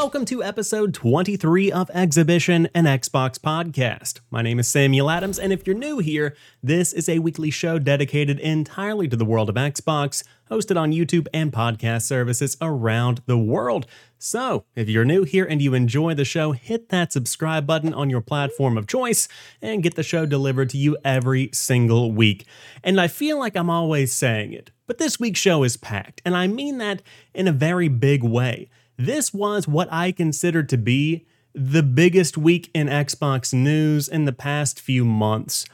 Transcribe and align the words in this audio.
Welcome 0.00 0.24
to 0.24 0.42
episode 0.42 0.94
23 0.94 1.70
of 1.70 1.90
Exhibition, 1.90 2.70
an 2.74 2.86
Xbox 2.86 3.38
podcast. 3.38 4.20
My 4.30 4.40
name 4.40 4.58
is 4.58 4.66
Samuel 4.66 5.10
Adams, 5.10 5.38
and 5.38 5.52
if 5.52 5.66
you're 5.66 5.76
new 5.76 5.98
here, 5.98 6.34
this 6.62 6.94
is 6.94 7.06
a 7.06 7.18
weekly 7.18 7.50
show 7.50 7.78
dedicated 7.78 8.40
entirely 8.40 9.08
to 9.08 9.16
the 9.16 9.26
world 9.26 9.50
of 9.50 9.56
Xbox, 9.56 10.24
hosted 10.50 10.80
on 10.80 10.92
YouTube 10.92 11.26
and 11.34 11.52
podcast 11.52 12.04
services 12.04 12.56
around 12.62 13.20
the 13.26 13.36
world. 13.36 13.86
So, 14.16 14.64
if 14.74 14.88
you're 14.88 15.04
new 15.04 15.24
here 15.24 15.44
and 15.44 15.60
you 15.60 15.74
enjoy 15.74 16.14
the 16.14 16.24
show, 16.24 16.52
hit 16.52 16.88
that 16.88 17.12
subscribe 17.12 17.66
button 17.66 17.92
on 17.92 18.08
your 18.08 18.22
platform 18.22 18.78
of 18.78 18.86
choice 18.86 19.28
and 19.60 19.82
get 19.82 19.96
the 19.96 20.02
show 20.02 20.24
delivered 20.24 20.70
to 20.70 20.78
you 20.78 20.96
every 21.04 21.50
single 21.52 22.10
week. 22.10 22.46
And 22.82 22.98
I 22.98 23.06
feel 23.06 23.38
like 23.38 23.54
I'm 23.54 23.68
always 23.68 24.14
saying 24.14 24.54
it, 24.54 24.70
but 24.86 24.96
this 24.96 25.20
week's 25.20 25.40
show 25.40 25.62
is 25.62 25.76
packed, 25.76 26.22
and 26.24 26.34
I 26.34 26.46
mean 26.46 26.78
that 26.78 27.02
in 27.34 27.46
a 27.46 27.52
very 27.52 27.88
big 27.88 28.24
way. 28.24 28.70
This 29.00 29.32
was 29.32 29.66
what 29.66 29.90
I 29.90 30.12
consider 30.12 30.62
to 30.62 30.76
be 30.76 31.24
the 31.54 31.82
biggest 31.82 32.36
week 32.36 32.70
in 32.74 32.86
Xbox 32.86 33.54
news 33.54 34.08
in 34.08 34.26
the 34.26 34.32
past 34.32 34.78
few 34.78 35.06
months. 35.06 35.64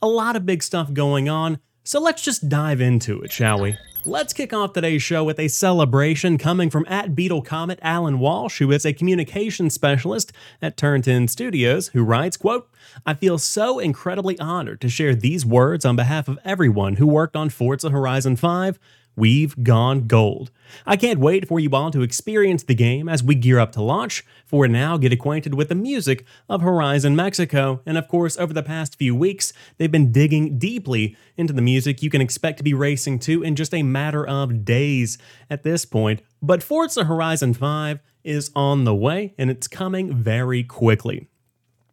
A 0.00 0.06
lot 0.06 0.36
of 0.36 0.46
big 0.46 0.62
stuff 0.62 0.92
going 0.92 1.28
on, 1.28 1.58
so 1.82 2.00
let's 2.00 2.22
just 2.22 2.48
dive 2.48 2.80
into 2.80 3.20
it, 3.22 3.32
shall 3.32 3.60
we? 3.60 3.76
Let's 4.04 4.32
kick 4.32 4.52
off 4.52 4.72
today's 4.72 5.02
show 5.02 5.24
with 5.24 5.40
a 5.40 5.48
celebration 5.48 6.38
coming 6.38 6.70
from 6.70 6.86
at 6.86 7.16
Beetle 7.16 7.42
Comet 7.42 7.80
Alan 7.82 8.20
Walsh, 8.20 8.60
who 8.60 8.70
is 8.70 8.86
a 8.86 8.92
communications 8.92 9.74
specialist 9.74 10.32
at 10.62 10.76
Turn 10.76 11.02
10 11.02 11.26
Studios, 11.26 11.88
who 11.88 12.04
writes, 12.04 12.36
quote, 12.36 12.70
I 13.04 13.14
feel 13.14 13.38
so 13.38 13.80
incredibly 13.80 14.38
honored 14.38 14.80
to 14.82 14.88
share 14.88 15.16
these 15.16 15.44
words 15.44 15.84
on 15.84 15.96
behalf 15.96 16.28
of 16.28 16.38
everyone 16.44 16.98
who 16.98 17.08
worked 17.08 17.34
on 17.34 17.48
Forza 17.48 17.90
Horizon 17.90 18.36
5 18.36 18.78
We've 19.16 19.64
gone 19.64 20.06
gold. 20.06 20.50
I 20.84 20.96
can't 20.96 21.18
wait 21.18 21.48
for 21.48 21.58
you 21.58 21.70
all 21.70 21.90
to 21.90 22.02
experience 22.02 22.62
the 22.62 22.74
game 22.74 23.08
as 23.08 23.22
we 23.22 23.34
gear 23.34 23.58
up 23.58 23.72
to 23.72 23.82
launch. 23.82 24.24
For 24.44 24.68
now, 24.68 24.98
get 24.98 25.12
acquainted 25.12 25.54
with 25.54 25.70
the 25.70 25.74
music 25.74 26.26
of 26.50 26.60
Horizon 26.60 27.16
Mexico. 27.16 27.80
And 27.86 27.96
of 27.96 28.08
course, 28.08 28.36
over 28.36 28.52
the 28.52 28.62
past 28.62 28.98
few 28.98 29.16
weeks, 29.16 29.54
they've 29.78 29.90
been 29.90 30.12
digging 30.12 30.58
deeply 30.58 31.16
into 31.36 31.54
the 31.54 31.62
music 31.62 32.02
you 32.02 32.10
can 32.10 32.20
expect 32.20 32.58
to 32.58 32.64
be 32.64 32.74
racing 32.74 33.18
to 33.20 33.42
in 33.42 33.56
just 33.56 33.72
a 33.72 33.82
matter 33.82 34.26
of 34.26 34.66
days 34.66 35.16
at 35.48 35.62
this 35.62 35.86
point. 35.86 36.20
But 36.42 36.62
Forza 36.62 37.04
Horizon 37.04 37.54
5 37.54 38.00
is 38.22 38.50
on 38.54 38.84
the 38.84 38.94
way 38.94 39.34
and 39.38 39.50
it's 39.50 39.66
coming 39.66 40.14
very 40.14 40.62
quickly. 40.62 41.28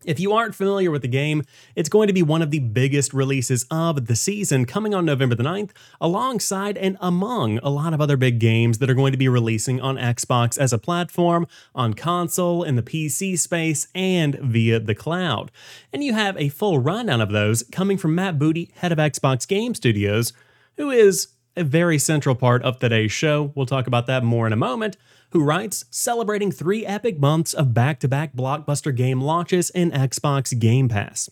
If 0.06 0.20
you 0.20 0.34
aren't 0.34 0.56
familiar 0.56 0.92
with 0.92 1.02
the 1.02 1.08
game, 1.08 1.44
it's 1.76 1.90
going 1.90 2.08
to 2.08 2.14
be 2.14 2.22
one 2.22 2.42
of 2.42 2.52
the 2.52 2.60
biggest 2.60 3.14
releases 3.14 3.66
of 3.72 4.08
the 4.08 4.16
season 4.16 4.66
coming 4.66 4.94
on 4.94 5.06
November 5.06 5.36
the 5.36 5.44
9th, 5.44 5.72
alongside 6.02 6.78
and 6.78 6.98
among 7.00 7.60
a 7.60 7.70
lot 7.70 7.94
of 7.94 8.02
other 8.02 8.18
big 8.18 8.40
games 8.40 8.80
that 8.80 8.90
are 8.90 8.96
going 8.96 9.12
to 9.12 9.18
be 9.18 9.30
releasing 9.30 9.80
on 9.80 9.98
Xbox 9.98 10.58
as 10.58 10.74
a 10.74 10.78
platform, 10.78 11.48
on 11.74 11.94
console, 11.94 12.64
in 12.64 12.76
the 12.76 12.84
PC 12.84 13.38
space, 13.40 13.88
and 13.96 14.36
via 14.36 14.80
the 14.80 14.96
cloud. 14.96 15.52
And 15.92 16.04
you 16.04 16.14
have 16.14 16.38
a 16.38 16.50
full 16.50 16.80
rundown 16.80 17.22
of 17.22 17.32
those 17.32 17.64
coming 17.72 17.98
from 17.98 18.16
Matt 18.16 18.38
Booty, 18.38 18.72
head 18.76 18.92
of 18.92 18.98
Xbox 18.98 19.48
Game 19.48 19.74
Studios, 19.74 20.34
who 20.78 20.90
is 20.92 21.28
a 21.56 21.64
very 21.64 22.00
central 22.00 22.36
part 22.36 22.64
of 22.64 22.80
today's 22.80 23.12
show. 23.12 23.52
We'll 23.56 23.66
talk 23.66 23.88
about 23.88 24.08
that 24.08 24.24
more 24.24 24.48
in 24.48 24.54
a 24.54 24.58
moment 24.58 24.98
who 25.34 25.44
writes, 25.44 25.86
celebrating 25.90 26.52
three 26.52 26.86
epic 26.86 27.20
months 27.20 27.54
of 27.54 27.74
back 27.74 28.00
to 28.00 28.08
back 28.08 28.36
blockbuster 28.36 28.96
game 28.96 29.20
launches 29.20 29.72
in 29.72 29.90
Xbox 29.90 30.58
Game 30.58 30.88
Pass. 30.88 31.30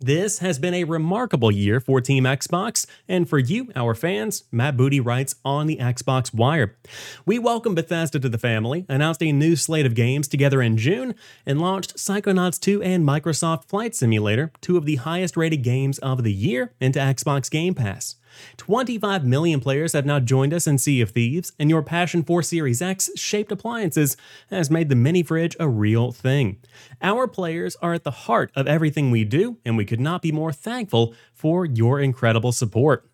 This 0.00 0.38
has 0.38 0.58
been 0.58 0.74
a 0.74 0.84
remarkable 0.84 1.52
year 1.52 1.78
for 1.78 2.00
Team 2.00 2.24
Xbox, 2.24 2.86
and 3.06 3.28
for 3.28 3.38
you, 3.38 3.70
our 3.76 3.94
fans, 3.94 4.44
Matt 4.50 4.76
Booty 4.76 4.98
writes 4.98 5.36
on 5.44 5.66
the 5.66 5.76
Xbox 5.76 6.34
Wire. 6.34 6.76
We 7.24 7.38
welcome 7.38 7.74
Bethesda 7.74 8.18
to 8.18 8.28
the 8.28 8.38
family, 8.38 8.84
announced 8.88 9.22
a 9.22 9.30
new 9.30 9.54
slate 9.56 9.86
of 9.86 9.94
games 9.94 10.26
together 10.26 10.60
in 10.60 10.76
June, 10.76 11.14
and 11.46 11.60
launched 11.60 11.96
Psychonauts 11.96 12.58
2 12.58 12.82
and 12.82 13.06
Microsoft 13.06 13.66
Flight 13.66 13.94
Simulator, 13.94 14.50
two 14.60 14.76
of 14.76 14.86
the 14.86 14.96
highest 14.96 15.36
rated 15.36 15.62
games 15.62 15.98
of 15.98 16.24
the 16.24 16.32
year, 16.32 16.72
into 16.80 16.98
Xbox 16.98 17.50
Game 17.50 17.74
Pass. 17.74 18.16
25 18.56 19.24
million 19.24 19.60
players 19.60 19.92
have 19.92 20.06
now 20.06 20.20
joined 20.20 20.54
us 20.54 20.66
in 20.66 20.78
Sea 20.78 21.00
of 21.00 21.10
Thieves, 21.10 21.52
and 21.58 21.68
your 21.68 21.82
passion 21.82 22.22
for 22.22 22.42
Series 22.42 22.80
X 22.80 23.10
shaped 23.16 23.52
appliances 23.52 24.16
has 24.50 24.70
made 24.70 24.88
the 24.88 24.94
mini 24.94 25.22
fridge 25.22 25.56
a 25.58 25.68
real 25.68 26.12
thing. 26.12 26.58
Our 27.02 27.26
players 27.26 27.76
are 27.82 27.94
at 27.94 28.04
the 28.04 28.10
heart 28.10 28.52
of 28.54 28.66
everything 28.66 29.10
we 29.10 29.24
do, 29.24 29.58
and 29.64 29.76
we 29.76 29.84
could 29.84 30.00
not 30.00 30.22
be 30.22 30.32
more 30.32 30.52
thankful 30.52 31.14
for 31.32 31.64
your 31.64 32.00
incredible 32.00 32.52
support. 32.52 33.09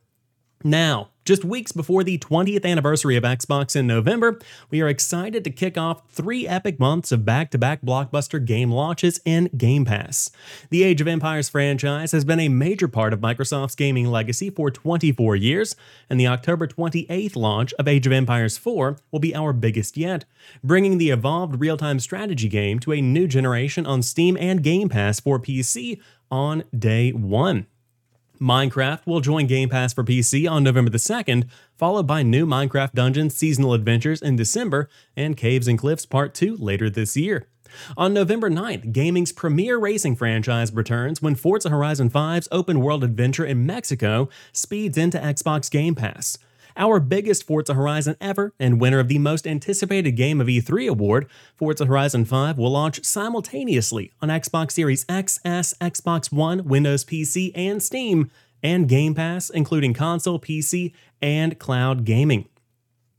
Now, 0.64 1.10
just 1.26 1.44
weeks 1.44 1.72
before 1.72 2.02
the 2.02 2.18
20th 2.18 2.64
anniversary 2.64 3.16
of 3.16 3.24
Xbox 3.24 3.76
in 3.76 3.86
November, 3.86 4.38
we 4.70 4.80
are 4.80 4.88
excited 4.88 5.44
to 5.44 5.50
kick 5.50 5.76
off 5.76 6.08
three 6.08 6.46
epic 6.46 6.80
months 6.80 7.12
of 7.12 7.24
back 7.24 7.50
to 7.50 7.58
back 7.58 7.82
blockbuster 7.82 8.42
game 8.42 8.70
launches 8.70 9.20
in 9.24 9.50
Game 9.56 9.84
Pass. 9.84 10.30
The 10.70 10.82
Age 10.82 11.00
of 11.00 11.08
Empires 11.08 11.48
franchise 11.48 12.12
has 12.12 12.24
been 12.24 12.40
a 12.40 12.48
major 12.48 12.88
part 12.88 13.12
of 13.12 13.20
Microsoft's 13.20 13.74
gaming 13.74 14.06
legacy 14.06 14.48
for 14.48 14.70
24 14.70 15.36
years, 15.36 15.76
and 16.08 16.18
the 16.18 16.28
October 16.28 16.66
28th 16.66 17.36
launch 17.36 17.74
of 17.74 17.88
Age 17.88 18.06
of 18.06 18.12
Empires 18.12 18.56
4 18.56 18.96
will 19.10 19.20
be 19.20 19.34
our 19.34 19.52
biggest 19.52 19.96
yet, 19.96 20.24
bringing 20.64 20.96
the 20.96 21.10
evolved 21.10 21.60
real 21.60 21.76
time 21.76 22.00
strategy 22.00 22.48
game 22.48 22.78
to 22.78 22.92
a 22.92 23.02
new 23.02 23.26
generation 23.26 23.84
on 23.84 24.00
Steam 24.00 24.36
and 24.38 24.62
Game 24.62 24.88
Pass 24.88 25.20
for 25.20 25.38
PC 25.38 26.00
on 26.30 26.64
day 26.76 27.10
one. 27.12 27.66
Minecraft 28.40 29.06
will 29.06 29.20
join 29.20 29.46
Game 29.46 29.68
Pass 29.68 29.92
for 29.92 30.04
PC 30.04 30.50
on 30.50 30.62
November 30.62 30.90
the 30.90 30.98
2nd, 30.98 31.48
followed 31.76 32.06
by 32.06 32.22
new 32.22 32.46
Minecraft 32.46 32.92
Dungeons 32.92 33.36
seasonal 33.36 33.72
adventures 33.72 34.20
in 34.20 34.36
December 34.36 34.88
and 35.16 35.36
Caves 35.36 35.68
and 35.68 35.78
Cliffs 35.78 36.06
Part 36.06 36.34
2 36.34 36.56
later 36.56 36.90
this 36.90 37.16
year. 37.16 37.48
On 37.96 38.14
November 38.14 38.50
9th, 38.50 38.92
gaming's 38.92 39.32
premier 39.32 39.78
racing 39.78 40.16
franchise 40.16 40.72
returns 40.72 41.20
when 41.20 41.34
Forza 41.34 41.70
Horizon 41.70 42.10
5's 42.10 42.48
open 42.52 42.80
world 42.80 43.02
adventure 43.02 43.44
in 43.44 43.66
Mexico 43.66 44.28
speeds 44.52 44.96
into 44.96 45.18
Xbox 45.18 45.70
Game 45.70 45.94
Pass 45.94 46.38
our 46.76 47.00
biggest 47.00 47.46
Forza 47.46 47.74
Horizon 47.74 48.16
ever 48.20 48.52
and 48.58 48.80
winner 48.80 48.98
of 48.98 49.08
the 49.08 49.18
most 49.18 49.46
anticipated 49.46 50.12
Game 50.12 50.40
of 50.40 50.46
E3 50.46 50.88
award, 50.88 51.26
Forza 51.54 51.86
Horizon 51.86 52.24
5 52.24 52.58
will 52.58 52.70
launch 52.70 53.04
simultaneously 53.04 54.12
on 54.20 54.28
Xbox 54.28 54.72
Series 54.72 55.04
X, 55.08 55.40
S, 55.44 55.74
Xbox 55.80 56.32
One, 56.32 56.64
Windows 56.64 57.04
PC, 57.04 57.52
and 57.54 57.82
Steam, 57.82 58.30
and 58.62 58.88
Game 58.88 59.14
Pass, 59.14 59.50
including 59.50 59.94
console, 59.94 60.38
PC, 60.38 60.92
and 61.22 61.58
cloud 61.58 62.04
gaming. 62.04 62.48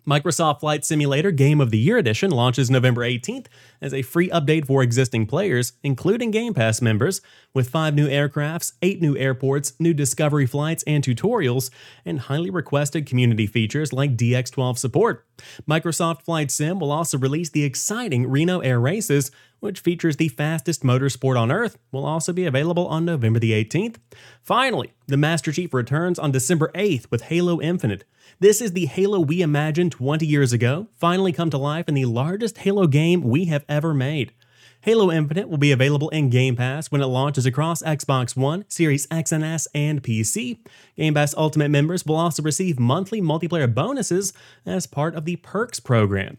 Microsoft 0.08 0.62
Flight 0.62 0.86
Simulator 0.86 1.32
Game 1.32 1.60
of 1.60 1.70
the 1.70 1.78
Year 1.78 1.98
Edition 1.98 2.32
launches 2.32 2.72
November 2.72 3.02
18th 3.02 3.48
as 3.82 3.94
a 3.94 4.04
free 4.04 4.30
update 4.30 4.66
for 4.66 4.82
existing 4.82 5.26
players, 5.26 5.74
including 5.84 6.32
Game 6.32 6.54
Pass 6.54 6.82
members, 6.82 7.20
with 7.54 7.70
five 7.70 7.94
new 7.94 8.08
aircrafts, 8.08 8.72
eight 8.82 9.02
new 9.02 9.18
airports, 9.18 9.74
new 9.80 9.94
discovery 9.94 10.46
flights 10.46 10.82
and 10.88 11.04
tutorials, 11.04 11.70
and 12.06 12.22
highly 12.22 12.50
requested 12.50 13.06
community 13.06 13.46
features 13.46 13.92
like 13.92 14.16
DX12 14.16 14.78
support. 14.78 15.26
Microsoft 15.70 16.22
Flight 16.22 16.52
Sim 16.52 16.80
will 16.80 16.92
also 16.92 17.18
release 17.18 17.50
the 17.50 17.66
exciting 17.66 18.30
Reno 18.30 18.60
Air 18.60 18.80
Races, 18.80 19.30
which 19.60 19.80
features 19.80 20.18
the 20.18 20.28
fastest 20.28 20.84
motorsport 20.84 21.40
on 21.40 21.52
Earth, 21.52 21.78
will 21.92 22.06
also 22.06 22.34
be 22.34 22.46
available 22.46 22.88
on 22.88 23.06
November 23.06 23.40
the 23.40 23.52
18th. 23.52 23.98
Finally, 24.42 24.94
the 25.08 25.18
Master 25.18 25.52
Chief 25.52 25.74
returns 25.74 26.20
on 26.20 26.32
December 26.32 26.72
8th 26.76 27.10
with 27.10 27.24
Halo 27.24 27.60
Infinite. 27.62 28.04
This 28.40 28.62
is 28.62 28.74
the 28.74 28.86
Halo 28.86 29.20
we 29.20 29.42
imagined 29.42 29.92
20 29.92 30.26
years 30.26 30.54
ago, 30.54 30.88
finally 30.96 31.32
come 31.32 31.50
to 31.50 31.58
life 31.58 31.88
in 31.88 31.96
the 31.96 32.06
largest 32.06 32.60
Halo 32.60 32.88
game 32.88 33.22
we 33.22 33.46
have 33.46 33.66
ever 33.68 33.94
made. 33.94 34.34
Halo 34.82 35.12
Infinite 35.12 35.50
will 35.50 35.58
be 35.58 35.72
available 35.72 36.10
in 36.10 36.30
Game 36.30 36.56
Pass 36.56 36.92
when 36.92 37.02
it 37.02 37.08
launches 37.08 37.46
across 37.46 37.82
Xbox 37.82 38.38
One, 38.38 38.64
Series 38.70 39.08
X 39.10 39.32
and 39.32 39.44
S, 39.44 39.68
and 39.74 40.04
PC. 40.04 40.60
Game 40.96 41.16
Pass 41.16 41.34
Ultimate 41.36 41.70
members 41.70 42.06
will 42.06 42.16
also 42.16 42.44
receive 42.44 42.80
monthly 42.80 43.22
multiplayer 43.22 43.74
bonuses 43.74 44.34
as 44.66 44.86
part 44.86 45.16
of 45.16 45.26
the 45.26 45.38
Perks 45.38 45.80
program. 45.80 46.38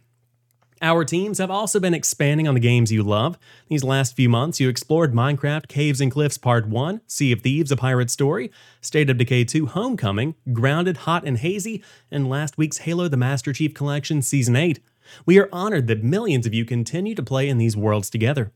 Our 0.80 1.04
teams 1.04 1.38
have 1.38 1.50
also 1.50 1.80
been 1.80 1.94
expanding 1.94 2.46
on 2.46 2.54
the 2.54 2.60
games 2.60 2.92
you 2.92 3.02
love. 3.02 3.36
These 3.68 3.82
last 3.82 4.14
few 4.14 4.28
months, 4.28 4.60
you 4.60 4.68
explored 4.68 5.12
Minecraft 5.12 5.66
Caves 5.66 6.00
and 6.00 6.10
Cliffs 6.10 6.38
Part 6.38 6.68
1, 6.68 7.00
Sea 7.06 7.32
of 7.32 7.40
Thieves 7.40 7.72
A 7.72 7.76
Pirate 7.76 8.10
Story, 8.10 8.52
State 8.80 9.10
of 9.10 9.18
Decay 9.18 9.44
2 9.44 9.66
Homecoming, 9.66 10.36
Grounded 10.52 10.98
Hot 10.98 11.26
and 11.26 11.38
Hazy, 11.38 11.82
and 12.12 12.28
last 12.28 12.58
week's 12.58 12.78
Halo 12.78 13.08
the 13.08 13.16
Master 13.16 13.52
Chief 13.52 13.74
Collection 13.74 14.22
Season 14.22 14.54
8. 14.54 14.78
We 15.26 15.38
are 15.40 15.48
honored 15.52 15.88
that 15.88 16.04
millions 16.04 16.46
of 16.46 16.54
you 16.54 16.64
continue 16.64 17.16
to 17.16 17.22
play 17.24 17.48
in 17.48 17.58
these 17.58 17.76
worlds 17.76 18.08
together. 18.08 18.52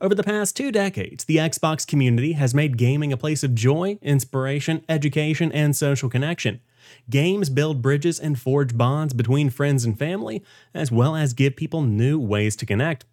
Over 0.00 0.14
the 0.14 0.22
past 0.22 0.56
two 0.56 0.72
decades, 0.72 1.24
the 1.24 1.36
Xbox 1.36 1.86
community 1.86 2.32
has 2.32 2.54
made 2.54 2.78
gaming 2.78 3.12
a 3.12 3.18
place 3.18 3.44
of 3.44 3.54
joy, 3.54 3.98
inspiration, 4.00 4.82
education, 4.88 5.52
and 5.52 5.76
social 5.76 6.08
connection. 6.08 6.60
Games 7.10 7.50
build 7.50 7.82
bridges 7.82 8.18
and 8.18 8.38
forge 8.38 8.76
bonds 8.76 9.14
between 9.14 9.50
friends 9.50 9.84
and 9.84 9.98
family, 9.98 10.42
as 10.74 10.90
well 10.90 11.16
as 11.16 11.32
give 11.32 11.56
people 11.56 11.82
new 11.82 12.18
ways 12.18 12.56
to 12.56 12.66
connect. 12.66 13.04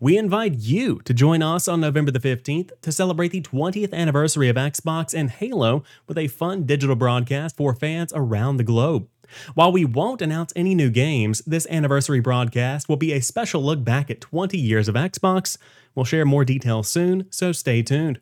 We 0.00 0.18
invite 0.18 0.54
you 0.54 1.00
to 1.04 1.14
join 1.14 1.42
us 1.42 1.68
on 1.68 1.80
November 1.80 2.10
the 2.10 2.20
15th 2.20 2.72
to 2.82 2.92
celebrate 2.92 3.32
the 3.32 3.40
20th 3.40 3.92
anniversary 3.92 4.48
of 4.48 4.56
Xbox 4.56 5.14
and 5.14 5.30
Halo 5.30 5.82
with 6.06 6.18
a 6.18 6.28
fun 6.28 6.64
digital 6.64 6.96
broadcast 6.96 7.56
for 7.56 7.74
fans 7.74 8.12
around 8.14 8.56
the 8.56 8.64
globe. 8.64 9.08
While 9.54 9.72
we 9.72 9.84
won't 9.84 10.20
announce 10.20 10.52
any 10.54 10.74
new 10.74 10.90
games, 10.90 11.40
this 11.46 11.66
anniversary 11.70 12.20
broadcast 12.20 12.88
will 12.88 12.96
be 12.96 13.12
a 13.12 13.20
special 13.20 13.62
look 13.62 13.82
back 13.82 14.10
at 14.10 14.20
20 14.20 14.58
years 14.58 14.88
of 14.88 14.94
Xbox. 14.94 15.56
We'll 15.94 16.04
share 16.04 16.26
more 16.26 16.44
details 16.44 16.88
soon, 16.88 17.26
so 17.30 17.52
stay 17.52 17.82
tuned. 17.82 18.20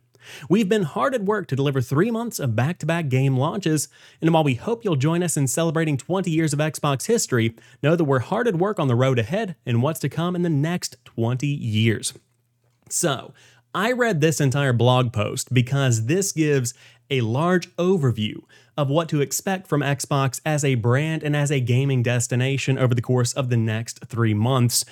We've 0.49 0.69
been 0.69 0.83
hard 0.83 1.15
at 1.15 1.25
work 1.25 1.47
to 1.49 1.57
deliver 1.57 1.81
three 1.81 2.11
months 2.11 2.39
of 2.39 2.57
back 2.57 2.79
to 2.79 2.87
back 2.87 3.09
game 3.09 3.37
launches, 3.37 3.89
and 4.21 4.33
while 4.33 4.45
we 4.45 4.55
hope 4.55 4.85
you'll 4.85 4.97
join 4.97 5.23
us 5.23 5.37
in 5.37 5.47
celebrating 5.47 5.97
20 5.97 6.31
years 6.31 6.53
of 6.53 6.59
Xbox 6.59 7.07
history, 7.07 7.55
know 7.83 7.97
that 7.97 8.05
we're 8.05 8.21
hard 8.21 8.49
at 8.49 8.57
work 8.57 8.79
on 8.79 8.89
the 8.89 8.95
road 8.95 9.19
ahead 9.19 9.57
and 9.67 9.83
what's 9.83 10.01
to 10.01 10.09
come 10.09 10.35
in 10.35 10.43
the 10.43 10.49
next 10.49 10.97
20 11.05 11.47
years. 11.47 12.15
So, 12.89 13.33
I 13.75 13.93
read 13.93 14.21
this 14.21 14.41
entire 14.41 14.73
blog 14.73 15.13
post 15.13 15.55
because 15.55 16.07
this 16.07 16.33
gives 16.33 16.75
a 17.11 17.21
large 17.21 17.69
overview 17.77 18.43
of 18.77 18.89
what 18.89 19.09
to 19.11 19.21
expect 19.21 19.67
from 19.67 19.81
Xbox 19.81 20.41
as 20.45 20.65
a 20.65 20.75
brand 20.77 21.23
and 21.23 21.37
as 21.37 21.51
a 21.51 21.61
gaming 21.61 22.03
destination 22.03 22.79
over 22.79 22.95
the 22.95 23.03
course 23.03 23.33
of 23.33 23.49
the 23.49 23.57
next 23.57 24.05
three 24.07 24.35
months. 24.35 24.85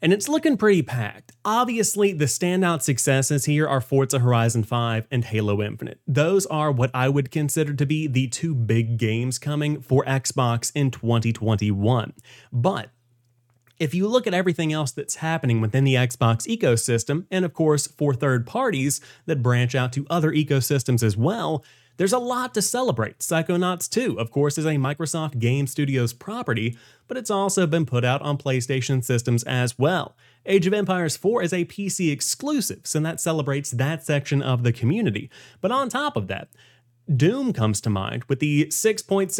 And 0.00 0.12
it's 0.12 0.28
looking 0.28 0.56
pretty 0.56 0.82
packed. 0.82 1.32
Obviously, 1.44 2.12
the 2.12 2.26
standout 2.26 2.82
successes 2.82 3.46
here 3.46 3.66
are 3.66 3.80
Forza 3.80 4.20
Horizon 4.20 4.62
5 4.62 5.08
and 5.10 5.24
Halo 5.24 5.60
Infinite. 5.60 6.00
Those 6.06 6.46
are 6.46 6.70
what 6.70 6.90
I 6.94 7.08
would 7.08 7.30
consider 7.30 7.74
to 7.74 7.86
be 7.86 8.06
the 8.06 8.28
two 8.28 8.54
big 8.54 8.96
games 8.96 9.38
coming 9.38 9.80
for 9.80 10.04
Xbox 10.04 10.70
in 10.74 10.92
2021. 10.92 12.12
But 12.52 12.90
if 13.80 13.94
you 13.94 14.06
look 14.08 14.26
at 14.26 14.34
everything 14.34 14.72
else 14.72 14.92
that's 14.92 15.16
happening 15.16 15.60
within 15.60 15.84
the 15.84 15.94
Xbox 15.94 16.46
ecosystem, 16.46 17.26
and 17.30 17.44
of 17.44 17.52
course 17.52 17.86
for 17.86 18.14
third 18.14 18.46
parties 18.46 19.00
that 19.26 19.42
branch 19.42 19.74
out 19.74 19.92
to 19.94 20.06
other 20.10 20.32
ecosystems 20.32 21.02
as 21.02 21.16
well, 21.16 21.64
there's 21.98 22.12
a 22.12 22.18
lot 22.18 22.54
to 22.54 22.62
celebrate. 22.62 23.18
Psychonauts 23.18 23.90
2, 23.90 24.18
of 24.18 24.30
course, 24.30 24.56
is 24.56 24.64
a 24.64 24.76
Microsoft 24.76 25.38
Game 25.38 25.66
Studios 25.66 26.12
property, 26.12 26.78
but 27.08 27.16
it's 27.16 27.30
also 27.30 27.66
been 27.66 27.84
put 27.84 28.04
out 28.04 28.22
on 28.22 28.38
PlayStation 28.38 29.04
systems 29.04 29.42
as 29.42 29.78
well. 29.78 30.16
Age 30.46 30.66
of 30.66 30.72
Empires 30.72 31.16
4 31.16 31.42
is 31.42 31.52
a 31.52 31.64
PC 31.66 32.10
exclusive, 32.10 32.80
so 32.84 33.00
that 33.00 33.20
celebrates 33.20 33.72
that 33.72 34.06
section 34.06 34.40
of 34.40 34.62
the 34.62 34.72
community. 34.72 35.28
But 35.60 35.72
on 35.72 35.88
top 35.88 36.16
of 36.16 36.28
that, 36.28 36.48
Doom 37.14 37.52
comes 37.52 37.80
to 37.80 37.90
mind 37.90 38.24
with 38.24 38.38
the 38.38 38.66
6.66 38.66 39.30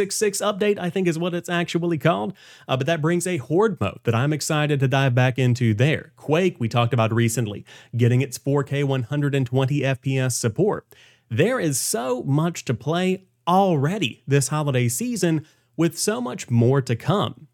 update, 0.41 0.79
I 0.79 0.91
think 0.91 1.07
is 1.07 1.19
what 1.19 1.35
it's 1.35 1.51
actually 1.51 1.99
called. 1.99 2.33
Uh, 2.67 2.77
but 2.77 2.87
that 2.87 3.03
brings 3.03 3.27
a 3.27 3.37
Horde 3.37 3.79
mode 3.81 4.01
that 4.05 4.15
I'm 4.15 4.33
excited 4.33 4.81
to 4.81 4.89
dive 4.89 5.15
back 5.15 5.39
into 5.39 5.75
there. 5.75 6.13
Quake, 6.17 6.57
we 6.59 6.69
talked 6.69 6.95
about 6.95 7.13
recently, 7.13 7.65
getting 7.97 8.23
its 8.23 8.39
4K 8.39 8.85
120 8.85 9.81
FPS 9.81 10.33
support. 10.33 10.87
There 11.31 11.61
is 11.61 11.79
so 11.79 12.23
much 12.23 12.65
to 12.67 12.75
play 12.75 13.25
already 13.47 14.23
this 14.27 14.49
holiday 14.49 14.89
season, 14.89 15.47
with 15.79 15.97
so 15.97 16.21
much 16.21 16.51
more 16.51 16.83
to 16.83 16.97
come. 16.97 17.47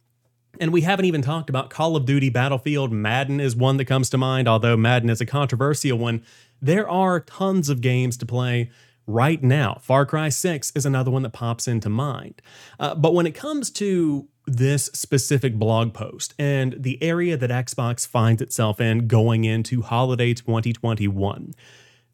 And 0.58 0.72
we 0.72 0.80
haven't 0.80 1.04
even 1.04 1.20
talked 1.22 1.50
about 1.50 1.68
Call 1.68 1.94
of 1.94 2.06
Duty 2.06 2.30
Battlefield. 2.30 2.90
Madden 2.90 3.38
is 3.38 3.54
one 3.54 3.76
that 3.76 3.84
comes 3.84 4.08
to 4.10 4.18
mind, 4.18 4.48
although 4.48 4.76
Madden 4.76 5.10
is 5.10 5.20
a 5.20 5.26
controversial 5.26 5.98
one. 5.98 6.22
There 6.60 6.88
are 6.88 7.20
tons 7.20 7.68
of 7.68 7.80
games 7.80 8.16
to 8.18 8.26
play 8.26 8.70
right 9.06 9.42
now. 9.42 9.78
Far 9.82 10.06
Cry 10.06 10.30
6 10.30 10.72
is 10.74 10.86
another 10.86 11.10
one 11.10 11.22
that 11.22 11.32
pops 11.32 11.68
into 11.68 11.90
mind. 11.90 12.40
Uh, 12.80 12.94
but 12.94 13.12
when 13.12 13.26
it 13.26 13.34
comes 13.34 13.70
to 13.72 14.28
this 14.46 14.86
specific 14.86 15.58
blog 15.58 15.92
post 15.92 16.34
and 16.38 16.76
the 16.78 17.02
area 17.02 17.36
that 17.36 17.50
Xbox 17.50 18.06
finds 18.06 18.40
itself 18.40 18.80
in 18.80 19.06
going 19.06 19.44
into 19.44 19.82
holiday 19.82 20.32
2021, 20.32 21.52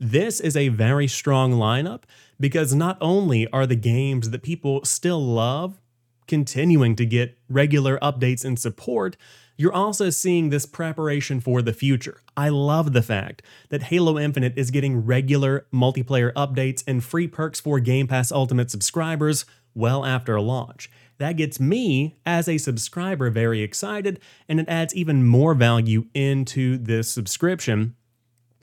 this 0.00 0.40
is 0.40 0.56
a 0.56 0.68
very 0.68 1.06
strong 1.06 1.52
lineup 1.52 2.02
because 2.40 2.74
not 2.74 2.96
only 3.02 3.46
are 3.48 3.66
the 3.66 3.76
games 3.76 4.30
that 4.30 4.42
people 4.42 4.82
still 4.84 5.22
love 5.22 5.78
continuing 6.26 6.96
to 6.96 7.04
get 7.04 7.36
regular 7.48 7.98
updates 7.98 8.44
and 8.44 8.58
support, 8.58 9.16
you're 9.58 9.72
also 9.74 10.08
seeing 10.08 10.48
this 10.48 10.64
preparation 10.64 11.38
for 11.38 11.60
the 11.60 11.74
future. 11.74 12.22
I 12.34 12.48
love 12.48 12.94
the 12.94 13.02
fact 13.02 13.42
that 13.68 13.84
Halo 13.84 14.18
Infinite 14.18 14.54
is 14.56 14.70
getting 14.70 15.04
regular 15.04 15.66
multiplayer 15.70 16.32
updates 16.32 16.82
and 16.86 17.04
free 17.04 17.28
perks 17.28 17.60
for 17.60 17.78
Game 17.78 18.06
Pass 18.06 18.32
Ultimate 18.32 18.70
subscribers 18.70 19.44
well 19.74 20.06
after 20.06 20.40
launch. 20.40 20.90
That 21.18 21.36
gets 21.36 21.60
me, 21.60 22.16
as 22.24 22.48
a 22.48 22.56
subscriber, 22.56 23.28
very 23.28 23.60
excited, 23.60 24.18
and 24.48 24.58
it 24.58 24.68
adds 24.68 24.94
even 24.94 25.26
more 25.26 25.52
value 25.52 26.06
into 26.14 26.78
this 26.78 27.10
subscription 27.12 27.96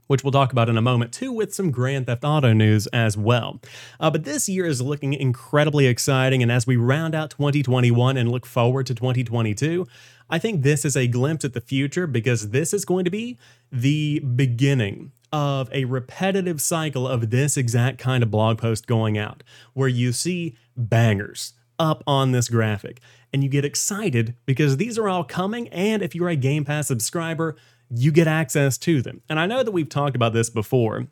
which 0.07 0.23
we'll 0.23 0.31
talk 0.31 0.51
about 0.51 0.69
in 0.69 0.77
a 0.77 0.81
moment 0.81 1.13
too, 1.13 1.31
with 1.31 1.53
some 1.53 1.71
Grand 1.71 2.07
Theft 2.07 2.23
Auto 2.23 2.53
news 2.53 2.87
as 2.87 3.15
well. 3.15 3.61
Uh, 3.99 4.09
but 4.09 4.23
this 4.23 4.49
year 4.49 4.65
is 4.65 4.81
looking 4.81 5.13
incredibly 5.13 5.85
exciting, 5.85 6.41
and 6.41 6.51
as 6.51 6.65
we 6.65 6.75
round 6.75 7.13
out 7.13 7.29
2021 7.29 8.17
and 8.17 8.31
look 8.31 8.45
forward 8.45 8.85
to 8.87 8.95
2022, 8.95 9.87
I 10.29 10.39
think 10.39 10.63
this 10.63 10.83
is 10.83 10.97
a 10.97 11.07
glimpse 11.07 11.45
at 11.45 11.53
the 11.53 11.61
future 11.61 12.07
because 12.07 12.49
this 12.49 12.73
is 12.73 12.83
going 12.83 13.05
to 13.05 13.11
be 13.11 13.37
the 13.71 14.19
beginning 14.19 15.11
of 15.31 15.69
a 15.73 15.85
repetitive 15.85 16.61
cycle 16.61 17.07
of 17.07 17.29
this 17.29 17.57
exact 17.57 17.97
kind 17.97 18.23
of 18.23 18.31
blog 18.31 18.57
post 18.57 18.87
going 18.87 19.17
out, 19.17 19.43
where 19.73 19.87
you 19.87 20.11
see 20.11 20.55
bangers 20.75 21.53
up 21.79 22.03
on 22.07 22.31
this 22.31 22.49
graphic 22.49 22.99
and 23.33 23.43
you 23.43 23.49
get 23.49 23.65
excited 23.65 24.35
because 24.45 24.77
these 24.77 24.97
are 24.97 25.09
all 25.09 25.23
coming. 25.23 25.67
And 25.69 26.01
if 26.01 26.15
you're 26.15 26.29
a 26.29 26.35
Game 26.35 26.65
Pass 26.65 26.87
subscriber, 26.87 27.55
you 27.89 28.11
get 28.11 28.27
access 28.27 28.77
to 28.79 29.01
them. 29.01 29.21
And 29.29 29.39
I 29.39 29.45
know 29.45 29.63
that 29.63 29.71
we've 29.71 29.89
talked 29.89 30.15
about 30.15 30.33
this 30.33 30.49
before, 30.49 31.07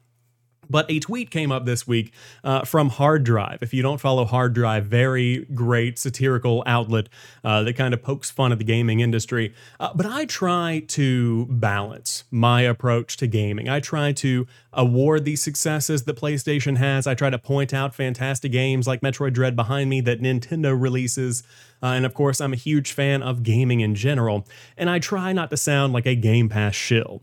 but 0.70 0.90
a 0.90 1.00
tweet 1.00 1.32
came 1.32 1.52
up 1.52 1.66
this 1.66 1.88
week 1.88 2.14
uh, 2.44 2.66
from 2.66 2.90
Hard 2.90 3.24
Drive. 3.24 3.60
If 3.62 3.74
you 3.74 3.82
don't 3.82 4.00
follow 4.00 4.26
Hard 4.26 4.54
Drive, 4.54 4.86
very 4.86 5.46
great 5.54 5.98
satirical 5.98 6.64
outlet 6.66 7.10
uh, 7.44 7.64
that 7.64 7.74
kind 7.74 7.94
of 7.94 8.02
pokes 8.02 8.32
fun 8.32 8.52
at 8.52 8.58
the 8.58 8.64
gaming 8.64 9.00
industry. 9.00 9.54
Uh, 9.80 9.92
but 9.94 10.06
I 10.06 10.26
try 10.26 10.84
to 10.90 11.46
balance 11.50 12.24
my 12.32 12.62
approach 12.62 13.18
to 13.18 13.28
gaming. 13.28 13.70
I 13.70 13.80
try 13.80 14.12
to 14.14 14.48
award 14.74 15.26
the 15.26 15.36
successes 15.36 16.04
that 16.04 16.16
PlayStation 16.16 16.78
has. 16.78 17.08
I 17.08 17.16
try 17.16 17.30
to 17.30 17.40
point 17.40 17.74
out 17.74 17.96
fantastic 17.96 18.52
games 18.52 18.88
like 18.88 19.02
Metroid 19.02 19.34
Dread 19.34 19.56
behind 19.56 19.90
me 19.90 20.02
that 20.02 20.22
Nintendo 20.22 20.80
releases. 20.80 21.44
Uh, 21.82 21.88
and 21.88 22.06
of 22.06 22.14
course, 22.14 22.42
I'm 22.42 22.54
a 22.54 22.58
huge 22.58 22.92
fan 22.92 23.22
of 23.22 23.44
gaming 23.44 23.80
in 23.82 23.96
general. 23.96 24.48
And 24.78 24.90
I 24.90 25.00
try 25.00 25.34
not 25.34 25.50
to 25.52 25.58
sound 25.58 25.94
like 25.94 26.06
a 26.06 26.16
Game 26.16 26.50
Pass 26.50 26.76
shill. 26.76 27.22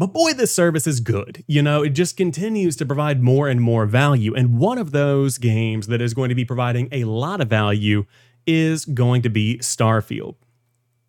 But 0.00 0.14
boy, 0.14 0.32
this 0.32 0.50
service 0.50 0.86
is 0.86 0.98
good. 0.98 1.44
You 1.46 1.60
know, 1.60 1.82
it 1.82 1.90
just 1.90 2.16
continues 2.16 2.74
to 2.76 2.86
provide 2.86 3.22
more 3.22 3.48
and 3.48 3.60
more 3.60 3.84
value. 3.84 4.34
And 4.34 4.58
one 4.58 4.78
of 4.78 4.92
those 4.92 5.36
games 5.36 5.88
that 5.88 6.00
is 6.00 6.14
going 6.14 6.30
to 6.30 6.34
be 6.34 6.46
providing 6.46 6.88
a 6.90 7.04
lot 7.04 7.42
of 7.42 7.48
value 7.50 8.06
is 8.46 8.86
going 8.86 9.20
to 9.20 9.28
be 9.28 9.58
Starfield. 9.58 10.36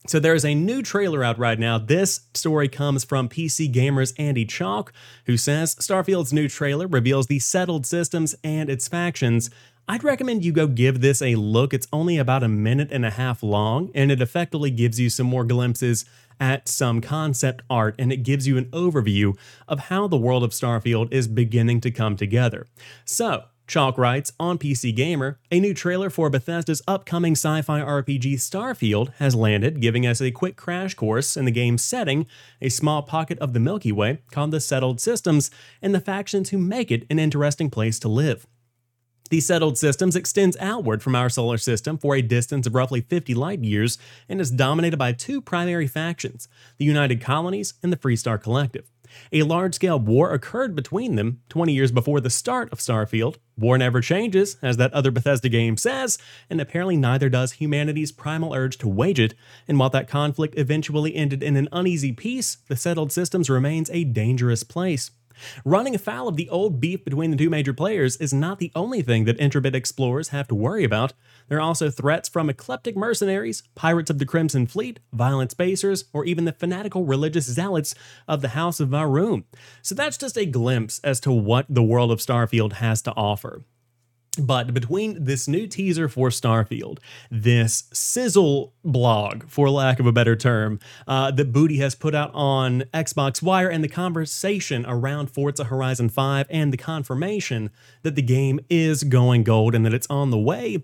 So 0.08 0.20
there's 0.20 0.44
a 0.44 0.54
new 0.54 0.82
trailer 0.82 1.24
out 1.24 1.40
right 1.40 1.58
now. 1.58 1.78
This 1.78 2.28
story 2.34 2.68
comes 2.68 3.06
from 3.06 3.30
PC 3.30 3.72
Gamer's 3.72 4.12
Andy 4.18 4.44
Chalk, 4.44 4.92
who 5.26 5.38
says 5.38 5.74
Starfield's 5.76 6.34
new 6.34 6.50
trailer 6.50 6.86
reveals 6.86 7.28
the 7.28 7.40
settled 7.40 7.86
systems 7.86 8.36
and 8.44 8.70
its 8.70 8.90
factions. 8.90 9.50
I'd 9.88 10.04
recommend 10.04 10.46
you 10.46 10.52
go 10.52 10.68
give 10.68 11.02
this 11.02 11.22
a 11.22 11.36
look. 11.36 11.74
It's 11.74 11.88
only 11.92 12.18
about 12.18 12.44
a 12.44 12.48
minute 12.48 12.90
and 12.92 13.06
a 13.06 13.10
half 13.10 13.44
long, 13.44 13.92
and 13.94 14.12
it 14.12 14.22
effectively 14.22 14.72
gives 14.72 15.00
you 15.00 15.10
some 15.10 15.28
more 15.28 15.44
glimpses 15.44 16.06
at 16.40 16.68
some 16.68 17.02
concept 17.02 17.62
art 17.70 17.94
and 18.00 18.12
it 18.12 18.24
gives 18.24 18.48
you 18.48 18.58
an 18.58 18.66
overview 18.72 19.38
of 19.68 19.80
how 19.80 20.08
the 20.08 20.18
world 20.18 20.44
of 20.44 20.50
Starfield 20.50 21.14
is 21.14 21.28
beginning 21.28 21.80
to 21.82 21.92
come 21.92 22.16
together. 22.16 22.66
So, 23.06 23.44
Chalk 23.68 23.98
writes 23.98 24.34
on 24.38 24.58
PC 24.58 24.94
Gamer, 24.94 25.40
a 25.50 25.60
new 25.60 25.74
trailer 25.74 26.10
for 26.10 26.30
Bethesda's 26.30 26.82
upcoming 26.88 27.34
sci 27.34 27.62
fi 27.62 27.80
RPG 27.80 28.34
Starfield 28.34 29.14
has 29.14 29.36
landed, 29.36 29.80
giving 29.80 30.06
us 30.06 30.20
a 30.20 30.32
quick 30.32 30.58
crash 30.58 30.94
course 30.94 31.38
in 31.38 31.46
the 31.46 31.52
game's 31.52 31.84
setting, 31.84 32.26
a 32.60 32.68
small 32.68 33.02
pocket 33.02 33.40
of 33.40 33.54
the 33.54 33.62
Milky 33.62 33.94
Way 33.94 34.20
called 34.32 34.52
the 34.52 34.60
Settled 34.60 35.00
Systems, 35.00 35.52
and 35.82 35.96
the 35.96 36.02
factions 36.02 36.50
who 36.50 36.58
make 36.58 36.92
it 36.92 37.06
an 37.10 37.20
interesting 37.20 37.70
place 37.70 37.98
to 38.00 38.10
live. 38.10 38.46
The 39.32 39.40
settled 39.40 39.78
systems 39.78 40.18
extends 40.18 40.58
outward 40.60 41.02
from 41.02 41.16
our 41.16 41.30
solar 41.30 41.58
system 41.58 41.98
for 41.98 42.16
a 42.16 42.22
distance 42.22 42.68
of 42.68 42.76
roughly 42.76 43.00
50 43.00 43.34
light 43.34 43.64
years 43.64 43.98
and 44.28 44.42
is 44.42 44.52
dominated 44.52 44.98
by 44.98 45.14
two 45.14 45.40
primary 45.40 45.88
factions, 45.88 46.50
the 46.78 46.84
United 46.84 47.22
Colonies 47.22 47.76
and 47.82 47.94
the 47.94 47.98
Freestar 47.98 48.42
Collective. 48.44 48.92
A 49.32 49.44
large 49.44 49.76
scale 49.76 49.98
war 49.98 50.34
occurred 50.34 50.76
between 50.76 51.16
them 51.16 51.40
20 51.48 51.72
years 51.72 51.94
before 51.94 52.20
the 52.20 52.30
start 52.30 52.74
of 52.74 52.80
Starfield. 52.80 53.38
War 53.58 53.78
never 53.78 54.02
changes, 54.02 54.58
as 54.62 54.76
that 54.76 54.94
other 54.94 55.12
Bethesda 55.12 55.48
game 55.48 55.78
says, 55.78 56.18
and 56.50 56.60
apparently 56.60 56.98
neither 56.98 57.30
does 57.30 57.54
humanity's 57.54 58.12
primal 58.12 58.54
urge 58.54 58.78
to 58.80 58.90
wage 58.90 59.20
it. 59.20 59.34
And 59.66 59.80
while 59.80 59.90
that 59.92 60.10
conflict 60.10 60.56
eventually 60.58 61.16
ended 61.16 61.42
in 61.42 61.56
an 61.56 61.70
uneasy 61.72 62.12
peace, 62.12 62.58
the 62.68 62.76
settled 62.76 63.14
systems 63.14 63.50
remains 63.50 63.90
a 63.92 64.04
dangerous 64.04 64.64
place. 64.64 65.12
Running 65.66 65.96
afoul 65.96 66.28
of 66.28 66.36
the 66.36 66.50
old 66.50 66.80
beef 66.80 67.04
between 67.04 67.32
the 67.32 67.38
two 67.38 67.50
major 67.50 67.74
players 67.74 68.18
is 68.18 68.34
not 68.34 68.60
the 68.60 68.72
only 68.76 69.02
thing 69.02 69.26
that 69.26 69.40
Intrepid 69.40 69.76
explorers 69.76 70.30
have 70.30 70.48
to 70.50 70.56
worry 70.56 70.84
about. 70.84 71.14
There 71.48 71.58
are 71.58 71.62
also 71.62 71.90
threats 71.90 72.30
from 72.30 72.50
eclectic 72.50 72.96
mercenaries, 72.96 73.64
pirates 73.76 74.10
of 74.10 74.20
the 74.20 74.26
Crimson 74.26 74.68
Fleet, 74.68 75.00
violent 75.14 75.52
spacers, 75.52 76.06
or 76.14 76.26
even 76.26 76.46
the 76.46 76.54
fanatical 76.54 77.06
religious 77.06 77.46
zealots 77.46 77.96
of 78.28 78.42
the 78.42 78.50
House 78.50 78.80
of 78.80 78.90
Va'ruun. 78.90 79.44
So 79.82 79.96
that's 79.96 80.18
just 80.18 80.38
a 80.38 80.46
glimpse 80.46 81.00
as 81.04 81.20
to 81.22 81.32
what 81.32 81.66
the 81.70 81.84
world 81.84 82.12
of 82.12 82.20
Starfield 82.20 82.74
has 82.74 83.02
to 83.04 83.14
offer. 83.16 83.64
But 84.40 84.74
between 84.74 85.26
this 85.26 85.46
new 85.50 85.68
teaser 85.68 86.08
for 86.08 86.30
Starfield, 86.30 87.00
this 87.30 87.84
sizzle 87.92 88.74
blog, 88.84 89.44
for 89.50 89.70
lack 89.70 90.00
of 90.00 90.06
a 90.06 90.14
better 90.14 90.38
term, 90.38 90.80
uh, 91.06 91.32
that 91.32 91.52
Booty 91.52 91.78
has 91.80 91.96
put 91.96 92.16
out 92.16 92.32
on 92.34 92.84
Xbox 92.94 93.42
Wire, 93.42 93.68
and 93.68 93.84
the 93.84 93.90
conversation 93.90 94.86
around 94.88 95.32
Forza 95.32 95.66
Horizon 95.66 96.08
5, 96.08 96.48
and 96.50 96.72
the 96.72 96.78
confirmation 96.78 97.72
that 98.04 98.16
the 98.16 98.22
game 98.22 98.62
is 98.70 99.04
going 99.04 99.44
gold 99.44 99.76
and 99.76 99.86
that 99.86 99.94
it's 99.94 100.08
on 100.10 100.30
the 100.30 100.40
way, 100.40 100.82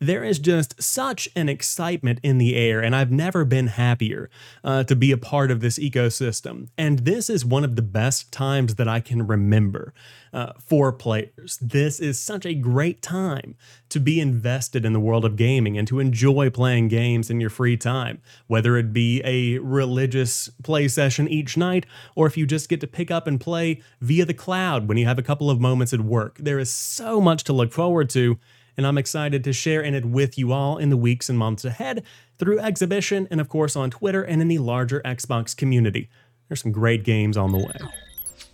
there 0.00 0.22
is 0.22 0.38
just 0.38 0.82
such 0.82 1.28
an 1.34 1.48
excitement 1.48 2.20
in 2.22 2.38
the 2.38 2.56
air, 2.56 2.80
and 2.80 2.94
I've 2.94 3.10
never 3.10 3.44
been 3.44 3.68
happier 3.68 4.30
uh, 4.62 4.84
to 4.84 4.94
be 4.94 5.12
a 5.12 5.16
part 5.16 5.50
of 5.50 5.60
this 5.60 5.78
ecosystem. 5.78 6.68
And 6.78 7.00
this 7.00 7.28
is 7.28 7.44
one 7.44 7.64
of 7.64 7.76
the 7.76 7.82
best 7.82 8.30
times 8.32 8.76
that 8.76 8.88
I 8.88 9.00
can 9.00 9.26
remember 9.26 9.92
uh, 10.32 10.52
for 10.58 10.92
players. 10.92 11.58
This 11.60 12.00
is 12.00 12.18
such 12.18 12.46
a 12.46 12.54
great 12.54 13.02
time 13.02 13.56
to 13.88 13.98
be 13.98 14.20
invested 14.20 14.84
in 14.84 14.92
the 14.92 15.00
world 15.00 15.24
of 15.24 15.36
gaming 15.36 15.78
and 15.78 15.88
to 15.88 16.00
enjoy 16.00 16.50
playing 16.50 16.88
games 16.88 17.30
in 17.30 17.40
your 17.40 17.50
free 17.50 17.76
time, 17.76 18.20
whether 18.46 18.76
it 18.76 18.92
be 18.92 19.22
a 19.24 19.58
religious 19.58 20.48
play 20.62 20.88
session 20.88 21.26
each 21.28 21.56
night 21.56 21.86
or 22.14 22.26
if 22.26 22.36
you 22.36 22.46
just 22.46 22.68
get 22.68 22.80
to 22.80 22.86
pick 22.86 23.10
up 23.10 23.26
and 23.26 23.40
play 23.40 23.82
via 24.00 24.24
the 24.24 24.34
cloud 24.34 24.88
when 24.88 24.98
you 24.98 25.06
have 25.06 25.18
a 25.18 25.22
couple 25.22 25.50
of 25.50 25.60
moments 25.60 25.92
at 25.92 26.00
work. 26.00 26.36
There 26.38 26.58
is 26.58 26.70
so 26.70 27.20
much 27.20 27.44
to 27.44 27.52
look 27.52 27.72
forward 27.72 28.10
to 28.10 28.38
and 28.78 28.86
I'm 28.86 28.96
excited 28.96 29.42
to 29.44 29.52
share 29.52 29.82
in 29.82 29.94
it 29.94 30.04
with 30.04 30.38
you 30.38 30.52
all 30.52 30.78
in 30.78 30.88
the 30.88 30.96
weeks 30.96 31.28
and 31.28 31.36
months 31.36 31.64
ahead 31.64 32.04
through 32.38 32.60
exhibition 32.60 33.26
and, 33.28 33.40
of 33.40 33.48
course, 33.48 33.74
on 33.74 33.90
Twitter 33.90 34.22
and 34.22 34.40
in 34.40 34.46
the 34.46 34.58
larger 34.58 35.02
Xbox 35.04 35.54
community. 35.54 36.08
There's 36.46 36.62
some 36.62 36.70
great 36.70 37.02
games 37.02 37.36
on 37.36 37.50
the 37.50 37.58
way. 37.58 37.74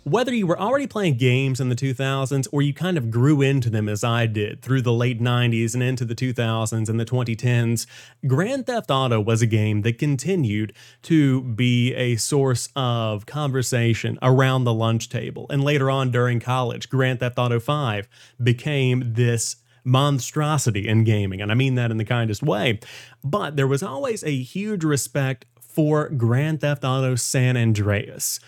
Whether 0.03 0.33
you 0.33 0.47
were 0.47 0.59
already 0.59 0.87
playing 0.87 1.17
games 1.17 1.59
in 1.59 1.69
the 1.69 1.75
2000s 1.75 2.47
or 2.51 2.61
you 2.63 2.73
kind 2.73 2.97
of 2.97 3.09
grew 3.11 3.41
into 3.41 3.69
them 3.69 3.87
as 3.87 4.03
I 4.03 4.25
did 4.25 4.61
through 4.61 4.81
the 4.81 4.93
late 4.93 5.21
90s 5.21 5.73
and 5.75 5.81
into 5.81 6.05
the 6.05 6.15
2000s 6.15 6.89
and 6.89 6.99
the 6.99 7.05
2010s, 7.05 7.85
Grand 8.25 8.65
Theft 8.65 8.89
Auto 8.89 9.19
was 9.19 9.43
a 9.43 9.47
game 9.47 9.81
that 9.81 9.99
continued 9.99 10.73
to 11.03 11.41
be 11.41 11.93
a 11.95 12.15
source 12.17 12.69
of 12.75 13.27
conversation 13.27 14.17
around 14.21 14.63
the 14.63 14.73
lunch 14.73 15.09
table. 15.09 15.45
And 15.51 15.63
later 15.63 15.89
on 15.89 16.09
during 16.09 16.39
college, 16.39 16.89
Grand 16.89 17.19
Theft 17.19 17.37
Auto 17.37 17.59
5 17.59 18.07
became 18.43 19.13
this 19.13 19.57
monstrosity 19.85 20.87
in 20.87 21.03
gaming, 21.03 21.41
and 21.41 21.51
I 21.51 21.55
mean 21.55 21.75
that 21.75 21.91
in 21.91 21.97
the 21.97 22.05
kindest 22.05 22.43
way. 22.43 22.79
But 23.23 23.55
there 23.55 23.67
was 23.67 23.83
always 23.83 24.23
a 24.23 24.35
huge 24.35 24.83
respect 24.83 25.45
for 25.61 26.09
Grand 26.09 26.61
Theft 26.61 26.83
Auto 26.83 27.15
San 27.15 27.55
Andreas. 27.55 28.39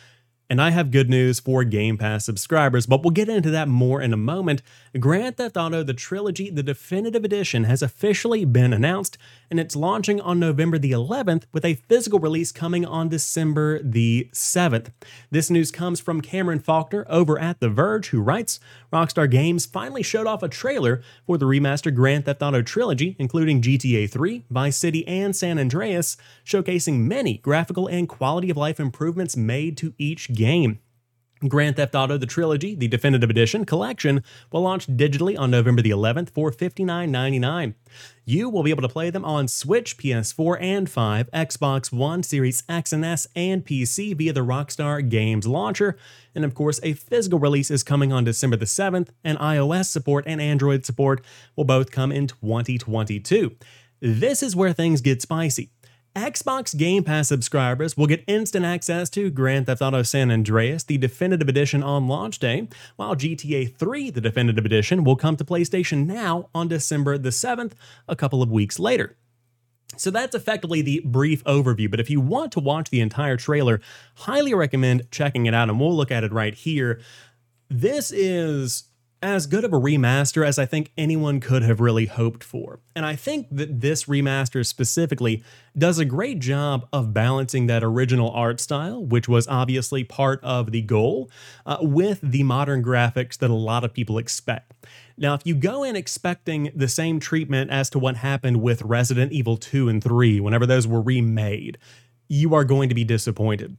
And 0.50 0.62
I 0.62 0.70
have 0.70 0.92
good 0.92 1.10
news 1.10 1.42
for 1.42 1.64
Game 1.66 1.98
Pass 1.98 2.26
subscribers, 2.26 2.86
but 2.86 3.04
we'll 3.04 3.12
get 3.12 3.28
into 3.28 3.52
that 3.52 3.68
more 3.68 4.02
in 4.02 4.14
a 4.14 4.18
moment. 4.18 4.62
Grand 4.98 5.38
Theft 5.38 5.58
Auto 5.58 5.84
The 5.84 5.94
Trilogy, 5.94 6.50
the 6.50 6.64
definitive 6.64 7.24
edition, 7.24 7.66
has 7.66 7.82
officially 7.82 8.46
been 8.46 8.74
announced, 8.74 9.18
and 9.52 9.60
it's 9.60 9.76
launching 9.76 10.22
on 10.22 10.40
November 10.40 10.78
the 10.78 10.92
11th 10.92 11.44
with 11.52 11.66
a 11.66 11.76
physical 11.76 12.20
release 12.20 12.52
coming 12.52 12.86
on 12.86 13.10
December 13.10 13.82
the 13.84 14.30
7th. 14.34 14.92
This 15.30 15.50
news 15.50 15.72
comes 15.72 16.00
from 16.00 16.22
Cameron 16.22 16.60
Faulkner 16.60 17.06
over 17.10 17.40
at 17.40 17.60
The 17.60 17.70
Verge, 17.70 18.10
who 18.10 18.22
writes 18.22 18.60
Rockstar 18.92 19.30
Games 19.30 19.66
finally 19.66 20.04
showed 20.04 20.28
off 20.28 20.44
a 20.44 20.50
trailer 20.50 21.02
for 21.26 21.38
the 21.38 21.46
remastered 21.46 21.96
Grand 21.96 22.26
Theft 22.26 22.42
Auto 22.42 22.62
trilogy, 22.62 23.16
including 23.20 23.62
GTA 23.62 24.10
3, 24.10 24.46
Vice 24.50 24.78
City, 24.78 25.08
and 25.08 25.36
San 25.36 25.60
Andreas, 25.60 26.18
showcasing 26.46 27.00
many 27.00 27.38
graphical 27.40 27.88
and 27.88 28.08
quality 28.08 28.50
of 28.50 28.58
life 28.58 28.80
improvements 28.80 29.36
made 29.36 29.78
to 29.78 29.94
each 29.98 30.34
game. 30.34 30.80
Grand 31.48 31.76
Theft 31.76 31.94
Auto 31.94 32.18
The 32.18 32.26
Trilogy, 32.26 32.76
the 32.76 32.88
Definitive 32.88 33.30
Edition 33.30 33.66
collection, 33.66 34.24
will 34.52 34.62
launch 34.62 34.88
digitally 34.88 35.38
on 35.38 35.52
November 35.52 35.82
the 35.82 35.92
11th 35.92 36.32
for 36.32 36.52
$59.99. 36.52 37.76
You 38.26 38.50
will 38.50 38.64
be 38.64 38.72
able 38.72 38.82
to 38.82 38.90
play 38.90 39.10
them 39.10 39.24
on 39.24 39.48
Switch, 39.48 39.98
PS4, 39.98 40.58
and 40.60 40.90
5, 40.90 41.32
Xbox 41.32 41.92
One, 41.92 42.24
Series 42.24 42.64
X 42.68 42.92
and 42.92 43.06
S, 43.06 43.28
and 43.36 43.66
PC 43.66 44.16
via 44.16 44.34
the 44.34 44.46
Rockstar 44.46 45.08
Games 45.08 45.48
launcher. 45.48 45.98
And 46.34 46.44
of 46.44 46.54
course, 46.56 46.80
a 46.84 46.94
physical 46.94 47.40
release 47.40 47.70
is 47.70 47.84
coming 47.84 48.12
on 48.12 48.24
December 48.24 48.58
the 48.58 48.66
7th, 48.66 49.10
and 49.24 49.38
iOS 49.38 49.86
support 49.86 50.26
and 50.28 50.42
Android 50.42 50.86
support 50.86 51.24
will 51.56 51.66
both 51.66 51.92
come 51.92 52.12
in 52.12 52.28
2022. 52.28 53.56
This 54.00 54.44
is 54.44 54.56
where 54.56 54.74
things 54.74 55.02
get 55.02 55.22
spicy. 55.22 55.72
Xbox 56.18 56.76
Game 56.76 57.04
Pass 57.04 57.28
subscribers 57.28 57.96
will 57.96 58.08
get 58.08 58.24
instant 58.26 58.66
access 58.66 59.08
to 59.12 59.30
Grand 59.30 59.68
Theft 59.68 59.84
Auto 59.84 60.02
San 60.02 60.32
Andreas, 60.32 60.84
the 60.84 60.98
definitive 60.98 61.48
edition 61.48 61.84
on 61.84 62.08
launch 62.08 62.40
day, 62.40 62.68
while 62.96 63.16
GTA 63.16 63.76
3, 63.76 64.10
the 64.10 64.20
definitive 64.20 64.66
edition, 64.66 65.04
will 65.04 65.16
come 65.16 65.38
to 65.38 65.46
PlayStation 65.46 66.08
Now 66.08 66.50
on 66.56 66.68
December 66.68 67.20
the 67.20 67.30
7th, 67.30 67.74
a 68.08 68.16
couple 68.16 68.42
of 68.42 68.50
weeks 68.50 68.80
later. 68.80 69.16
So 69.96 70.10
that's 70.10 70.34
effectively 70.34 70.82
the 70.82 71.02
brief 71.06 71.44
overview, 71.44 71.90
but 71.90 72.00
if 72.00 72.10
you 72.10 72.20
want 72.20 72.52
to 72.54 72.60
watch 72.60 72.90
the 72.90 73.02
entire 73.02 73.38
trailer, 73.38 73.80
highly 74.16 74.56
recommend 74.56 75.12
checking 75.12 75.46
it 75.46 75.54
out, 75.54 75.70
and 75.70 75.80
we'll 75.80 75.96
look 75.96 76.12
at 76.12 76.24
it 76.24 76.34
right 76.34 76.56
here. 76.56 77.00
This 77.70 78.12
is 78.12 78.86
as 79.22 79.48
good 79.48 79.64
of 79.64 79.74
a 79.74 79.80
remaster 79.80 80.46
as 80.46 80.60
I 80.60 80.66
think 80.66 80.92
anyone 80.98 81.40
could 81.40 81.64
have 81.64 81.80
really 81.80 82.06
hoped 82.06 82.44
for. 82.44 82.80
And 82.96 83.06
I 83.06 83.16
think 83.16 83.48
that 83.52 83.82
this 83.82 84.06
remaster 84.06 84.66
specifically 84.66 85.44
does 85.78 85.98
a 85.98 86.06
great 86.06 86.40
job 86.40 86.88
of 86.94 87.14
balancing 87.14 87.68
that 87.68 87.84
original 87.84 88.30
art 88.32 88.60
style, 88.60 89.04
which 89.04 89.28
was 89.28 89.48
obviously 89.48 90.04
part 90.04 90.40
of 90.44 90.72
the 90.72 90.82
goal, 90.82 91.32
uh, 91.66 91.78
with 91.82 92.20
the 92.22 92.44
modern 92.44 92.84
graphics 92.84 93.38
that 93.40 93.50
a 93.50 93.56
lot 93.56 93.84
of 93.84 93.94
people 93.94 94.20
expect. 94.20 94.74
Now, 95.18 95.34
if 95.34 95.42
you 95.46 95.56
go 95.56 95.84
in 95.84 95.96
expecting 95.96 96.72
the 96.76 96.88
same 96.88 97.20
treatment 97.20 97.72
as 97.72 97.90
to 97.92 98.00
what 98.00 98.18
happened 98.18 98.62
with 98.62 98.84
Resident 98.84 99.32
Evil 99.32 99.58
2 99.58 99.90
and 99.90 100.04
3, 100.04 100.40
whenever 100.40 100.68
those 100.68 100.88
were 100.88 101.02
remade, 101.02 101.80
you 102.28 102.54
are 102.54 102.64
going 102.64 102.90
to 102.90 102.96
be 102.96 103.04
disappointed. 103.04 103.78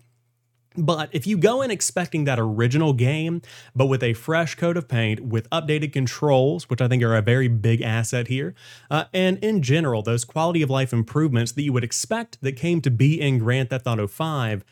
But 0.76 1.08
if 1.12 1.26
you 1.26 1.36
go 1.36 1.62
in 1.62 1.70
expecting 1.70 2.24
that 2.24 2.38
original 2.38 2.92
game, 2.92 3.42
but 3.74 3.86
with 3.86 4.02
a 4.02 4.12
fresh 4.12 4.54
coat 4.54 4.76
of 4.76 4.86
paint, 4.86 5.20
with 5.20 5.48
updated 5.50 5.92
controls, 5.92 6.68
which 6.68 6.80
I 6.80 6.88
think 6.88 7.02
are 7.02 7.16
a 7.16 7.22
very 7.22 7.48
big 7.48 7.82
asset 7.82 8.28
here, 8.28 8.54
uh, 8.90 9.04
and 9.12 9.38
in 9.38 9.62
general, 9.62 10.02
those 10.02 10.24
quality 10.24 10.62
of 10.62 10.70
life 10.70 10.92
improvements 10.92 11.52
that 11.52 11.62
you 11.62 11.72
would 11.72 11.84
expect 11.84 12.40
that 12.42 12.52
came 12.52 12.80
to 12.82 12.90
be 12.90 13.20
in 13.20 13.38
Grand 13.38 13.70
Theft 13.70 13.86
Auto 13.86 14.06
5, 14.06 14.64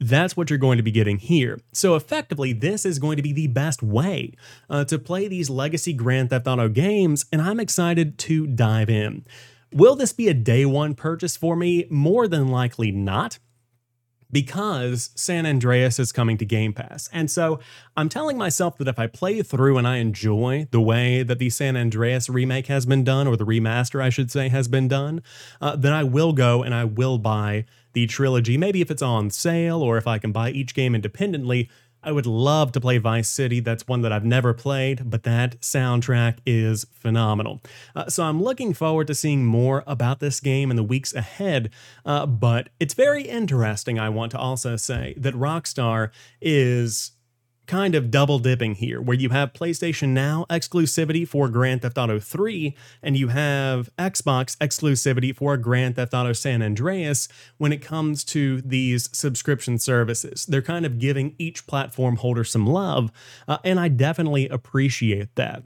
that's 0.00 0.36
what 0.36 0.50
you're 0.50 0.58
going 0.58 0.76
to 0.76 0.82
be 0.82 0.90
getting 0.90 1.18
here. 1.18 1.60
So 1.72 1.94
effectively, 1.94 2.52
this 2.52 2.84
is 2.84 2.98
going 2.98 3.16
to 3.16 3.22
be 3.22 3.32
the 3.32 3.46
best 3.46 3.82
way 3.82 4.32
uh, 4.68 4.84
to 4.86 4.98
play 4.98 5.28
these 5.28 5.48
legacy 5.48 5.92
Grand 5.92 6.30
Theft 6.30 6.46
Auto 6.46 6.68
games, 6.68 7.26
and 7.32 7.40
I'm 7.40 7.60
excited 7.60 8.18
to 8.18 8.46
dive 8.46 8.90
in. 8.90 9.24
Will 9.72 9.96
this 9.96 10.12
be 10.12 10.28
a 10.28 10.34
day 10.34 10.64
one 10.64 10.94
purchase 10.94 11.36
for 11.36 11.56
me? 11.56 11.86
More 11.90 12.28
than 12.28 12.48
likely 12.48 12.92
not 12.92 13.38
because 14.30 15.10
San 15.14 15.46
Andreas 15.46 15.98
is 15.98 16.12
coming 16.12 16.36
to 16.38 16.44
Game 16.44 16.72
Pass. 16.72 17.08
And 17.12 17.30
so 17.30 17.60
I'm 17.96 18.08
telling 18.08 18.36
myself 18.36 18.78
that 18.78 18.88
if 18.88 18.98
I 18.98 19.06
play 19.06 19.42
through 19.42 19.78
and 19.78 19.86
I 19.86 19.98
enjoy 19.98 20.66
the 20.70 20.80
way 20.80 21.22
that 21.22 21.38
the 21.38 21.50
San 21.50 21.76
Andreas 21.76 22.28
remake 22.28 22.66
has 22.66 22.86
been 22.86 23.04
done, 23.04 23.26
or 23.26 23.36
the 23.36 23.46
remaster, 23.46 24.02
I 24.02 24.10
should 24.10 24.30
say, 24.30 24.48
has 24.48 24.68
been 24.68 24.88
done, 24.88 25.22
uh, 25.60 25.76
then 25.76 25.92
I 25.92 26.04
will 26.04 26.32
go 26.32 26.62
and 26.62 26.74
I 26.74 26.84
will 26.84 27.18
buy 27.18 27.64
the 27.92 28.06
trilogy. 28.06 28.58
Maybe 28.58 28.80
if 28.80 28.90
it's 28.90 29.02
on 29.02 29.30
sale 29.30 29.80
or 29.80 29.96
if 29.96 30.06
I 30.06 30.18
can 30.18 30.32
buy 30.32 30.50
each 30.50 30.74
game 30.74 30.94
independently 30.94 31.70
I 32.04 32.12
would 32.12 32.26
love 32.26 32.72
to 32.72 32.80
play 32.80 32.98
Vice 32.98 33.28
City. 33.28 33.60
That's 33.60 33.88
one 33.88 34.02
that 34.02 34.12
I've 34.12 34.24
never 34.24 34.52
played, 34.52 35.10
but 35.10 35.22
that 35.22 35.60
soundtrack 35.60 36.38
is 36.44 36.86
phenomenal. 36.92 37.62
Uh, 37.96 38.08
so 38.08 38.24
I'm 38.24 38.42
looking 38.42 38.74
forward 38.74 39.06
to 39.06 39.14
seeing 39.14 39.44
more 39.44 39.82
about 39.86 40.20
this 40.20 40.38
game 40.40 40.70
in 40.70 40.76
the 40.76 40.82
weeks 40.82 41.14
ahead. 41.14 41.70
Uh, 42.04 42.26
but 42.26 42.68
it's 42.78 42.94
very 42.94 43.22
interesting, 43.22 43.98
I 43.98 44.10
want 44.10 44.32
to 44.32 44.38
also 44.38 44.76
say, 44.76 45.14
that 45.16 45.34
Rockstar 45.34 46.10
is 46.40 47.12
kind 47.66 47.94
of 47.94 48.10
double 48.10 48.38
dipping 48.38 48.74
here, 48.74 49.00
where 49.00 49.16
you 49.16 49.30
have 49.30 49.52
PlayStation 49.52 50.08
Now 50.08 50.46
exclusivity 50.50 51.26
for 51.26 51.48
Grand 51.48 51.82
Theft 51.82 51.98
Auto 51.98 52.18
3, 52.18 52.74
and 53.02 53.16
you 53.16 53.28
have 53.28 53.88
Xbox 53.98 54.56
exclusivity 54.58 55.34
for 55.34 55.56
Grand 55.56 55.96
Theft 55.96 56.14
Auto 56.14 56.32
San 56.32 56.62
Andreas 56.62 57.28
when 57.58 57.72
it 57.72 57.82
comes 57.82 58.24
to 58.24 58.60
these 58.60 59.08
subscription 59.16 59.78
services. 59.78 60.46
They're 60.46 60.62
kind 60.62 60.84
of 60.86 60.98
giving 60.98 61.34
each 61.38 61.66
platform 61.66 62.16
holder 62.16 62.44
some 62.44 62.66
love, 62.66 63.10
uh, 63.48 63.58
and 63.64 63.80
I 63.80 63.88
definitely 63.88 64.48
appreciate 64.48 65.34
that. 65.36 65.62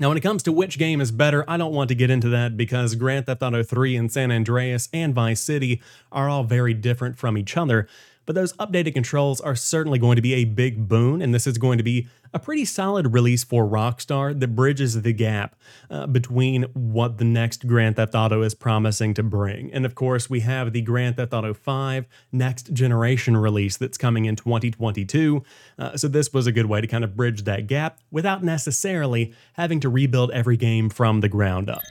Now, 0.00 0.08
when 0.08 0.16
it 0.16 0.22
comes 0.22 0.42
to 0.44 0.52
which 0.52 0.78
game 0.78 1.02
is 1.02 1.12
better, 1.12 1.44
I 1.46 1.58
don't 1.58 1.74
want 1.74 1.88
to 1.88 1.94
get 1.94 2.08
into 2.08 2.30
that 2.30 2.56
because 2.56 2.94
Grand 2.94 3.26
Theft 3.26 3.42
Auto 3.42 3.62
3 3.62 3.96
and 3.96 4.10
San 4.10 4.32
Andreas 4.32 4.88
and 4.94 5.14
Vice 5.14 5.42
City 5.42 5.82
are 6.10 6.26
all 6.26 6.42
very 6.42 6.72
different 6.72 7.18
from 7.18 7.36
each 7.36 7.54
other. 7.54 7.86
But 8.30 8.36
those 8.36 8.52
updated 8.58 8.94
controls 8.94 9.40
are 9.40 9.56
certainly 9.56 9.98
going 9.98 10.14
to 10.14 10.22
be 10.22 10.34
a 10.34 10.44
big 10.44 10.86
boon, 10.86 11.20
and 11.20 11.34
this 11.34 11.48
is 11.48 11.58
going 11.58 11.78
to 11.78 11.82
be 11.82 12.06
a 12.32 12.38
pretty 12.38 12.64
solid 12.64 13.12
release 13.12 13.42
for 13.42 13.66
Rockstar 13.66 14.38
that 14.38 14.54
bridges 14.54 15.02
the 15.02 15.12
gap 15.12 15.56
uh, 15.90 16.06
between 16.06 16.62
what 16.74 17.18
the 17.18 17.24
next 17.24 17.66
Grand 17.66 17.96
Theft 17.96 18.14
Auto 18.14 18.42
is 18.42 18.54
promising 18.54 19.14
to 19.14 19.24
bring. 19.24 19.72
And 19.72 19.84
of 19.84 19.96
course, 19.96 20.30
we 20.30 20.38
have 20.42 20.72
the 20.72 20.80
Grand 20.80 21.16
Theft 21.16 21.34
Auto 21.34 21.52
5 21.52 22.06
next 22.30 22.72
generation 22.72 23.36
release 23.36 23.76
that's 23.76 23.98
coming 23.98 24.26
in 24.26 24.36
2022. 24.36 25.42
Uh, 25.76 25.96
so, 25.96 26.06
this 26.06 26.32
was 26.32 26.46
a 26.46 26.52
good 26.52 26.66
way 26.66 26.80
to 26.80 26.86
kind 26.86 27.02
of 27.02 27.16
bridge 27.16 27.42
that 27.42 27.66
gap 27.66 27.98
without 28.12 28.44
necessarily 28.44 29.34
having 29.54 29.80
to 29.80 29.88
rebuild 29.88 30.30
every 30.30 30.56
game 30.56 30.88
from 30.88 31.20
the 31.20 31.28
ground 31.28 31.68
up. 31.68 31.82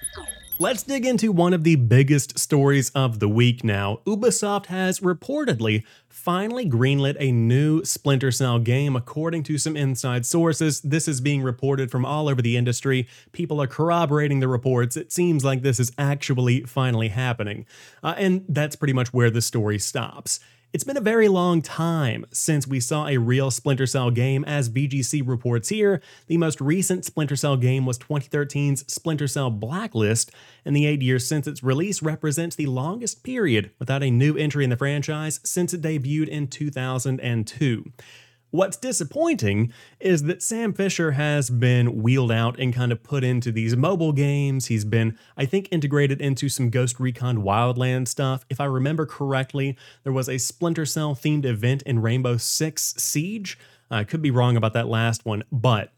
Let's 0.61 0.83
dig 0.83 1.05
into 1.05 1.31
one 1.31 1.53
of 1.53 1.63
the 1.63 1.77
biggest 1.77 2.37
stories 2.37 2.89
of 2.89 3.19
the 3.19 3.29
week 3.29 3.63
now. 3.63 4.01
Ubisoft 4.05 4.65
has 4.65 4.99
reportedly 4.99 5.85
finally 6.09 6.69
greenlit 6.69 7.15
a 7.17 7.31
new 7.31 7.85
Splinter 7.85 8.29
Cell 8.29 8.59
game, 8.59 8.93
according 8.93 9.43
to 9.43 9.57
some 9.57 9.77
inside 9.77 10.25
sources. 10.25 10.81
This 10.81 11.07
is 11.07 11.21
being 11.21 11.43
reported 11.43 11.89
from 11.89 12.03
all 12.03 12.27
over 12.27 12.41
the 12.41 12.57
industry. 12.57 13.07
People 13.31 13.61
are 13.61 13.67
corroborating 13.67 14.41
the 14.41 14.49
reports. 14.49 14.97
It 14.97 15.13
seems 15.13 15.45
like 15.45 15.61
this 15.61 15.79
is 15.79 15.93
actually 15.97 16.63
finally 16.63 17.07
happening. 17.07 17.65
Uh, 18.03 18.15
and 18.17 18.43
that's 18.49 18.75
pretty 18.75 18.93
much 18.93 19.13
where 19.13 19.31
the 19.31 19.41
story 19.41 19.79
stops. 19.79 20.41
It's 20.71 20.83
been 20.83 20.97
a 20.97 21.01
very 21.01 21.27
long 21.27 21.63
time 21.63 22.27
since 22.31 22.67
we 22.67 22.79
saw 22.79 23.07
a 23.07 23.17
real 23.17 23.49
Splinter 23.49 23.87
Cell 23.87 24.11
game, 24.11 24.43
as 24.45 24.69
VGC 24.69 25.27
reports 25.27 25.69
here. 25.69 25.99
The 26.27 26.37
most 26.37 26.61
recent 26.61 27.05
Splinter 27.05 27.35
Cell 27.35 27.57
game 27.57 27.87
was 27.87 27.97
2013's 27.97 28.85
Splinter 28.91 29.27
Cell 29.27 29.49
Blacklist, 29.49 30.29
and 30.63 30.75
the 30.75 30.85
eight 30.85 31.01
years 31.01 31.25
since 31.25 31.47
its 31.47 31.63
release 31.63 32.03
represents 32.03 32.55
the 32.55 32.67
longest 32.67 33.23
period 33.23 33.71
without 33.79 34.03
a 34.03 34.11
new 34.11 34.37
entry 34.37 34.63
in 34.63 34.69
the 34.69 34.77
franchise 34.77 35.39
since 35.43 35.73
it 35.73 35.81
debuted 35.81 36.27
in 36.27 36.47
2002. 36.47 37.91
What's 38.51 38.77
disappointing 38.77 39.71
is 39.99 40.23
that 40.23 40.41
Sam 40.41 40.73
Fisher 40.73 41.11
has 41.11 41.51
been 41.51 42.01
wheeled 42.01 42.31
out 42.31 42.59
and 42.59 42.73
kind 42.73 42.91
of 42.91 43.03
put 43.03 43.23
into 43.23 43.51
these 43.51 43.77
mobile 43.77 44.11
games. 44.11 44.65
He's 44.65 44.85
been, 44.85 45.17
I 45.37 45.45
think, 45.45 45.67
integrated 45.71 46.19
into 46.19 46.49
some 46.49 46.71
Ghost 46.71 46.99
Recon 46.99 47.43
Wildland 47.43 48.07
stuff. 48.07 48.45
If 48.49 48.59
I 48.59 48.65
remember 48.65 49.05
correctly, 49.05 49.77
there 50.03 50.13
was 50.13 50.27
a 50.27 50.39
Splinter 50.39 50.87
Cell 50.87 51.13
themed 51.13 51.45
event 51.45 51.83
in 51.83 52.01
Rainbow 52.01 52.37
Six 52.37 52.95
Siege. 52.97 53.57
I 53.91 54.03
could 54.03 54.21
be 54.21 54.31
wrong 54.31 54.57
about 54.57 54.73
that 54.73 54.87
last 54.87 55.25
one, 55.25 55.43
but 55.51 55.91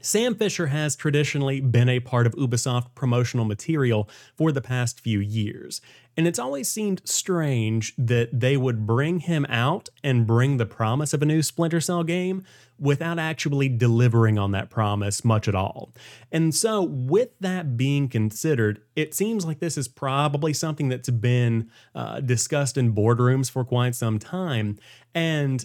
Sam 0.00 0.34
Fisher 0.34 0.68
has 0.68 0.96
traditionally 0.96 1.60
been 1.60 1.88
a 1.88 2.00
part 2.00 2.26
of 2.26 2.34
Ubisoft 2.34 2.94
promotional 2.94 3.44
material 3.44 4.08
for 4.36 4.52
the 4.52 4.60
past 4.60 5.00
few 5.00 5.20
years, 5.20 5.80
and 6.16 6.26
it's 6.26 6.38
always 6.38 6.68
seemed 6.68 7.00
strange 7.04 7.94
that 7.96 8.40
they 8.40 8.56
would 8.56 8.86
bring 8.86 9.20
him 9.20 9.46
out 9.48 9.88
and 10.02 10.26
bring 10.26 10.56
the 10.56 10.66
promise 10.66 11.14
of 11.14 11.22
a 11.22 11.26
new 11.26 11.42
Splinter 11.42 11.80
Cell 11.80 12.02
game 12.02 12.44
without 12.78 13.18
actually 13.18 13.68
delivering 13.68 14.38
on 14.38 14.52
that 14.52 14.70
promise 14.70 15.24
much 15.24 15.48
at 15.48 15.54
all. 15.54 15.92
And 16.30 16.54
so, 16.54 16.82
with 16.82 17.30
that 17.40 17.76
being 17.76 18.08
considered, 18.08 18.82
it 18.96 19.14
seems 19.14 19.44
like 19.44 19.60
this 19.60 19.76
is 19.76 19.88
probably 19.88 20.52
something 20.52 20.88
that's 20.88 21.10
been 21.10 21.70
uh, 21.94 22.20
discussed 22.20 22.76
in 22.76 22.94
boardrooms 22.94 23.50
for 23.50 23.64
quite 23.64 23.94
some 23.94 24.18
time. 24.18 24.78
And 25.14 25.64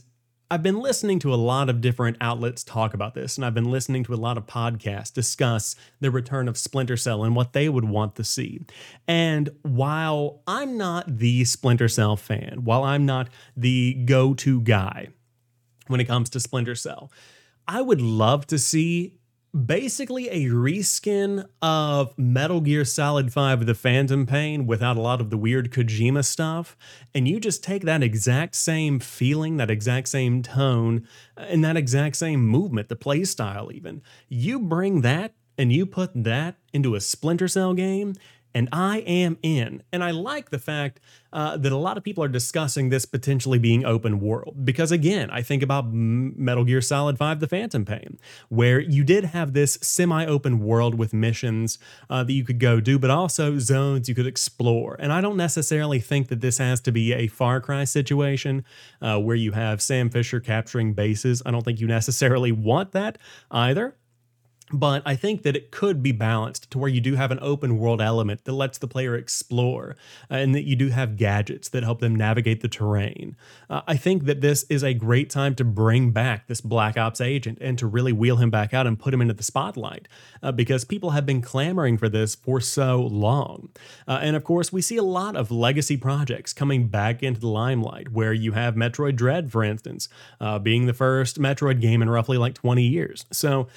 I've 0.53 0.61
been 0.61 0.81
listening 0.81 1.17
to 1.21 1.33
a 1.33 1.35
lot 1.35 1.67
of 1.67 1.81
different 1.81 2.17
outlets 2.21 2.63
talk 2.63 2.93
about 2.93 3.15
this, 3.15 3.37
and 3.37 3.43
I've 3.43 3.55
been 3.55 3.71
listening 3.71 4.03
to 4.03 4.13
a 4.13 4.15
lot 4.15 4.37
of 4.37 4.45
podcasts 4.45 5.11
discuss 5.11 5.75
the 5.99 6.11
return 6.11 6.47
of 6.47 6.59
Splinter 6.59 6.95
Cell 6.95 7.23
and 7.23 7.35
what 7.35 7.53
they 7.53 7.69
would 7.69 7.85
want 7.85 8.13
to 8.17 8.23
see. 8.23 8.61
And 9.07 9.49
while 9.63 10.43
I'm 10.45 10.77
not 10.77 11.17
the 11.17 11.43
Splinter 11.45 11.87
Cell 11.87 12.15
fan, 12.15 12.65
while 12.65 12.83
I'm 12.83 13.03
not 13.03 13.29
the 13.57 13.95
go 14.05 14.35
to 14.35 14.61
guy 14.61 15.07
when 15.87 15.99
it 15.99 16.05
comes 16.05 16.29
to 16.29 16.39
Splinter 16.39 16.75
Cell, 16.75 17.11
I 17.67 17.81
would 17.81 17.99
love 17.99 18.45
to 18.45 18.59
see 18.59 19.17
basically 19.53 20.29
a 20.29 20.49
reskin 20.49 21.47
of 21.61 22.17
Metal 22.17 22.59
Gear 22.59 22.83
Solid 22.83 23.31
5 23.31 23.65
The 23.65 23.75
Phantom 23.75 24.25
Pain 24.25 24.65
without 24.65 24.97
a 24.97 25.01
lot 25.01 25.21
of 25.21 25.29
the 25.29 25.37
weird 25.37 25.71
Kojima 25.71 26.25
stuff. 26.25 26.75
And 27.13 27.27
you 27.27 27.39
just 27.39 27.63
take 27.63 27.83
that 27.83 28.01
exact 28.01 28.55
same 28.55 28.99
feeling, 28.99 29.57
that 29.57 29.69
exact 29.69 30.07
same 30.07 30.41
tone, 30.41 31.07
and 31.37 31.63
that 31.63 31.77
exact 31.77 32.15
same 32.15 32.45
movement, 32.45 32.89
the 32.89 32.95
play 32.95 33.23
style 33.25 33.71
even. 33.71 34.01
You 34.27 34.59
bring 34.59 35.01
that 35.01 35.35
and 35.57 35.71
you 35.71 35.85
put 35.85 36.11
that 36.15 36.55
into 36.73 36.95
a 36.95 37.01
Splinter 37.01 37.47
Cell 37.47 37.75
game, 37.75 38.15
and 38.53 38.69
I 38.71 38.99
am 38.99 39.37
in. 39.41 39.83
And 39.91 40.03
I 40.03 40.11
like 40.11 40.49
the 40.49 40.59
fact 40.59 40.99
uh, 41.31 41.57
that 41.57 41.71
a 41.71 41.77
lot 41.77 41.97
of 41.97 42.03
people 42.03 42.23
are 42.23 42.29
discussing 42.29 42.89
this 42.89 43.05
potentially 43.05 43.57
being 43.57 43.83
open 43.83 44.19
world. 44.19 44.63
Because 44.63 44.91
again, 44.91 45.29
I 45.31 45.41
think 45.41 45.63
about 45.63 45.91
Metal 45.91 46.63
Gear 46.63 46.81
Solid 46.81 47.17
5 47.17 47.39
The 47.39 47.47
Phantom 47.47 47.85
Pain, 47.85 48.19
where 48.49 48.79
you 48.79 49.03
did 49.03 49.25
have 49.25 49.53
this 49.53 49.79
semi 49.81 50.25
open 50.25 50.59
world 50.59 50.95
with 50.95 51.13
missions 51.13 51.79
uh, 52.09 52.23
that 52.23 52.33
you 52.33 52.43
could 52.43 52.59
go 52.59 52.79
do, 52.79 52.99
but 52.99 53.09
also 53.09 53.57
zones 53.57 54.07
you 54.07 54.15
could 54.15 54.27
explore. 54.27 54.95
And 54.99 55.11
I 55.11 55.21
don't 55.21 55.37
necessarily 55.37 55.99
think 55.99 56.27
that 56.27 56.41
this 56.41 56.59
has 56.59 56.79
to 56.81 56.91
be 56.91 57.13
a 57.13 57.27
Far 57.27 57.59
Cry 57.61 57.83
situation 57.83 58.63
uh, 59.01 59.19
where 59.19 59.35
you 59.35 59.53
have 59.53 59.81
Sam 59.81 60.09
Fisher 60.09 60.39
capturing 60.39 60.93
bases. 60.93 61.41
I 61.45 61.51
don't 61.51 61.63
think 61.63 61.79
you 61.79 61.87
necessarily 61.87 62.51
want 62.51 62.91
that 62.91 63.17
either. 63.49 63.95
But 64.73 65.03
I 65.05 65.15
think 65.15 65.43
that 65.43 65.55
it 65.55 65.69
could 65.69 66.01
be 66.01 66.11
balanced 66.11 66.71
to 66.71 66.79
where 66.79 66.89
you 66.89 66.99
do 66.99 67.13
have 67.13 67.29
an 67.29 67.37
open 67.43 67.77
world 67.77 68.01
element 68.01 68.43
that 68.45 68.53
lets 68.53 68.79
the 68.79 68.87
player 68.87 69.15
explore, 69.15 69.95
uh, 70.31 70.35
and 70.35 70.55
that 70.55 70.63
you 70.63 70.75
do 70.75 70.89
have 70.89 71.15
gadgets 71.15 71.69
that 71.69 71.83
help 71.83 71.99
them 71.99 72.15
navigate 72.15 72.61
the 72.61 72.67
terrain. 72.67 73.35
Uh, 73.69 73.81
I 73.87 73.95
think 73.95 74.25
that 74.25 74.41
this 74.41 74.65
is 74.69 74.83
a 74.83 74.95
great 74.95 75.29
time 75.29 75.53
to 75.55 75.63
bring 75.63 76.09
back 76.09 76.47
this 76.47 76.59
Black 76.59 76.97
Ops 76.97 77.21
agent 77.21 77.59
and 77.61 77.77
to 77.77 77.85
really 77.85 78.11
wheel 78.11 78.37
him 78.37 78.49
back 78.49 78.73
out 78.73 78.87
and 78.87 78.97
put 78.97 79.13
him 79.13 79.21
into 79.21 79.35
the 79.35 79.43
spotlight 79.43 80.07
uh, 80.41 80.51
because 80.51 80.85
people 80.85 81.11
have 81.11 81.25
been 81.25 81.41
clamoring 81.41 81.99
for 81.99 82.09
this 82.09 82.33
for 82.33 82.59
so 82.59 82.99
long. 82.99 83.69
Uh, 84.07 84.19
and 84.23 84.35
of 84.35 84.43
course, 84.43 84.73
we 84.73 84.81
see 84.81 84.97
a 84.97 85.03
lot 85.03 85.35
of 85.35 85.51
legacy 85.51 85.97
projects 85.97 86.51
coming 86.51 86.87
back 86.87 87.21
into 87.21 87.39
the 87.39 87.47
limelight 87.47 88.11
where 88.11 88.33
you 88.33 88.53
have 88.53 88.73
Metroid 88.73 89.15
Dread, 89.15 89.51
for 89.51 89.63
instance, 89.63 90.09
uh, 90.41 90.57
being 90.57 90.87
the 90.87 90.93
first 90.93 91.39
Metroid 91.39 91.79
game 91.79 92.01
in 92.01 92.09
roughly 92.09 92.39
like 92.39 92.55
20 92.55 92.81
years. 92.81 93.27
So, 93.31 93.67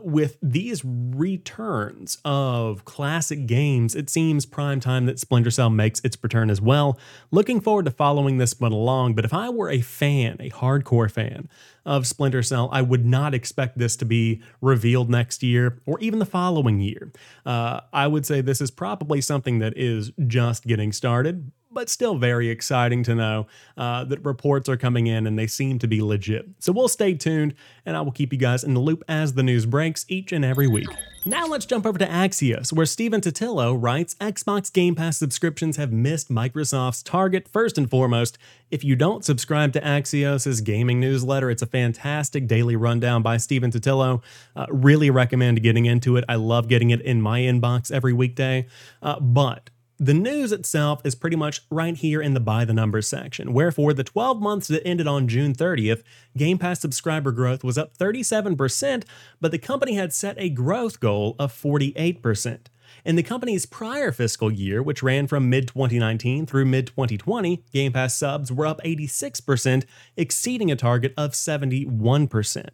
with 0.00 0.38
these 0.52 0.82
returns 0.84 2.18
of 2.24 2.84
classic 2.84 3.46
games, 3.46 3.94
it 3.94 4.08
seems 4.08 4.46
prime 4.46 4.78
time 4.80 5.06
that 5.06 5.18
Splinter 5.18 5.50
Cell 5.50 5.70
makes 5.70 6.00
its 6.00 6.16
return 6.22 6.50
as 6.50 6.60
well. 6.60 6.98
Looking 7.30 7.60
forward 7.60 7.86
to 7.86 7.90
following 7.90 8.38
this 8.38 8.58
one 8.60 8.72
along, 8.72 9.14
but 9.14 9.24
if 9.24 9.34
I 9.34 9.48
were 9.50 9.68
a 9.68 9.80
fan, 9.80 10.36
a 10.38 10.50
hardcore 10.50 11.10
fan 11.10 11.48
of 11.84 12.06
Splinter 12.06 12.42
Cell, 12.42 12.68
I 12.72 12.82
would 12.82 13.04
not 13.04 13.34
expect 13.34 13.78
this 13.78 13.96
to 13.96 14.04
be 14.04 14.40
revealed 14.60 15.10
next 15.10 15.42
year 15.42 15.80
or 15.84 15.98
even 16.00 16.20
the 16.20 16.26
following 16.26 16.80
year. 16.80 17.12
Uh, 17.44 17.80
I 17.92 18.06
would 18.06 18.24
say 18.24 18.40
this 18.40 18.60
is 18.60 18.70
probably 18.70 19.20
something 19.20 19.58
that 19.58 19.76
is 19.76 20.12
just 20.26 20.64
getting 20.66 20.92
started, 20.92 21.50
but 21.76 21.90
still 21.90 22.16
very 22.16 22.48
exciting 22.48 23.02
to 23.02 23.14
know 23.14 23.46
uh, 23.76 24.02
that 24.02 24.24
reports 24.24 24.66
are 24.66 24.78
coming 24.78 25.06
in 25.06 25.26
and 25.26 25.38
they 25.38 25.46
seem 25.46 25.78
to 25.78 25.86
be 25.86 26.00
legit. 26.00 26.48
So 26.58 26.72
we'll 26.72 26.88
stay 26.88 27.12
tuned 27.12 27.54
and 27.84 27.94
I 27.94 28.00
will 28.00 28.12
keep 28.12 28.32
you 28.32 28.38
guys 28.38 28.64
in 28.64 28.72
the 28.72 28.80
loop 28.80 29.04
as 29.08 29.34
the 29.34 29.42
news 29.42 29.66
breaks 29.66 30.06
each 30.08 30.32
and 30.32 30.42
every 30.42 30.66
week. 30.66 30.88
Now 31.26 31.46
let's 31.46 31.66
jump 31.66 31.84
over 31.84 31.98
to 31.98 32.06
Axios, 32.06 32.72
where 32.72 32.86
Stephen 32.86 33.20
Totilo 33.20 33.76
writes 33.78 34.14
Xbox 34.14 34.72
Game 34.72 34.94
Pass 34.94 35.18
subscriptions 35.18 35.76
have 35.76 35.92
missed 35.92 36.30
Microsoft's 36.30 37.02
target. 37.02 37.46
First 37.46 37.76
and 37.76 37.90
foremost, 37.90 38.38
if 38.70 38.82
you 38.82 38.96
don't 38.96 39.24
subscribe 39.24 39.72
to 39.74 39.80
Axios' 39.80 40.64
gaming 40.64 40.98
newsletter, 40.98 41.50
it's 41.50 41.62
a 41.62 41.66
fantastic 41.66 42.46
daily 42.46 42.76
rundown 42.76 43.22
by 43.22 43.36
Stephen 43.36 43.70
Totilo. 43.70 44.22
Uh, 44.54 44.66
really 44.70 45.10
recommend 45.10 45.62
getting 45.62 45.84
into 45.84 46.16
it. 46.16 46.24
I 46.28 46.36
love 46.36 46.68
getting 46.68 46.90
it 46.90 47.02
in 47.02 47.20
my 47.20 47.40
inbox 47.40 47.90
every 47.90 48.12
weekday. 48.12 48.66
Uh, 49.02 49.18
but 49.20 49.70
the 49.98 50.14
news 50.14 50.52
itself 50.52 51.00
is 51.04 51.14
pretty 51.14 51.36
much 51.36 51.62
right 51.70 51.96
here 51.96 52.20
in 52.20 52.34
the 52.34 52.40
by 52.40 52.64
the 52.64 52.74
numbers 52.74 53.08
section, 53.08 53.52
wherefore 53.52 53.94
the 53.94 54.04
12 54.04 54.40
months 54.40 54.68
that 54.68 54.86
ended 54.86 55.06
on 55.06 55.28
June 55.28 55.54
30th, 55.54 56.02
Game 56.36 56.58
Pass 56.58 56.80
subscriber 56.80 57.32
growth 57.32 57.64
was 57.64 57.78
up 57.78 57.96
37%, 57.96 59.04
but 59.40 59.50
the 59.50 59.58
company 59.58 59.94
had 59.94 60.12
set 60.12 60.36
a 60.38 60.50
growth 60.50 61.00
goal 61.00 61.34
of 61.38 61.52
48%. 61.52 62.66
In 63.04 63.16
the 63.16 63.22
company's 63.22 63.66
prior 63.66 64.12
fiscal 64.12 64.50
year, 64.50 64.82
which 64.82 65.02
ran 65.02 65.26
from 65.26 65.48
mid 65.48 65.68
2019 65.68 66.44
through 66.44 66.66
mid 66.66 66.88
2020, 66.88 67.64
Game 67.72 67.92
Pass 67.92 68.16
subs 68.16 68.52
were 68.52 68.66
up 68.66 68.80
86%, 68.84 69.84
exceeding 70.16 70.70
a 70.70 70.76
target 70.76 71.14
of 71.16 71.32
71%. 71.32 72.68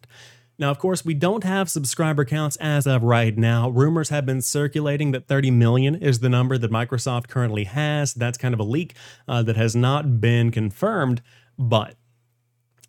Now, 0.58 0.70
of 0.70 0.78
course, 0.78 1.04
we 1.04 1.14
don't 1.14 1.44
have 1.44 1.70
subscriber 1.70 2.24
counts 2.24 2.56
as 2.56 2.86
of 2.86 3.02
right 3.02 3.36
now. 3.36 3.68
Rumors 3.70 4.10
have 4.10 4.26
been 4.26 4.42
circulating 4.42 5.12
that 5.12 5.26
30 5.26 5.50
million 5.50 5.94
is 5.94 6.20
the 6.20 6.28
number 6.28 6.58
that 6.58 6.70
Microsoft 6.70 7.28
currently 7.28 7.64
has. 7.64 8.14
That's 8.14 8.38
kind 8.38 8.54
of 8.54 8.60
a 8.60 8.64
leak 8.64 8.94
uh, 9.26 9.42
that 9.44 9.56
has 9.56 9.74
not 9.74 10.20
been 10.20 10.50
confirmed, 10.50 11.22
but 11.58 11.96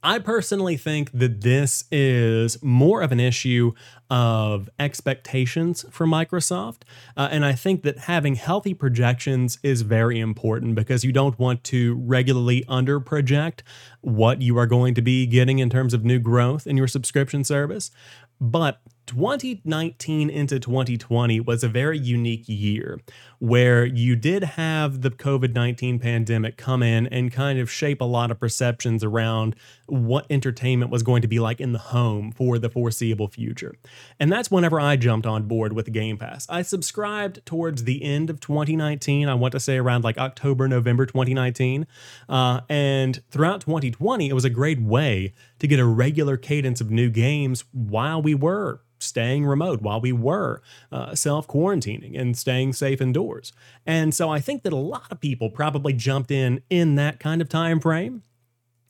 I 0.06 0.20
personally 0.20 0.76
think 0.76 1.12
that 1.14 1.42
this 1.42 1.86
is 1.90 2.62
more 2.62 3.02
of 3.02 3.14
an 3.14 3.22
issue 3.22 3.72
of 4.14 4.70
expectations 4.78 5.84
for 5.90 6.06
Microsoft. 6.06 6.84
Uh, 7.18 7.30
and 7.32 7.44
I 7.44 7.54
think 7.54 7.82
that 7.82 7.98
having 7.98 8.36
healthy 8.36 8.76
projections 8.76 9.58
is 9.64 9.82
very 9.82 10.20
important 10.20 10.76
because 10.76 11.04
you 11.04 11.12
don't 11.12 11.40
want 11.40 11.64
to 11.66 11.96
regularly 11.96 12.64
under 12.68 13.00
project 13.00 13.64
what 14.02 14.40
you 14.40 14.56
are 14.60 14.68
going 14.68 14.94
to 14.94 15.02
be 15.02 15.26
getting 15.26 15.58
in 15.58 15.68
terms 15.68 15.96
of 15.96 16.06
new 16.06 16.20
growth 16.20 16.68
in 16.68 16.78
your 16.78 16.88
subscription 16.88 17.44
service. 17.44 17.90
But 18.40 18.82
2019 19.06 20.30
into 20.30 20.60
2020 20.60 21.40
was 21.42 21.64
a 21.64 21.68
very 21.68 21.98
unique 21.98 22.46
year 22.48 23.00
where 23.40 23.86
you 23.86 24.16
did 24.16 24.44
have 24.44 25.02
the 25.02 25.12
COVID 25.12 25.54
19 25.54 26.00
pandemic 26.00 26.58
come 26.58 26.82
in 26.82 27.08
and 27.08 27.32
kind 27.32 27.60
of 27.60 27.70
shape 27.70 28.00
a 28.00 28.06
lot 28.06 28.32
of 28.32 28.40
perceptions 28.40 29.04
around 29.04 29.56
what 29.88 30.26
entertainment 30.30 30.90
was 30.90 31.04
going 31.04 31.22
to 31.22 31.28
be 31.28 31.40
like 31.40 31.60
in 31.60 31.74
the 31.74 31.80
home 31.80 32.32
for 32.32 32.58
the 32.58 32.70
foreseeable 32.70 33.28
future. 33.28 33.76
And 34.20 34.32
that's 34.32 34.50
whenever 34.52 34.80
I 34.80 34.96
jumped 34.96 35.26
on 35.26 35.44
board 35.48 35.74
with 35.74 35.92
Game 35.92 36.18
Pass. 36.18 36.46
I 36.50 36.62
subscribed 36.62 37.46
towards 37.46 37.84
the 37.84 38.04
end 38.04 38.30
of 38.30 38.40
2019. 38.40 39.28
I 39.28 39.34
want 39.34 39.52
to 39.54 39.60
say 39.60 39.78
around 39.78 40.04
like 40.04 40.18
October, 40.18 40.68
November 40.68 41.06
2019. 41.06 41.88
Uh, 42.30 42.62
and 42.70 43.22
throughout 43.30 43.62
2020, 43.62 44.30
it 44.30 44.34
was 44.34 44.46
a 44.46 44.50
great 44.50 44.82
way 44.82 45.34
to 45.60 45.68
get 45.68 45.80
a 45.80 45.86
regular 45.86 46.38
cadence 46.38 46.82
of 46.82 46.92
new 46.92 47.10
games 47.10 47.64
while 47.72 48.22
we 48.22 48.36
were 48.36 48.82
staying 49.04 49.46
remote 49.46 49.82
while 49.82 50.00
we 50.00 50.12
were 50.12 50.62
uh, 50.92 51.14
self 51.14 51.48
quarantining 51.48 52.20
and 52.20 52.38
staying 52.38 52.74
safe 52.74 53.02
indoors. 53.02 53.52
And 53.86 54.14
so 54.14 54.30
I 54.30 54.40
think 54.40 54.64
that 54.64 54.74
a 54.74 54.78
lot 54.78 55.12
of 55.12 55.20
people 55.20 55.50
probably 55.50 55.94
jumped 55.94 56.32
in 56.32 56.64
in 56.70 56.96
that 56.96 57.20
kind 57.20 57.42
of 57.42 57.50
time 57.50 57.80
frame 57.80 58.24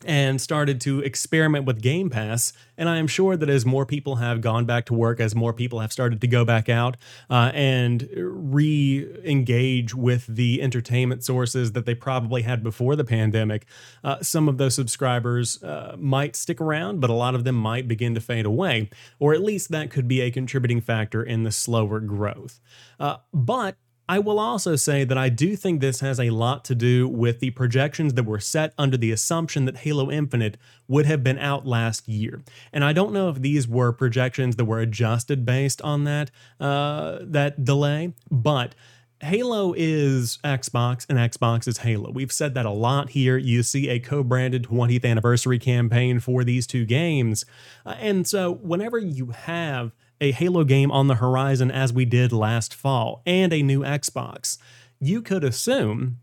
and 0.05 0.39
started 0.39 0.81
to 0.81 0.99
experiment 0.99 1.65
with 1.65 1.81
Game 1.81 2.09
Pass. 2.09 2.53
And 2.77 2.89
I 2.89 2.97
am 2.97 3.07
sure 3.07 3.37
that 3.37 3.49
as 3.49 3.65
more 3.65 3.85
people 3.85 4.15
have 4.17 4.41
gone 4.41 4.65
back 4.65 4.85
to 4.85 4.93
work, 4.93 5.19
as 5.19 5.35
more 5.35 5.53
people 5.53 5.79
have 5.79 5.91
started 5.91 6.21
to 6.21 6.27
go 6.27 6.43
back 6.43 6.69
out 6.69 6.97
uh, 7.29 7.51
and 7.53 8.09
re 8.15 9.07
engage 9.23 9.93
with 9.93 10.25
the 10.27 10.61
entertainment 10.61 11.23
sources 11.23 11.73
that 11.73 11.85
they 11.85 11.95
probably 11.95 12.41
had 12.41 12.63
before 12.63 12.95
the 12.95 13.03
pandemic, 13.03 13.65
uh, 14.03 14.21
some 14.21 14.49
of 14.49 14.57
those 14.57 14.75
subscribers 14.75 15.61
uh, 15.63 15.95
might 15.99 16.35
stick 16.35 16.59
around, 16.59 16.99
but 16.99 17.09
a 17.09 17.13
lot 17.13 17.35
of 17.35 17.43
them 17.43 17.55
might 17.55 17.87
begin 17.87 18.15
to 18.15 18.21
fade 18.21 18.45
away. 18.45 18.89
Or 19.19 19.33
at 19.33 19.41
least 19.41 19.69
that 19.69 19.91
could 19.91 20.07
be 20.07 20.21
a 20.21 20.31
contributing 20.31 20.81
factor 20.81 21.23
in 21.23 21.43
the 21.43 21.51
slower 21.51 21.99
growth. 21.99 22.59
Uh, 22.99 23.17
but 23.33 23.75
I 24.07 24.19
will 24.19 24.37
also 24.37 24.75
say 24.75 25.05
that 25.05 25.17
I 25.17 25.29
do 25.29 25.55
think 25.55 25.79
this 25.79 26.01
has 26.01 26.19
a 26.19 26.29
lot 26.29 26.65
to 26.65 26.75
do 26.75 27.07
with 27.07 27.39
the 27.39 27.51
projections 27.51 28.15
that 28.15 28.23
were 28.23 28.39
set 28.39 28.73
under 28.77 28.97
the 28.97 29.11
assumption 29.11 29.65
that 29.65 29.77
Halo 29.77 30.11
Infinite 30.11 30.57
would 30.87 31.05
have 31.05 31.23
been 31.23 31.39
out 31.39 31.65
last 31.65 32.07
year. 32.07 32.43
And 32.73 32.83
I 32.83 32.91
don't 32.91 33.13
know 33.13 33.29
if 33.29 33.41
these 33.41 33.67
were 33.67 33.93
projections 33.93 34.57
that 34.57 34.65
were 34.65 34.79
adjusted 34.79 35.45
based 35.45 35.81
on 35.83 36.03
that 36.03 36.31
uh, 36.59 37.19
that 37.21 37.63
delay, 37.63 38.13
but 38.29 38.75
Halo 39.21 39.73
is 39.77 40.37
Xbox 40.43 41.05
and 41.07 41.17
Xbox 41.17 41.65
is 41.65 41.77
Halo. 41.77 42.11
We've 42.11 42.31
said 42.31 42.55
that 42.55 42.65
a 42.65 42.71
lot 42.71 43.11
here. 43.11 43.37
You 43.37 43.63
see 43.63 43.87
a 43.87 43.99
co 43.99 44.21
branded 44.21 44.63
20th 44.63 45.05
anniversary 45.05 45.59
campaign 45.59 46.19
for 46.19 46.43
these 46.43 46.67
two 46.67 46.85
games. 46.85 47.45
Uh, 47.85 47.95
and 47.99 48.27
so, 48.27 48.51
whenever 48.51 48.97
you 48.97 49.27
have 49.27 49.93
a 50.21 50.31
Halo 50.31 50.63
game 50.63 50.91
on 50.91 51.07
the 51.07 51.15
horizon 51.15 51.71
as 51.71 51.93
we 51.93 52.05
did 52.05 52.31
last 52.31 52.73
fall, 52.73 53.21
and 53.25 53.51
a 53.51 53.61
new 53.61 53.81
Xbox, 53.81 54.57
you 54.99 55.21
could 55.21 55.43
assume 55.43 56.19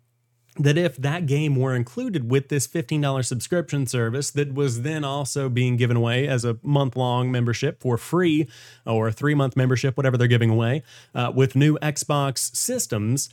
that 0.56 0.76
if 0.76 0.96
that 0.96 1.26
game 1.26 1.56
were 1.56 1.74
included 1.74 2.30
with 2.30 2.48
this 2.48 2.66
$15 2.66 3.24
subscription 3.24 3.86
service 3.86 4.30
that 4.32 4.52
was 4.52 4.82
then 4.82 5.04
also 5.04 5.48
being 5.48 5.76
given 5.76 5.96
away 5.96 6.26
as 6.26 6.44
a 6.44 6.58
month 6.62 6.96
long 6.96 7.30
membership 7.30 7.80
for 7.80 7.96
free 7.96 8.48
or 8.84 9.08
a 9.08 9.12
three 9.12 9.34
month 9.34 9.56
membership, 9.56 9.96
whatever 9.96 10.16
they're 10.16 10.28
giving 10.28 10.50
away, 10.50 10.82
uh, 11.14 11.32
with 11.34 11.54
new 11.54 11.78
Xbox 11.78 12.54
systems, 12.54 13.30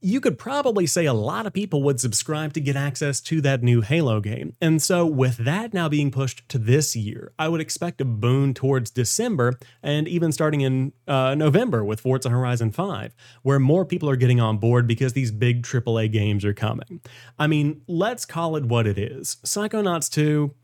you 0.00 0.20
could 0.20 0.38
probably 0.38 0.86
say 0.86 1.04
a 1.04 1.12
lot 1.12 1.46
of 1.46 1.52
people 1.52 1.82
would 1.82 2.00
subscribe 2.00 2.54
to 2.54 2.60
get 2.60 2.74
access 2.74 3.20
to 3.20 3.40
that 3.42 3.62
new 3.62 3.82
Halo 3.82 4.20
game. 4.20 4.56
And 4.60 4.82
so, 4.82 5.04
with 5.04 5.36
that 5.38 5.74
now 5.74 5.88
being 5.88 6.10
pushed 6.10 6.48
to 6.48 6.58
this 6.58 6.96
year, 6.96 7.32
I 7.38 7.48
would 7.48 7.60
expect 7.60 8.00
a 8.00 8.04
boon 8.04 8.54
towards 8.54 8.90
December 8.90 9.58
and 9.82 10.08
even 10.08 10.32
starting 10.32 10.62
in 10.62 10.92
uh, 11.06 11.34
November 11.34 11.84
with 11.84 12.00
Forza 12.00 12.30
Horizon 12.30 12.72
5, 12.72 13.14
where 13.42 13.58
more 13.58 13.84
people 13.84 14.08
are 14.08 14.16
getting 14.16 14.40
on 14.40 14.56
board 14.56 14.86
because 14.86 15.12
these 15.12 15.30
big 15.30 15.62
AAA 15.62 16.10
games 16.10 16.44
are 16.44 16.54
coming. 16.54 17.00
I 17.38 17.46
mean, 17.46 17.82
let's 17.86 18.24
call 18.24 18.56
it 18.56 18.64
what 18.64 18.86
it 18.86 18.98
is 18.98 19.36
Psychonauts 19.44 20.10
2, 20.10 20.54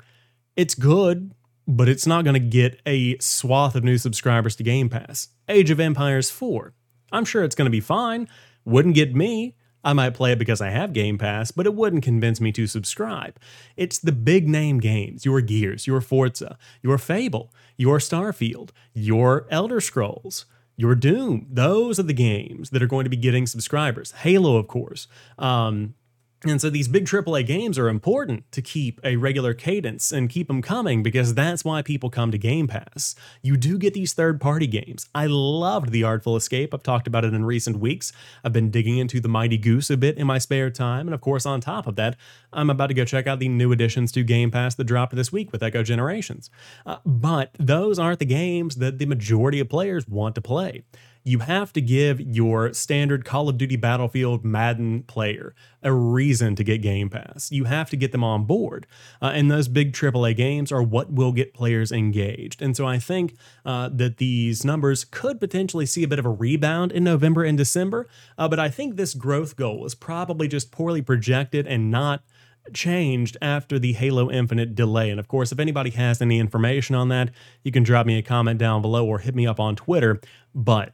it's 0.57 0.75
good. 0.75 1.33
But 1.69 1.89
it's 1.89 2.07
not 2.07 2.23
going 2.23 2.35
to 2.35 2.39
get 2.39 2.81
a 2.87 3.19
swath 3.19 3.75
of 3.75 3.83
new 3.83 3.99
subscribers 3.99 4.55
to 4.55 4.63
Game 4.63 4.89
Pass. 4.89 5.31
Age 5.49 5.69
of 5.73 5.81
Empires 5.81 6.31
4. 6.31 6.73
I'm 7.13 7.25
sure 7.25 7.45
it's 7.45 7.55
going 7.55 7.67
to 7.67 7.71
be 7.71 7.81
fine, 7.81 8.29
wouldn't 8.67 8.95
get 8.95 9.15
me. 9.15 9.57
I 9.83 9.93
might 9.93 10.15
play 10.15 10.33
it 10.33 10.39
because 10.39 10.61
I 10.61 10.71
have 10.71 10.93
Game 10.93 11.17
Pass, 11.17 11.53
but 11.53 11.65
it 11.65 11.75
wouldn't 11.75 12.03
convince 12.03 12.41
me 12.41 12.51
to 12.53 12.67
subscribe. 12.67 13.39
It's 13.77 13.99
the 13.99 14.11
big 14.11 14.49
name 14.49 14.81
games 14.81 15.25
your 15.25 15.41
Gears, 15.41 15.87
your 15.87 16.01
Forza, 16.01 16.59
your 16.83 16.99
Fable, 16.99 17.55
your 17.77 17.99
Starfield, 17.99 18.71
your 18.93 19.47
Elder 19.49 19.81
Scrolls, 19.81 20.45
your 20.77 20.97
Doom. 20.97 21.47
Those 21.49 22.01
are 22.01 22.03
the 22.03 22.13
games 22.13 22.71
that 22.71 22.83
are 22.83 22.89
going 22.89 23.05
to 23.05 23.11
be 23.11 23.17
getting 23.17 23.47
subscribers. 23.47 24.11
Halo, 24.11 24.57
of 24.57 24.67
course. 24.67 25.07
Um, 25.39 25.95
and 26.45 26.61
so 26.61 26.69
these 26.69 26.87
big 26.87 27.07
AAA 27.07 27.47
games 27.47 27.79
are 27.79 27.89
important 27.89 28.51
to 28.53 28.61
keep 28.61 29.01
a 29.03 29.17
regular 29.17 29.55
cadence 29.55 30.13
and 30.13 30.29
keep 30.29 30.49
them 30.49 30.61
coming 30.61 31.03
because 31.03 31.35
that's 31.35 31.65
why 31.65 31.81
people 31.81 32.11
come 32.11 32.31
to 32.31 32.37
Game 32.37 32.67
Pass. 32.69 33.15
You 33.41 33.57
do 33.57 33.79
get 33.79 33.95
these 33.95 34.13
third 34.13 34.39
party 34.39 34.67
games. 34.67 35.09
I 35.15 35.27
loved 35.27 35.93
The 35.93 36.05
Artful 36.05 36.37
Escape. 36.37 36.75
I've 36.75 36.83
talked 36.83 37.07
about 37.07 37.25
it 37.25 37.33
in 37.33 37.47
recent 37.47 37.79
weeks. 37.79 38.13
I've 38.45 38.53
been 38.53 38.71
digging 38.71 38.99
into 38.99 39.19
The 39.19 39.29
Mighty 39.29 39.57
Goose 39.57 39.89
a 39.89 39.97
bit 39.97 40.19
in 40.19 40.27
my 40.27 40.37
spare 40.37 40.71
time. 40.71 41.09
And 41.09 41.15
of 41.15 41.23
course, 41.23 41.47
on 41.47 41.63
top 41.63 41.87
of 41.87 41.97
that, 41.97 42.17
I'm 42.53 42.69
about 42.69 42.89
to 42.89 42.95
go 42.95 43.07
check 43.07 43.27
out 43.27 43.39
the 43.39 43.49
new 43.49 43.73
additions 43.73 44.13
to 44.13 44.23
Game 44.23 44.51
Pass 44.51 44.75
that 44.75 44.85
dropped 44.85 45.17
this 45.17 45.33
week 45.33 45.53
with 45.53 45.63
Echo 45.63 45.83
Generations. 45.83 46.51
Uh, 46.85 46.99
but 47.07 47.53
those 47.59 47.99
aren't 47.99 48.19
the 48.19 48.27
games 48.27 48.77
that 48.77 48.99
the 48.99 49.07
majority 49.07 49.59
of 49.59 49.71
players 49.71 50.07
want 50.07 50.35
to 50.35 50.43
play 50.43 50.83
you 51.27 51.41
have 51.41 51.73
to 51.73 51.81
give 51.81 52.21
your 52.21 52.73
standard 52.73 53.25
Call 53.25 53.49
of 53.49 53.59
Duty 53.59 53.75
Battlefield 53.75 54.45
Madden 54.45 55.03
player 55.03 55.57
a 55.83 55.93
reason 55.93 56.55
to 56.55 56.63
get 56.63 56.83
Game 56.83 57.11
Pass. 57.11 57.51
You 57.51 57.65
have 57.65 57.91
to 57.91 57.97
get 57.97 58.13
them 58.13 58.23
on 58.23 58.45
board. 58.45 58.87
Uh, 59.21 59.33
and 59.35 59.51
those 59.51 59.67
big 59.67 59.93
AAA 59.93 60.37
games 60.37 60.71
are 60.71 60.85
what 60.85 61.11
will 61.11 61.33
get 61.33 61.53
players 61.53 61.91
engaged. 61.91 62.63
And 62.63 62.77
so 62.77 62.87
I 62.87 63.01
think 63.01 63.35
uh, 63.65 63.89
that 63.93 64.19
these 64.19 64.65
numbers 64.65 65.05
could 65.05 65.41
potentially 65.41 65.85
see 65.85 66.05
a 66.05 66.09
bit 66.09 66.21
of 66.21 66.27
a 66.27 66.31
rebound 66.31 66.93
in 66.93 67.03
November 67.03 67.43
and 67.43 67.59
December. 67.59 68.07
Uh, 68.39 68.47
but 68.47 68.61
I 68.61 68.69
think 68.69 68.95
this 68.95 69.13
growth 69.13 69.57
goal 69.57 69.85
is 69.85 69.97
probably 69.97 70.47
just 70.47 70.71
poorly 70.71 71.03
projected 71.03 71.67
and 71.67 71.91
not 71.91 72.23
changed 72.73 73.37
after 73.43 73.81
the 73.81 73.95
Halo 73.95 74.31
Infinite 74.31 74.77
delay. 74.77 75.11
And 75.11 75.19
of 75.19 75.27
course, 75.27 75.51
if 75.51 75.59
anybody 75.59 75.91
has 75.91 76.23
any 76.23 76.39
information 76.39 76.95
on 76.95 77.09
that, 77.09 77.31
you 77.65 77.73
can 77.73 77.83
drop 77.83 78.07
me 78.07 78.17
a 78.17 78.23
comment 78.23 78.61
down 78.61 78.81
below 78.81 79.05
or 79.05 79.19
hit 79.19 79.35
me 79.35 79.45
up 79.45 79.59
on 79.59 79.75
Twitter. 79.75 80.21
But 80.55 80.93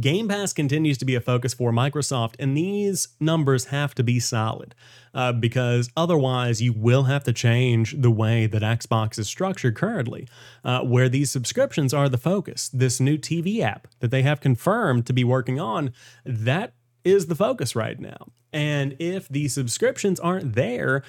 Game 0.00 0.28
Pass 0.28 0.52
continues 0.52 0.98
to 0.98 1.06
be 1.06 1.14
a 1.14 1.20
focus 1.20 1.54
for 1.54 1.72
Microsoft, 1.72 2.34
and 2.38 2.54
these 2.54 3.08
numbers 3.20 3.66
have 3.66 3.94
to 3.94 4.02
be 4.02 4.20
solid 4.20 4.74
uh, 5.14 5.32
because 5.32 5.90
otherwise 5.96 6.60
you 6.60 6.74
will 6.74 7.04
have 7.04 7.24
to 7.24 7.32
change 7.32 7.94
the 7.98 8.10
way 8.10 8.46
that 8.46 8.60
Xbox 8.60 9.18
is 9.18 9.28
structured 9.28 9.74
currently, 9.74 10.28
uh, 10.62 10.80
where 10.80 11.08
these 11.08 11.30
subscriptions 11.30 11.94
are 11.94 12.08
the 12.10 12.18
focus. 12.18 12.68
This 12.68 13.00
new 13.00 13.16
TV 13.16 13.60
app 13.60 13.88
that 14.00 14.10
they 14.10 14.22
have 14.22 14.40
confirmed 14.40 15.06
to 15.06 15.14
be 15.14 15.24
working 15.24 15.58
on, 15.58 15.94
that 16.24 16.74
is 17.02 17.26
the 17.26 17.34
focus 17.34 17.74
right 17.74 17.98
now. 17.98 18.28
And 18.52 18.94
if 18.98 19.26
the 19.28 19.48
subscriptions 19.48 20.20
aren't 20.20 20.54
there, 20.54 21.02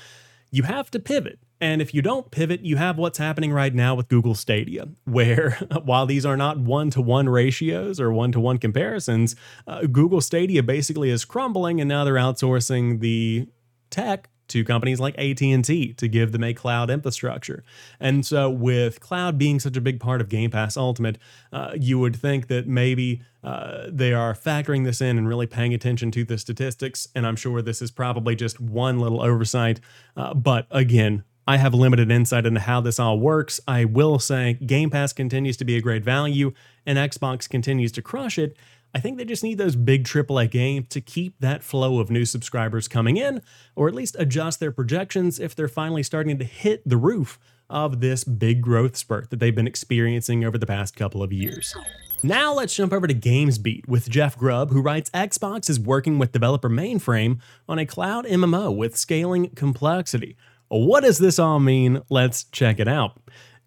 you 0.51 0.63
have 0.63 0.89
to 0.91 0.99
pivot. 0.99 1.39
And 1.61 1.81
if 1.81 1.93
you 1.93 2.01
don't 2.01 2.31
pivot, 2.31 2.61
you 2.61 2.77
have 2.77 2.97
what's 2.97 3.17
happening 3.17 3.51
right 3.51 3.73
now 3.73 3.93
with 3.95 4.07
Google 4.07 4.35
Stadia, 4.35 4.87
where 5.05 5.51
while 5.83 6.05
these 6.05 6.25
are 6.25 6.37
not 6.37 6.57
one 6.57 6.89
to 6.91 7.01
one 7.01 7.27
ratios 7.27 7.99
or 7.99 8.11
one 8.11 8.31
to 8.31 8.39
one 8.39 8.57
comparisons, 8.57 9.35
uh, 9.67 9.81
Google 9.83 10.21
Stadia 10.21 10.63
basically 10.63 11.09
is 11.09 11.25
crumbling 11.25 11.81
and 11.81 11.89
now 11.89 12.03
they're 12.03 12.15
outsourcing 12.15 13.01
the 13.01 13.47
tech 13.89 14.29
to 14.49 14.63
companies 14.63 14.99
like 14.99 15.17
AT&T 15.17 15.93
to 15.93 16.07
give 16.07 16.31
them 16.31 16.43
a 16.43 16.53
cloud 16.53 16.89
infrastructure. 16.89 17.63
And 17.99 18.25
so 18.25 18.49
with 18.49 18.99
cloud 18.99 19.37
being 19.37 19.59
such 19.59 19.77
a 19.77 19.81
big 19.81 19.99
part 19.99 20.21
of 20.21 20.29
Game 20.29 20.51
Pass 20.51 20.77
Ultimate, 20.77 21.17
uh, 21.53 21.71
you 21.79 21.99
would 21.99 22.15
think 22.15 22.47
that 22.47 22.67
maybe 22.67 23.21
uh, 23.43 23.87
they 23.87 24.13
are 24.13 24.33
factoring 24.33 24.83
this 24.83 25.01
in 25.01 25.17
and 25.17 25.27
really 25.27 25.47
paying 25.47 25.73
attention 25.73 26.11
to 26.11 26.23
the 26.23 26.37
statistics. 26.37 27.07
And 27.15 27.25
I'm 27.25 27.35
sure 27.35 27.61
this 27.61 27.81
is 27.81 27.91
probably 27.91 28.35
just 28.35 28.59
one 28.59 28.99
little 28.99 29.21
oversight. 29.21 29.79
Uh, 30.17 30.33
but 30.33 30.67
again, 30.71 31.23
I 31.49 31.57
have 31.57 31.73
limited 31.73 32.11
insight 32.11 32.45
into 32.45 32.59
how 32.59 32.79
this 32.79 32.99
all 32.99 33.19
works. 33.19 33.59
I 33.67 33.83
will 33.85 34.19
say 34.19 34.53
Game 34.53 34.91
Pass 34.91 35.13
continues 35.13 35.57
to 35.57 35.65
be 35.65 35.77
a 35.77 35.81
great 35.81 36.03
value 36.03 36.53
and 36.85 36.99
Xbox 36.99 37.49
continues 37.49 37.91
to 37.93 38.03
crush 38.03 38.37
it. 38.37 38.55
I 38.93 38.99
think 38.99 39.17
they 39.17 39.25
just 39.25 39.43
need 39.43 39.57
those 39.57 39.75
big 39.75 40.03
AAA 40.03 40.49
games 40.49 40.87
to 40.89 41.01
keep 41.01 41.39
that 41.39 41.63
flow 41.63 41.99
of 41.99 42.09
new 42.09 42.25
subscribers 42.25 42.87
coming 42.87 43.17
in, 43.17 43.41
or 43.75 43.87
at 43.87 43.93
least 43.93 44.15
adjust 44.17 44.59
their 44.59 44.71
projections 44.71 45.39
if 45.39 45.55
they're 45.55 45.67
finally 45.67 46.03
starting 46.03 46.39
to 46.39 46.45
hit 46.45 46.87
the 46.87 46.97
roof 46.97 47.39
of 47.69 47.99
this 47.99 48.23
big 48.23 48.61
growth 48.61 48.97
spurt 48.97 49.29
that 49.29 49.39
they've 49.39 49.55
been 49.55 49.67
experiencing 49.67 50.43
over 50.43 50.57
the 50.57 50.65
past 50.65 50.95
couple 50.95 51.21
of 51.21 51.31
years. 51.31 51.75
Now 52.23 52.53
let's 52.53 52.75
jump 52.75 52.91
over 52.91 53.07
to 53.07 53.13
GamesBeat 53.13 53.87
with 53.87 54.09
Jeff 54.09 54.37
Grubb, 54.37 54.71
who 54.71 54.81
writes 54.81 55.09
Xbox 55.11 55.69
is 55.69 55.79
working 55.79 56.17
with 56.17 56.31
developer 56.31 56.69
Mainframe 56.69 57.39
on 57.67 57.79
a 57.79 57.85
cloud 57.85 58.25
MMO 58.25 58.75
with 58.75 58.97
scaling 58.97 59.49
complexity. 59.51 60.35
What 60.67 61.01
does 61.01 61.19
this 61.19 61.39
all 61.39 61.59
mean? 61.59 62.01
Let's 62.09 62.43
check 62.45 62.79
it 62.79 62.87
out. 62.87 63.19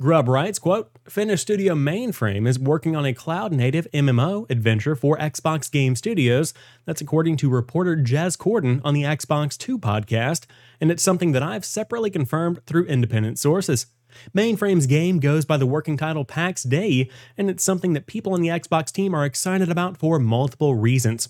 Grubb 0.02 0.26
writes, 0.26 0.58
quote, 0.58 0.90
Finnish 1.08 1.42
studio 1.42 1.76
Mainframe 1.76 2.48
is 2.48 2.58
working 2.58 2.96
on 2.96 3.06
a 3.06 3.14
cloud-native 3.14 3.86
MMO 3.94 4.50
adventure 4.50 4.96
for 4.96 5.16
Xbox 5.16 5.70
Game 5.70 5.94
Studios. 5.94 6.52
That's 6.84 7.00
according 7.00 7.36
to 7.36 7.48
reporter 7.48 7.96
Jez 7.96 8.36
Corden 8.36 8.80
on 8.82 8.94
the 8.94 9.04
Xbox 9.04 9.56
2 9.56 9.78
podcast, 9.78 10.46
and 10.80 10.90
it's 10.90 11.04
something 11.04 11.30
that 11.30 11.42
I've 11.44 11.64
separately 11.64 12.10
confirmed 12.10 12.66
through 12.66 12.86
independent 12.86 13.38
sources. 13.38 13.86
Mainframe's 14.36 14.88
game 14.88 15.20
goes 15.20 15.44
by 15.44 15.56
the 15.56 15.68
working 15.68 15.96
title 15.96 16.24
PAX 16.24 16.64
Dei, 16.64 17.08
and 17.38 17.48
it's 17.48 17.62
something 17.62 17.92
that 17.92 18.08
people 18.08 18.34
on 18.34 18.42
the 18.42 18.48
Xbox 18.48 18.90
team 18.90 19.14
are 19.14 19.24
excited 19.24 19.70
about 19.70 19.96
for 19.96 20.18
multiple 20.18 20.74
reasons. 20.74 21.28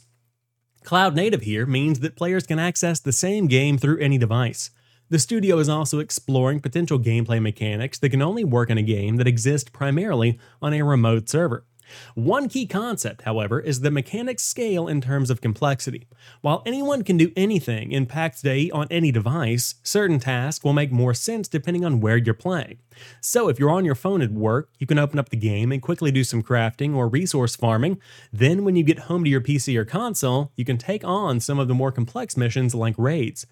Cloud 0.82 1.14
native 1.14 1.42
here 1.42 1.66
means 1.66 2.00
that 2.00 2.16
players 2.16 2.46
can 2.46 2.58
access 2.58 3.00
the 3.00 3.12
same 3.12 3.48
game 3.48 3.76
through 3.76 3.98
any 3.98 4.16
device. 4.16 4.70
The 5.12 5.18
studio 5.18 5.59
is 5.59 5.68
also 5.68 5.98
exploring 5.98 6.61
potential 6.61 6.98
gameplay 6.98 7.38
mechanics 7.38 7.98
that 7.98 8.09
can 8.09 8.22
only 8.22 8.44
work 8.44 8.70
in 8.70 8.79
a 8.79 8.83
game 8.83 9.16
that 9.16 9.27
exists 9.27 9.68
primarily 9.68 10.38
on 10.62 10.72
a 10.72 10.81
remote 10.81 11.29
server. 11.29 11.66
One 12.14 12.48
key 12.48 12.64
concept, 12.64 13.25
however, 13.25 13.61
is 13.61 13.81
that 13.81 13.90
mechanics 13.90 14.42
scale 14.42 14.88
in 14.88 15.03
terms 15.03 15.29
of 15.29 15.42
complexity. 15.42 16.07
While 16.40 16.62
anyone 16.64 17.05
can 17.05 17.18
do 17.18 17.31
anything 17.37 17.92
in 17.92 18.07
PAX 18.07 18.40
Dei 18.40 18.70
on 18.70 18.87
any 18.90 19.12
device, 19.12 19.75
certain 19.83 20.18
tasks 20.18 20.64
will 20.64 20.72
make 20.72 20.90
more 20.90 21.12
sense 21.12 21.46
depending 21.46 21.85
on 21.85 22.01
where 22.01 22.16
you're 22.16 22.33
playing. 22.33 22.79
So, 23.20 23.51
if 23.51 23.59
you're 23.59 23.68
on 23.68 23.85
your 23.85 23.94
phone 23.94 24.22
at 24.22 24.33
work, 24.33 24.70
you 24.79 24.87
can 24.87 24.98
open 24.98 25.18
up 25.18 25.29
the 25.29 25.37
game 25.37 25.72
and 25.72 25.83
quickly 25.83 26.11
do 26.11 26.25
some 26.25 26.42
crafting 26.42 26.94
or 26.94 27.07
resource 27.07 27.55
farming. 27.55 28.01
Then, 28.33 28.64
when 28.64 28.77
you 28.77 28.83
get 28.83 29.01
home 29.01 29.25
to 29.25 29.31
your 29.31 29.42
PC 29.42 29.77
or 29.77 29.85
console, 29.85 30.53
you 30.57 30.64
can 30.64 30.79
take 30.79 31.05
on 31.05 31.38
some 31.38 31.59
of 31.59 31.68
the 31.68 31.75
more 31.75 31.92
complex 31.92 32.35
missions 32.35 32.75
like 32.75 32.94
raids. 32.96 33.44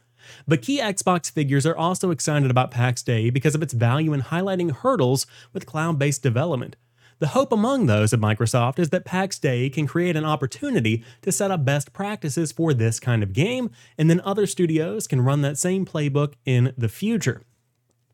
But 0.47 0.63
key 0.63 0.81
Xbox 0.81 1.31
figures 1.31 1.67
are 1.67 1.77
also 1.77 2.11
excited 2.11 2.51
about 2.51 2.71
PAX 2.71 3.03
Dei 3.03 3.31
because 3.31 3.55
of 3.55 3.63
its 3.63 3.73
value 3.73 4.13
in 4.13 4.23
highlighting 4.23 4.71
hurdles 4.73 5.27
with 5.53 5.67
cloud 5.67 5.99
based 5.99 6.23
development. 6.23 6.77
The 7.21 7.29
hope 7.29 7.53
among 7.53 7.85
those 7.85 8.15
at 8.15 8.21
Microsoft 8.21 8.79
is 8.79 8.89
that 8.91 9.05
PAX 9.05 9.39
Dei 9.39 9.69
can 9.69 9.87
create 9.87 10.17
an 10.17 10.25
opportunity 10.25 11.05
to 11.21 11.31
set 11.31 11.51
up 11.51 11.67
best 11.67 11.93
practices 11.93 12.51
for 12.51 12.73
this 12.73 12.99
kind 12.99 13.23
of 13.23 13.35
game, 13.35 13.71
and 13.99 14.09
then 14.09 14.23
other 14.23 14.47
studios 14.47 15.07
can 15.07 15.21
run 15.21 15.43
that 15.43 15.59
same 15.59 15.85
playbook 15.85 16.33
in 16.47 16.73
the 16.79 16.89
future. 16.89 17.43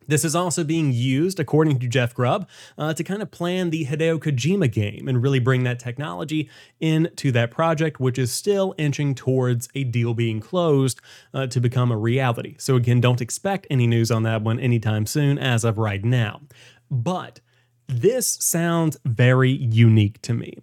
This 0.07 0.25
is 0.25 0.35
also 0.35 0.65
being 0.65 0.93
used, 0.93 1.41
according 1.41 1.79
to 1.81 1.89
Jeff 1.89 2.15
Grubb, 2.15 2.49
uh, 2.79 2.95
to 2.95 3.05
kind 3.05 3.23
of 3.23 3.31
plan 3.31 3.71
the 3.71 3.87
Hideo 3.87 4.19
Kojima 4.19 4.71
game 4.71 5.09
and 5.09 5.23
really 5.23 5.41
bring 5.41 5.65
that 5.65 5.79
technology 5.79 6.49
into 6.81 7.33
that 7.33 7.51
project, 7.51 8.01
which 8.01 8.19
is 8.19 8.33
still 8.33 8.75
inching 8.79 9.15
towards 9.15 9.69
a 9.75 9.85
deal 9.85 10.15
being 10.15 10.41
closed 10.41 11.01
uh, 11.35 11.47
to 11.49 11.61
become 11.61 11.91
a 11.91 11.97
reality. 11.97 12.55
So, 12.59 12.77
again, 12.77 13.01
don't 13.01 13.21
expect 13.21 13.67
any 13.71 13.87
news 13.87 14.11
on 14.11 14.23
that 14.25 14.43
one 14.43 14.61
anytime 14.61 15.07
soon 15.07 15.39
as 15.39 15.65
of 15.65 15.79
right 15.79 16.05
now. 16.05 16.43
But 16.91 17.41
this 17.89 18.29
sounds 18.29 18.97
very 19.05 19.51
unique 19.51 20.21
to 20.23 20.35
me. 20.35 20.59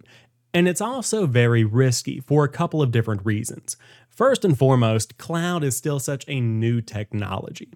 And 0.52 0.68
it's 0.68 0.80
also 0.80 1.26
very 1.26 1.64
risky 1.64 2.20
for 2.20 2.44
a 2.44 2.48
couple 2.48 2.80
of 2.80 2.92
different 2.92 3.24
reasons. 3.24 3.76
First 4.08 4.44
and 4.44 4.56
foremost, 4.56 5.18
cloud 5.18 5.64
is 5.64 5.76
still 5.76 5.98
such 5.98 6.24
a 6.28 6.38
new 6.38 6.80
technology 6.80 7.72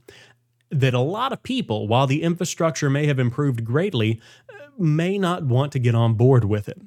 that 0.70 0.94
a 0.94 1.00
lot 1.00 1.32
of 1.32 1.42
people, 1.42 1.88
while 1.88 2.06
the 2.06 2.22
infrastructure 2.22 2.90
may 2.90 3.06
have 3.06 3.18
improved 3.18 3.64
greatly, 3.64 4.20
uh, 4.48 4.68
may 4.78 5.18
not 5.18 5.44
want 5.44 5.72
to 5.72 5.78
get 5.78 5.94
on 5.94 6.14
board 6.14 6.44
with 6.44 6.68
it. 6.68 6.80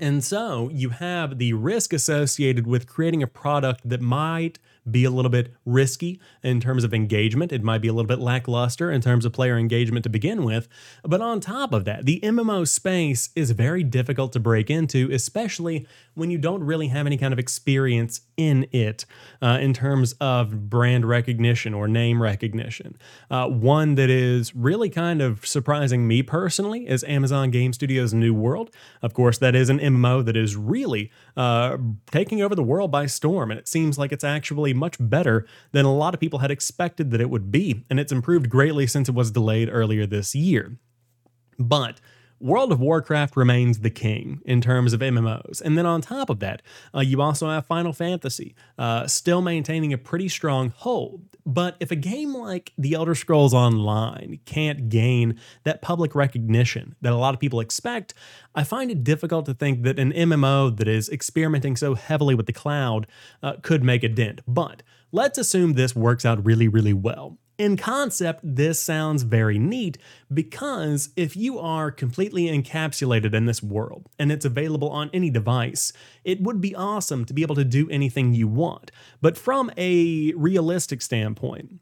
And 0.00 0.24
so 0.24 0.70
you 0.72 0.90
have 0.90 1.38
the 1.38 1.52
risk 1.52 1.92
associated 1.92 2.66
with 2.66 2.86
creating 2.86 3.22
a 3.22 3.26
product 3.26 3.88
that 3.88 4.00
might 4.00 4.58
be 4.90 5.04
a 5.04 5.10
little 5.10 5.30
bit 5.30 5.54
risky 5.64 6.20
in 6.42 6.60
terms 6.60 6.84
of 6.84 6.92
engagement. 6.92 7.52
It 7.52 7.62
might 7.62 7.80
be 7.80 7.88
a 7.88 7.92
little 7.92 8.08
bit 8.08 8.18
lackluster 8.18 8.90
in 8.90 9.00
terms 9.00 9.24
of 9.24 9.32
player 9.32 9.56
engagement 9.56 10.02
to 10.02 10.10
begin 10.10 10.44
with. 10.44 10.68
But 11.02 11.20
on 11.20 11.40
top 11.40 11.72
of 11.72 11.84
that, 11.86 12.04
the 12.04 12.20
MMO 12.22 12.68
space 12.68 13.30
is 13.34 13.52
very 13.52 13.82
difficult 13.82 14.32
to 14.34 14.40
break 14.40 14.70
into, 14.70 15.10
especially 15.10 15.86
when 16.14 16.30
you 16.30 16.38
don't 16.38 16.62
really 16.62 16.88
have 16.88 17.06
any 17.06 17.16
kind 17.16 17.32
of 17.32 17.38
experience 17.38 18.20
in 18.36 18.66
it 18.72 19.04
uh, 19.42 19.58
in 19.60 19.72
terms 19.72 20.14
of 20.20 20.68
brand 20.68 21.04
recognition 21.04 21.74
or 21.74 21.88
name 21.88 22.22
recognition. 22.22 22.96
Uh, 23.30 23.48
one 23.48 23.94
that 23.96 24.10
is 24.10 24.54
really 24.54 24.88
kind 24.88 25.20
of 25.20 25.46
surprising 25.46 26.06
me 26.06 26.22
personally 26.22 26.88
is 26.88 27.04
Amazon 27.04 27.50
Game 27.50 27.72
Studios' 27.72 28.14
New 28.14 28.34
World. 28.34 28.70
Of 29.02 29.14
course, 29.14 29.38
that 29.38 29.54
is 29.54 29.68
an 29.68 29.78
MMO 29.78 30.24
that 30.24 30.36
is 30.36 30.56
really 30.56 31.10
uh, 31.36 31.76
taking 32.10 32.42
over 32.42 32.54
the 32.54 32.62
world 32.62 32.90
by 32.90 33.06
storm, 33.06 33.50
and 33.50 33.58
it 33.58 33.68
seems 33.68 33.98
like 33.98 34.12
it's 34.12 34.24
actually 34.24 34.74
much 34.74 34.96
better 35.00 35.46
than 35.72 35.84
a 35.84 35.94
lot 35.94 36.14
of 36.14 36.20
people 36.20 36.40
had 36.40 36.50
expected 36.50 37.10
that 37.10 37.20
it 37.20 37.30
would 37.30 37.50
be, 37.50 37.84
and 37.90 37.98
it's 38.00 38.12
improved 38.12 38.48
greatly 38.48 38.86
since 38.86 39.08
it 39.08 39.14
was 39.14 39.30
delayed 39.30 39.68
earlier 39.70 40.06
this 40.06 40.34
year. 40.34 40.78
But 41.58 42.00
World 42.44 42.72
of 42.72 42.78
Warcraft 42.78 43.38
remains 43.38 43.78
the 43.78 43.88
king 43.88 44.42
in 44.44 44.60
terms 44.60 44.92
of 44.92 45.00
MMOs. 45.00 45.62
And 45.62 45.78
then 45.78 45.86
on 45.86 46.02
top 46.02 46.28
of 46.28 46.40
that, 46.40 46.60
uh, 46.94 47.00
you 47.00 47.22
also 47.22 47.48
have 47.48 47.64
Final 47.64 47.94
Fantasy, 47.94 48.54
uh, 48.76 49.06
still 49.06 49.40
maintaining 49.40 49.94
a 49.94 49.96
pretty 49.98 50.28
strong 50.28 50.68
hold. 50.76 51.22
But 51.46 51.78
if 51.80 51.90
a 51.90 51.96
game 51.96 52.34
like 52.34 52.74
The 52.76 52.92
Elder 52.92 53.14
Scrolls 53.14 53.54
Online 53.54 54.40
can't 54.44 54.90
gain 54.90 55.40
that 55.62 55.80
public 55.80 56.14
recognition 56.14 56.96
that 57.00 57.14
a 57.14 57.16
lot 57.16 57.32
of 57.32 57.40
people 57.40 57.60
expect, 57.60 58.12
I 58.54 58.62
find 58.62 58.90
it 58.90 59.04
difficult 59.04 59.46
to 59.46 59.54
think 59.54 59.82
that 59.84 59.98
an 59.98 60.12
MMO 60.12 60.76
that 60.76 60.86
is 60.86 61.08
experimenting 61.08 61.76
so 61.76 61.94
heavily 61.94 62.34
with 62.34 62.44
the 62.44 62.52
cloud 62.52 63.06
uh, 63.42 63.54
could 63.62 63.82
make 63.82 64.04
a 64.04 64.08
dent. 64.10 64.42
But 64.46 64.82
let's 65.12 65.38
assume 65.38 65.72
this 65.72 65.96
works 65.96 66.26
out 66.26 66.44
really, 66.44 66.68
really 66.68 66.92
well. 66.92 67.38
In 67.56 67.76
concept, 67.76 68.40
this 68.42 68.80
sounds 68.80 69.22
very 69.22 69.60
neat 69.60 69.96
because 70.32 71.10
if 71.14 71.36
you 71.36 71.58
are 71.60 71.92
completely 71.92 72.46
encapsulated 72.46 73.32
in 73.32 73.46
this 73.46 73.62
world 73.62 74.08
and 74.18 74.32
it's 74.32 74.44
available 74.44 74.90
on 74.90 75.08
any 75.12 75.30
device, 75.30 75.92
it 76.24 76.42
would 76.42 76.60
be 76.60 76.74
awesome 76.74 77.24
to 77.26 77.32
be 77.32 77.42
able 77.42 77.54
to 77.54 77.64
do 77.64 77.88
anything 77.90 78.34
you 78.34 78.48
want. 78.48 78.90
But 79.20 79.38
from 79.38 79.70
a 79.76 80.32
realistic 80.32 81.00
standpoint, 81.00 81.78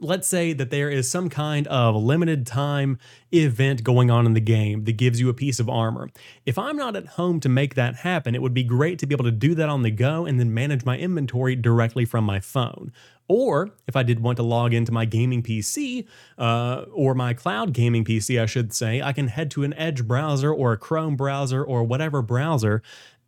let's 0.00 0.28
say 0.28 0.52
that 0.52 0.70
there 0.70 0.90
is 0.90 1.10
some 1.10 1.28
kind 1.28 1.66
of 1.68 1.94
limited 1.94 2.46
time 2.46 2.98
event 3.32 3.82
going 3.82 4.10
on 4.10 4.26
in 4.26 4.34
the 4.34 4.40
game 4.40 4.84
that 4.84 4.96
gives 4.96 5.20
you 5.20 5.28
a 5.28 5.34
piece 5.34 5.58
of 5.60 5.68
armor. 5.68 6.08
If 6.44 6.58
I'm 6.58 6.76
not 6.76 6.96
at 6.96 7.06
home 7.06 7.40
to 7.40 7.48
make 7.48 7.74
that 7.74 7.96
happen, 7.96 8.34
it 8.34 8.42
would 8.42 8.54
be 8.54 8.64
great 8.64 8.98
to 9.00 9.06
be 9.06 9.14
able 9.14 9.24
to 9.24 9.30
do 9.30 9.54
that 9.54 9.68
on 9.68 9.82
the 9.82 9.90
go 9.90 10.26
and 10.26 10.38
then 10.38 10.52
manage 10.52 10.84
my 10.84 10.96
inventory 10.98 11.56
directly 11.56 12.04
from 12.04 12.24
my 12.24 12.40
phone. 12.40 12.92
Or 13.28 13.70
if 13.88 13.96
I 13.96 14.02
did 14.04 14.20
want 14.20 14.36
to 14.36 14.44
log 14.44 14.72
into 14.72 14.92
my 14.92 15.04
gaming 15.04 15.42
PC, 15.42 16.06
uh, 16.38 16.84
or 16.92 17.14
my 17.14 17.34
cloud 17.34 17.72
gaming 17.72 18.04
PC, 18.04 18.40
I 18.40 18.46
should 18.46 18.72
say, 18.72 19.02
I 19.02 19.12
can 19.12 19.28
head 19.28 19.50
to 19.52 19.64
an 19.64 19.74
Edge 19.74 20.06
browser 20.06 20.52
or 20.52 20.72
a 20.72 20.76
Chrome 20.76 21.16
browser 21.16 21.62
or 21.62 21.82
whatever 21.82 22.22
browser 22.22 22.82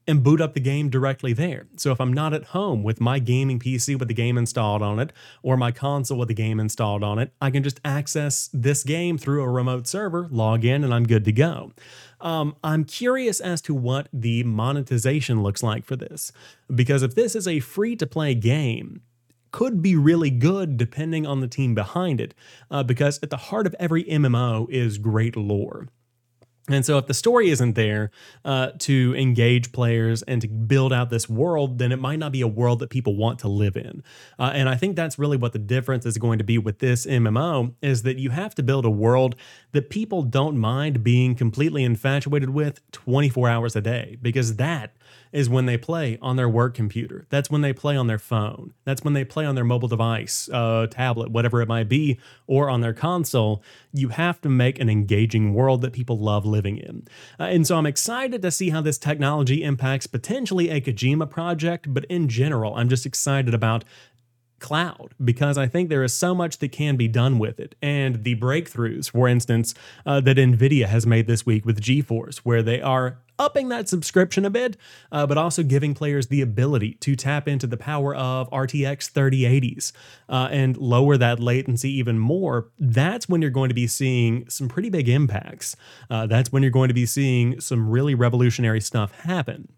and 0.08 0.24
boot 0.24 0.40
up 0.40 0.54
the 0.54 0.60
game 0.60 0.88
directly 0.88 1.34
there. 1.34 1.66
So 1.76 1.92
if 1.92 2.00
I'm 2.00 2.12
not 2.12 2.32
at 2.32 2.46
home 2.46 2.82
with 2.82 3.00
my 3.00 3.18
gaming 3.18 3.58
PC 3.58 3.98
with 3.98 4.08
the 4.08 4.14
game 4.14 4.38
installed 4.38 4.82
on 4.82 4.98
it 4.98 5.12
or 5.42 5.56
my 5.56 5.70
console 5.70 6.18
with 6.18 6.28
the 6.28 6.34
game 6.34 6.58
installed 6.58 7.04
on 7.04 7.18
it, 7.18 7.32
I 7.42 7.50
can 7.50 7.62
just 7.62 7.78
access 7.84 8.48
this 8.52 8.82
game 8.82 9.18
through 9.18 9.42
a 9.42 9.50
remote 9.50 9.86
server, 9.86 10.26
log 10.30 10.64
in, 10.64 10.82
and 10.82 10.94
I'm 10.94 11.06
good 11.06 11.26
to 11.26 11.32
go. 11.32 11.72
Um, 12.20 12.56
I'm 12.64 12.84
curious 12.84 13.38
as 13.38 13.60
to 13.62 13.74
what 13.74 14.08
the 14.12 14.42
monetization 14.44 15.42
looks 15.42 15.62
like 15.62 15.84
for 15.84 15.94
this. 15.94 16.32
Because 16.74 17.02
if 17.02 17.14
this 17.14 17.36
is 17.36 17.46
a 17.46 17.60
free 17.60 17.94
to 17.96 18.06
play 18.06 18.34
game, 18.34 19.02
could 19.50 19.82
be 19.82 19.96
really 19.96 20.30
good 20.30 20.76
depending 20.76 21.26
on 21.26 21.40
the 21.40 21.48
team 21.48 21.74
behind 21.74 22.20
it, 22.20 22.34
uh, 22.70 22.82
because 22.82 23.18
at 23.22 23.30
the 23.30 23.36
heart 23.36 23.66
of 23.66 23.74
every 23.78 24.04
MMO 24.04 24.68
is 24.70 24.98
great 24.98 25.36
lore. 25.36 25.88
And 26.68 26.84
so, 26.84 26.98
if 26.98 27.06
the 27.06 27.14
story 27.14 27.50
isn't 27.50 27.74
there 27.74 28.10
uh, 28.44 28.72
to 28.80 29.14
engage 29.16 29.72
players 29.72 30.22
and 30.22 30.42
to 30.42 30.48
build 30.48 30.92
out 30.92 31.10
this 31.10 31.28
world, 31.28 31.78
then 31.78 31.92
it 31.92 31.98
might 31.98 32.18
not 32.18 32.32
be 32.32 32.40
a 32.42 32.48
world 32.48 32.80
that 32.80 32.90
people 32.90 33.16
want 33.16 33.38
to 33.40 33.48
live 33.48 33.76
in. 33.76 34.02
Uh, 34.38 34.52
and 34.54 34.68
I 34.68 34.76
think 34.76 34.94
that's 34.94 35.18
really 35.18 35.36
what 35.36 35.52
the 35.52 35.58
difference 35.58 36.04
is 36.04 36.18
going 36.18 36.38
to 36.38 36.44
be 36.44 36.58
with 36.58 36.78
this 36.78 37.06
MMO 37.06 37.74
is 37.80 38.02
that 38.02 38.18
you 38.18 38.30
have 38.30 38.54
to 38.56 38.62
build 38.62 38.84
a 38.84 38.90
world 38.90 39.34
that 39.72 39.90
people 39.90 40.22
don't 40.22 40.58
mind 40.58 41.02
being 41.02 41.34
completely 41.34 41.84
infatuated 41.84 42.50
with 42.50 42.80
24 42.92 43.48
hours 43.48 43.74
a 43.76 43.80
day, 43.80 44.18
because 44.20 44.56
that 44.56 44.94
is 45.32 45.48
when 45.48 45.66
they 45.66 45.76
play 45.76 46.18
on 46.22 46.36
their 46.36 46.48
work 46.48 46.74
computer. 46.74 47.26
That's 47.28 47.50
when 47.50 47.60
they 47.60 47.72
play 47.72 47.96
on 47.96 48.06
their 48.06 48.18
phone. 48.18 48.72
That's 48.84 49.04
when 49.04 49.14
they 49.14 49.24
play 49.24 49.44
on 49.44 49.54
their 49.54 49.64
mobile 49.64 49.88
device, 49.88 50.48
uh, 50.52 50.86
tablet, 50.90 51.30
whatever 51.30 51.60
it 51.60 51.68
might 51.68 51.88
be, 51.88 52.18
or 52.46 52.70
on 52.70 52.80
their 52.80 52.94
console. 52.94 53.62
You 53.92 54.08
have 54.08 54.40
to 54.42 54.48
make 54.48 54.78
an 54.80 54.88
engaging 54.88 55.54
world 55.54 55.82
that 55.82 55.92
people 55.92 56.18
love 56.18 56.46
living 56.46 56.57
in. 56.66 57.06
Uh, 57.38 57.44
and 57.44 57.66
so 57.66 57.76
I'm 57.76 57.86
excited 57.86 58.42
to 58.42 58.50
see 58.50 58.70
how 58.70 58.80
this 58.80 58.98
technology 58.98 59.62
impacts 59.62 60.06
potentially 60.06 60.70
a 60.70 60.80
Kojima 60.80 61.30
project, 61.30 61.92
but 61.94 62.04
in 62.06 62.28
general, 62.28 62.74
I'm 62.74 62.88
just 62.88 63.06
excited 63.06 63.54
about 63.54 63.84
cloud 64.58 65.14
because 65.22 65.58
I 65.58 65.66
think 65.66 65.88
there 65.88 66.02
is 66.02 66.14
so 66.14 66.34
much 66.34 66.58
that 66.58 66.72
can 66.72 66.96
be 66.96 67.08
done 67.08 67.38
with 67.38 67.60
it. 67.60 67.74
And 67.80 68.24
the 68.24 68.36
breakthroughs, 68.36 69.10
for 69.10 69.28
instance, 69.28 69.74
uh, 70.06 70.20
that 70.20 70.36
NVIDIA 70.36 70.86
has 70.86 71.06
made 71.06 71.26
this 71.26 71.46
week 71.46 71.64
with 71.64 71.80
GeForce, 71.80 72.38
where 72.38 72.62
they 72.62 72.80
are 72.80 73.18
upping 73.38 73.68
that 73.68 73.88
subscription 73.88 74.44
a 74.44 74.50
bit, 74.50 74.76
uh, 75.12 75.26
but 75.26 75.38
also 75.38 75.62
giving 75.62 75.94
players 75.94 76.26
the 76.26 76.40
ability 76.40 76.94
to 76.94 77.14
tap 77.14 77.46
into 77.46 77.66
the 77.66 77.76
power 77.76 78.14
of 78.14 78.50
RTX 78.50 79.10
3080s 79.12 79.92
uh, 80.28 80.48
and 80.50 80.76
lower 80.76 81.16
that 81.16 81.38
latency 81.40 81.90
even 81.90 82.18
more. 82.18 82.68
That's 82.78 83.28
when 83.28 83.40
you're 83.40 83.50
going 83.50 83.68
to 83.68 83.74
be 83.74 83.86
seeing 83.86 84.48
some 84.50 84.68
pretty 84.68 84.90
big 84.90 85.08
impacts. 85.08 85.76
Uh, 86.10 86.26
that's 86.26 86.52
when 86.52 86.62
you're 86.62 86.72
going 86.72 86.88
to 86.88 86.94
be 86.94 87.06
seeing 87.06 87.60
some 87.60 87.88
really 87.88 88.14
revolutionary 88.14 88.80
stuff 88.80 89.12
happen. 89.20 89.68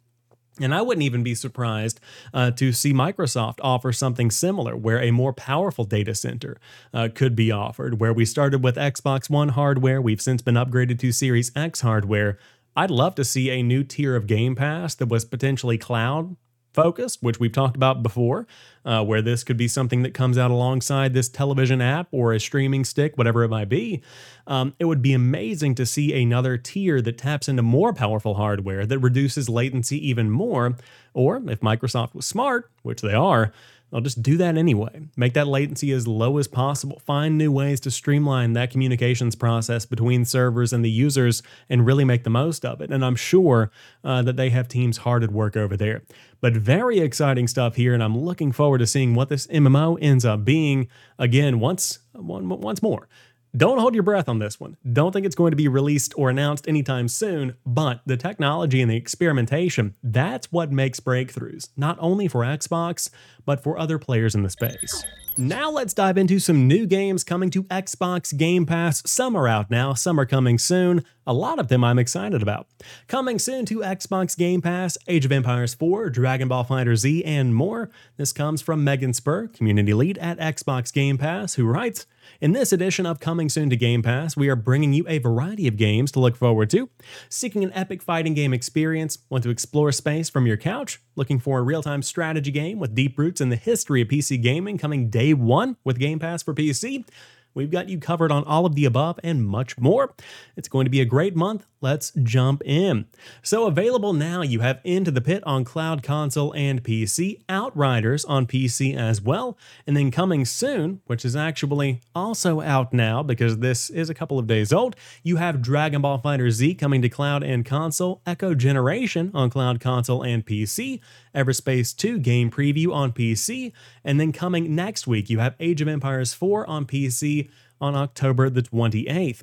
And 0.61 0.75
I 0.75 0.83
wouldn't 0.83 1.05
even 1.05 1.23
be 1.23 1.35
surprised 1.35 2.01
uh, 2.35 2.51
to 2.53 2.73
see 2.73 2.93
Microsoft 2.93 3.59
offer 3.63 3.93
something 3.93 4.31
similar, 4.31 4.77
where 4.77 5.01
a 5.01 5.11
more 5.11 5.33
powerful 5.33 5.85
data 5.85 6.15
center 6.15 6.59
uh, 6.93 7.09
could 7.15 7.35
be 7.35 7.51
offered. 7.51 8.01
Where 8.01 8.13
we 8.13 8.25
started 8.25 8.63
with 8.63 8.77
Xbox 8.77 9.31
One 9.31 9.51
hardware, 9.51 10.01
we've 10.01 10.21
since 10.21 10.43
been 10.43 10.57
upgraded 10.57 10.99
to 11.01 11.13
Series 11.13 11.51
X 11.57 11.81
hardware. 11.81 12.39
I'd 12.77 12.91
love 12.91 13.15
to 13.17 13.25
see 13.25 13.51
a 13.51 13.63
new 13.63 13.83
tier 13.83 14.15
of 14.15 14.27
Game 14.27 14.55
Pass 14.55 14.95
that 14.97 15.09
was 15.09 15.25
potentially 15.25 15.79
cloud 15.79 16.37
focused, 16.73 17.23
which 17.23 17.41
we've 17.41 17.53
talked 17.53 17.77
about 17.77 18.03
before, 18.03 18.47
uh, 18.85 19.05
where 19.05 19.23
this 19.23 19.45
could 19.45 19.57
be 19.57 19.69
something 19.69 20.03
that 20.03 20.15
comes 20.15 20.39
out 20.39 20.51
alongside 20.51 21.13
this 21.15 21.29
television 21.29 21.81
app 21.81 22.09
or 22.11 22.33
a 22.33 22.41
streaming 22.41 22.85
stick, 22.85 23.17
whatever 23.19 23.43
it 23.43 23.49
might 23.49 23.69
be. 23.69 24.03
Um, 24.47 24.75
it 24.79 24.87
would 24.87 25.03
be 25.03 25.13
amazing 25.13 25.75
to 25.77 25.87
see 25.87 26.21
another 26.21 26.57
tier 26.57 27.01
that 27.03 27.19
taps 27.19 27.49
into 27.49 27.63
more 27.63 27.93
powerful 27.93 28.35
hardware 28.35 28.87
that 28.87 28.99
reduces 28.99 29.49
latency 29.49 30.09
even 30.09 30.31
more. 30.31 30.77
Or 31.15 31.37
if 31.49 31.61
Microsoft 31.61 32.15
was 32.15 32.27
smart, 32.27 32.71
which 32.83 33.03
they 33.03 33.15
are, 33.15 33.53
I'll 33.93 34.01
just 34.01 34.23
do 34.23 34.37
that 34.37 34.57
anyway. 34.57 35.03
Make 35.17 35.35
that 35.35 35.49
latency 35.49 35.91
as 35.91 36.07
low 36.07 36.39
as 36.39 36.47
possible. 36.47 37.01
Find 37.01 37.37
new 37.37 37.51
ways 37.51 37.81
to 37.81 37.91
streamline 37.91 38.53
that 38.53 38.71
communications 38.71 39.35
process 39.35 39.85
between 39.85 40.25
servers 40.25 40.73
and 40.73 40.85
the 40.85 40.91
users 40.91 41.43
and 41.69 41.85
really 41.85 42.05
make 42.05 42.23
the 42.23 42.31
most 42.31 42.65
of 42.65 42.81
it. 42.81 42.91
And 42.91 43.05
I'm 43.05 43.17
sure 43.17 43.73
uh, 44.05 44.23
that 44.23 44.37
they 44.37 44.51
have 44.51 44.69
teams 44.69 44.99
hard 44.99 45.25
at 45.25 45.33
work 45.33 45.57
over 45.57 45.77
there. 45.77 46.03
But 46.41 46.55
very 46.55 47.01
exciting 47.01 47.49
stuff 47.49 47.75
here, 47.75 47.93
and 47.93 48.03
I'm 48.03 48.17
looking 48.17 48.53
forward 48.53 48.79
to 48.79 48.87
seeing 48.87 49.15
what 49.15 49.29
this 49.29 49.47
MMO 49.49 49.99
ends 50.01 50.25
up 50.25 50.45
being 50.45 50.89
again 51.19 51.59
once, 51.59 51.99
once 52.15 52.83
more. 52.83 53.09
Don't 53.57 53.79
hold 53.79 53.95
your 53.95 54.05
breath 54.05 54.29
on 54.29 54.39
this 54.39 54.61
one. 54.61 54.77
Don't 54.93 55.11
think 55.13 55.27
it's 55.27 55.35
going 55.35 55.51
to 55.51 55.57
be 55.57 55.67
released 55.67 56.15
or 56.17 56.31
announced 56.31 56.69
anytime 56.69 57.09
soon, 57.09 57.57
but 57.67 58.01
the 58.07 58.17
technology 58.17 58.81
and 58.81 58.91
the 58.91 58.97
experimentation, 58.97 59.97
that's 60.05 60.53
what 60.53 60.71
makes 60.71 61.01
breakthroughs, 61.01 61.69
not 61.77 61.97
only 62.01 62.29
for 62.29 62.43
Xbox, 62.43 63.11
but 63.45 63.63
for 63.63 63.77
other 63.77 63.99
players 63.99 64.37
in 64.37 64.45
the 64.45 64.51
space. 64.51 65.05
Now 65.37 65.71
let's 65.71 65.95
dive 65.95 66.19
into 66.19 66.39
some 66.39 66.69
new 66.69 66.87
games 66.87 67.25
coming 67.25 67.51
to 67.51 67.65
Xbox 67.65 68.37
Game 68.37 68.67
Pass. 68.67 69.03
Some 69.07 69.35
are 69.35 69.49
out 69.49 69.71
now, 69.71 69.95
some 69.95 70.21
are 70.21 70.27
coming 70.27 70.59
soon. 70.59 71.05
A 71.27 71.33
lot 71.33 71.59
of 71.59 71.69
them 71.69 71.83
I'm 71.83 71.99
excited 71.99 72.43
about. 72.43 72.67
Coming 73.09 73.39
soon 73.39 73.65
to 73.67 73.79
Xbox 73.79 74.37
Game 74.37 74.61
Pass, 74.61 74.99
Age 75.09 75.25
of 75.25 75.33
Empires 75.33 75.75
4, 75.75 76.11
Dragon 76.11 76.49
Ball 76.49 76.65
FighterZ, 76.65 77.23
and 77.25 77.55
more. 77.55 77.91
This 78.17 78.33
comes 78.33 78.61
from 78.61 78.85
Megan 78.85 79.13
Spurr, 79.13 79.49
community 79.49 79.95
lead 79.95 80.19
at 80.19 80.39
Xbox 80.39 80.93
Game 80.93 81.17
Pass, 81.17 81.55
who 81.55 81.65
writes, 81.67 82.07
in 82.41 82.53
this 82.53 82.73
edition 82.73 83.05
of 83.05 83.21
Coming 83.21 83.51
Soon 83.51 83.69
to 83.69 83.77
Game 83.77 84.03
Pass, 84.03 84.37
we 84.37 84.49
are 84.49 84.57
bringing 84.57 84.95
you 84.95 85.05
a 85.07 85.19
variety 85.19 85.69
of 85.69 85.77
games 85.77 86.11
to 86.13 86.21
look 86.21 86.37
forward 86.37 86.71
to. 86.71 86.89
Seeking 87.29 87.63
an 87.63 87.73
epic 87.75 88.03
fighting 88.03 88.33
game 88.33 88.55
experience? 88.55 89.19
Want 89.29 89.45
to 89.45 89.51
explore 89.51 89.93
space 89.93 90.31
from 90.31 90.47
your 90.47 90.57
couch? 90.57 91.03
Looking 91.17 91.39
for 91.39 91.59
a 91.59 91.63
real 91.63 91.83
time 91.83 92.03
strategy 92.03 92.51
game 92.51 92.79
with 92.79 92.95
deep 92.95 93.19
roots 93.19 93.43
in 93.43 93.51
the 93.51 93.57
history 93.57 94.01
of 94.01 94.09
PC 94.09 94.41
gaming 94.41 94.79
coming 94.79 95.11
day 95.11 95.35
one 95.35 95.77
with 95.85 95.99
Game 95.99 96.19
Pass 96.19 96.43
for 96.43 96.55
PC? 96.55 97.05
We've 97.55 97.71
got 97.71 97.89
you 97.89 97.99
covered 97.99 98.31
on 98.31 98.45
all 98.45 98.67
of 98.67 98.75
the 98.75 98.85
above 98.85 99.19
and 99.25 99.45
much 99.45 99.79
more. 99.79 100.15
It's 100.57 100.69
going 100.69 100.85
to 100.85 100.91
be 100.91 101.01
a 101.01 101.05
great 101.05 101.35
month. 101.35 101.67
Let's 101.83 102.13
jump 102.23 102.63
in. 102.65 103.07
So, 103.43 103.67
available 103.67 104.13
now, 104.13 104.43
you 104.43 104.61
have 104.61 104.81
Into 104.85 105.11
the 105.11 105.23
Pit 105.23 105.43
on 105.47 105.65
cloud 105.65 106.03
console 106.03 106.53
and 106.55 106.85
PC, 106.85 107.41
Outriders 107.49 108.25
on 108.27 108.47
PC 108.47 108.95
as 108.97 109.23
well, 109.23 109.57
and 109.87 109.97
then 109.97 110.11
coming 110.11 110.45
soon, 110.45 111.01
which 111.07 111.25
is 111.25 111.35
actually 111.35 112.03
also 112.15 112.61
out 112.61 112.93
now 112.93 113.23
because 113.23 113.59
this 113.59 113.89
is 113.89 114.11
a 114.11 114.15
couple 114.15 114.39
of 114.39 114.47
days 114.47 114.73
old, 114.73 114.95
you 115.23 115.37
have 115.37 115.63
Dragon 115.63 116.03
Ball 116.03 116.21
FighterZ 116.21 116.79
coming 116.79 117.01
to 117.01 117.09
cloud 117.09 117.43
and 117.43 117.65
console, 117.65 118.21
Echo 118.27 118.55
Generation 118.55 119.31
on 119.33 119.49
cloud 119.49 119.81
console 119.81 120.23
and 120.23 120.45
PC, 120.45 121.01
Everspace 121.35 121.97
2 121.97 122.19
game 122.19 122.51
preview 122.51 122.93
on 122.93 123.13
PC, 123.13 123.73
and 124.05 124.21
then 124.21 124.33
coming 124.33 124.75
next 124.75 125.07
week, 125.07 125.31
you 125.31 125.39
have 125.39 125.55
Age 125.59 125.81
of 125.81 125.89
Empires 125.89 126.35
4 126.35 126.67
on 126.67 126.85
PC 126.85 127.50
on 127.81 127.95
October 127.97 128.51
the 128.51 128.63
28th. 128.63 129.43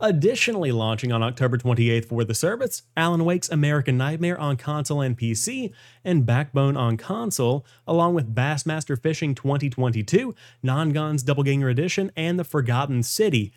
Additionally, 0.00 0.70
launching 0.70 1.10
on 1.10 1.24
October 1.24 1.58
28th 1.58 2.04
for 2.06 2.22
the 2.22 2.34
service, 2.34 2.82
Alan 2.96 3.24
Wake's 3.24 3.48
American 3.48 3.96
Nightmare 3.96 4.38
on 4.38 4.56
console 4.56 5.00
and 5.00 5.18
PC, 5.18 5.72
and 6.04 6.24
Backbone 6.24 6.76
on 6.76 6.96
console, 6.96 7.66
along 7.84 8.14
with 8.14 8.32
Bassmaster 8.32 9.00
Fishing 9.00 9.34
2022, 9.34 10.36
Nongünz 10.64 11.24
Doppelganger 11.24 11.68
Edition, 11.68 12.12
and 12.16 12.38
The 12.38 12.44
Forgotten 12.44 13.02
City. 13.02 13.52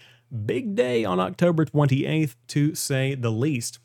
Big 0.45 0.73
day 0.73 1.05
on 1.05 1.19
October 1.19 1.63
28th, 1.63 2.35
to 2.47 2.73
say 2.73 3.13
the 3.13 3.31
least. 3.31 3.77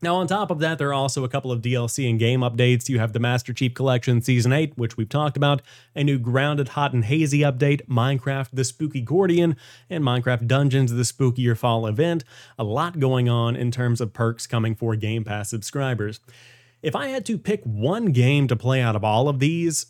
Now, 0.00 0.14
on 0.16 0.28
top 0.28 0.52
of 0.52 0.60
that, 0.60 0.78
there 0.78 0.90
are 0.90 0.94
also 0.94 1.24
a 1.24 1.28
couple 1.28 1.50
of 1.50 1.60
DLC 1.60 2.08
and 2.08 2.20
game 2.20 2.40
updates. 2.40 2.88
You 2.88 3.00
have 3.00 3.12
the 3.12 3.18
Master 3.18 3.52
Chief 3.52 3.74
Collection 3.74 4.22
Season 4.22 4.52
8, 4.52 4.78
which 4.78 4.96
we've 4.96 5.08
talked 5.08 5.36
about, 5.36 5.60
a 5.96 6.04
new 6.04 6.20
Grounded 6.20 6.68
Hot 6.70 6.92
and 6.92 7.04
Hazy 7.04 7.40
update, 7.40 7.84
Minecraft 7.88 8.50
The 8.52 8.62
Spooky 8.62 9.00
Gordian, 9.00 9.56
and 9.90 10.04
Minecraft 10.04 10.46
Dungeons 10.46 10.92
The 10.92 11.02
Spookier 11.02 11.56
Fall 11.56 11.84
event. 11.86 12.22
A 12.56 12.64
lot 12.64 13.00
going 13.00 13.28
on 13.28 13.56
in 13.56 13.72
terms 13.72 14.00
of 14.00 14.12
perks 14.12 14.46
coming 14.46 14.76
for 14.76 14.94
Game 14.94 15.24
Pass 15.24 15.50
subscribers. 15.50 16.20
If 16.80 16.94
I 16.94 17.08
had 17.08 17.26
to 17.26 17.36
pick 17.36 17.64
one 17.64 18.06
game 18.06 18.46
to 18.46 18.54
play 18.54 18.80
out 18.80 18.94
of 18.94 19.02
all 19.02 19.28
of 19.28 19.40
these, 19.40 19.86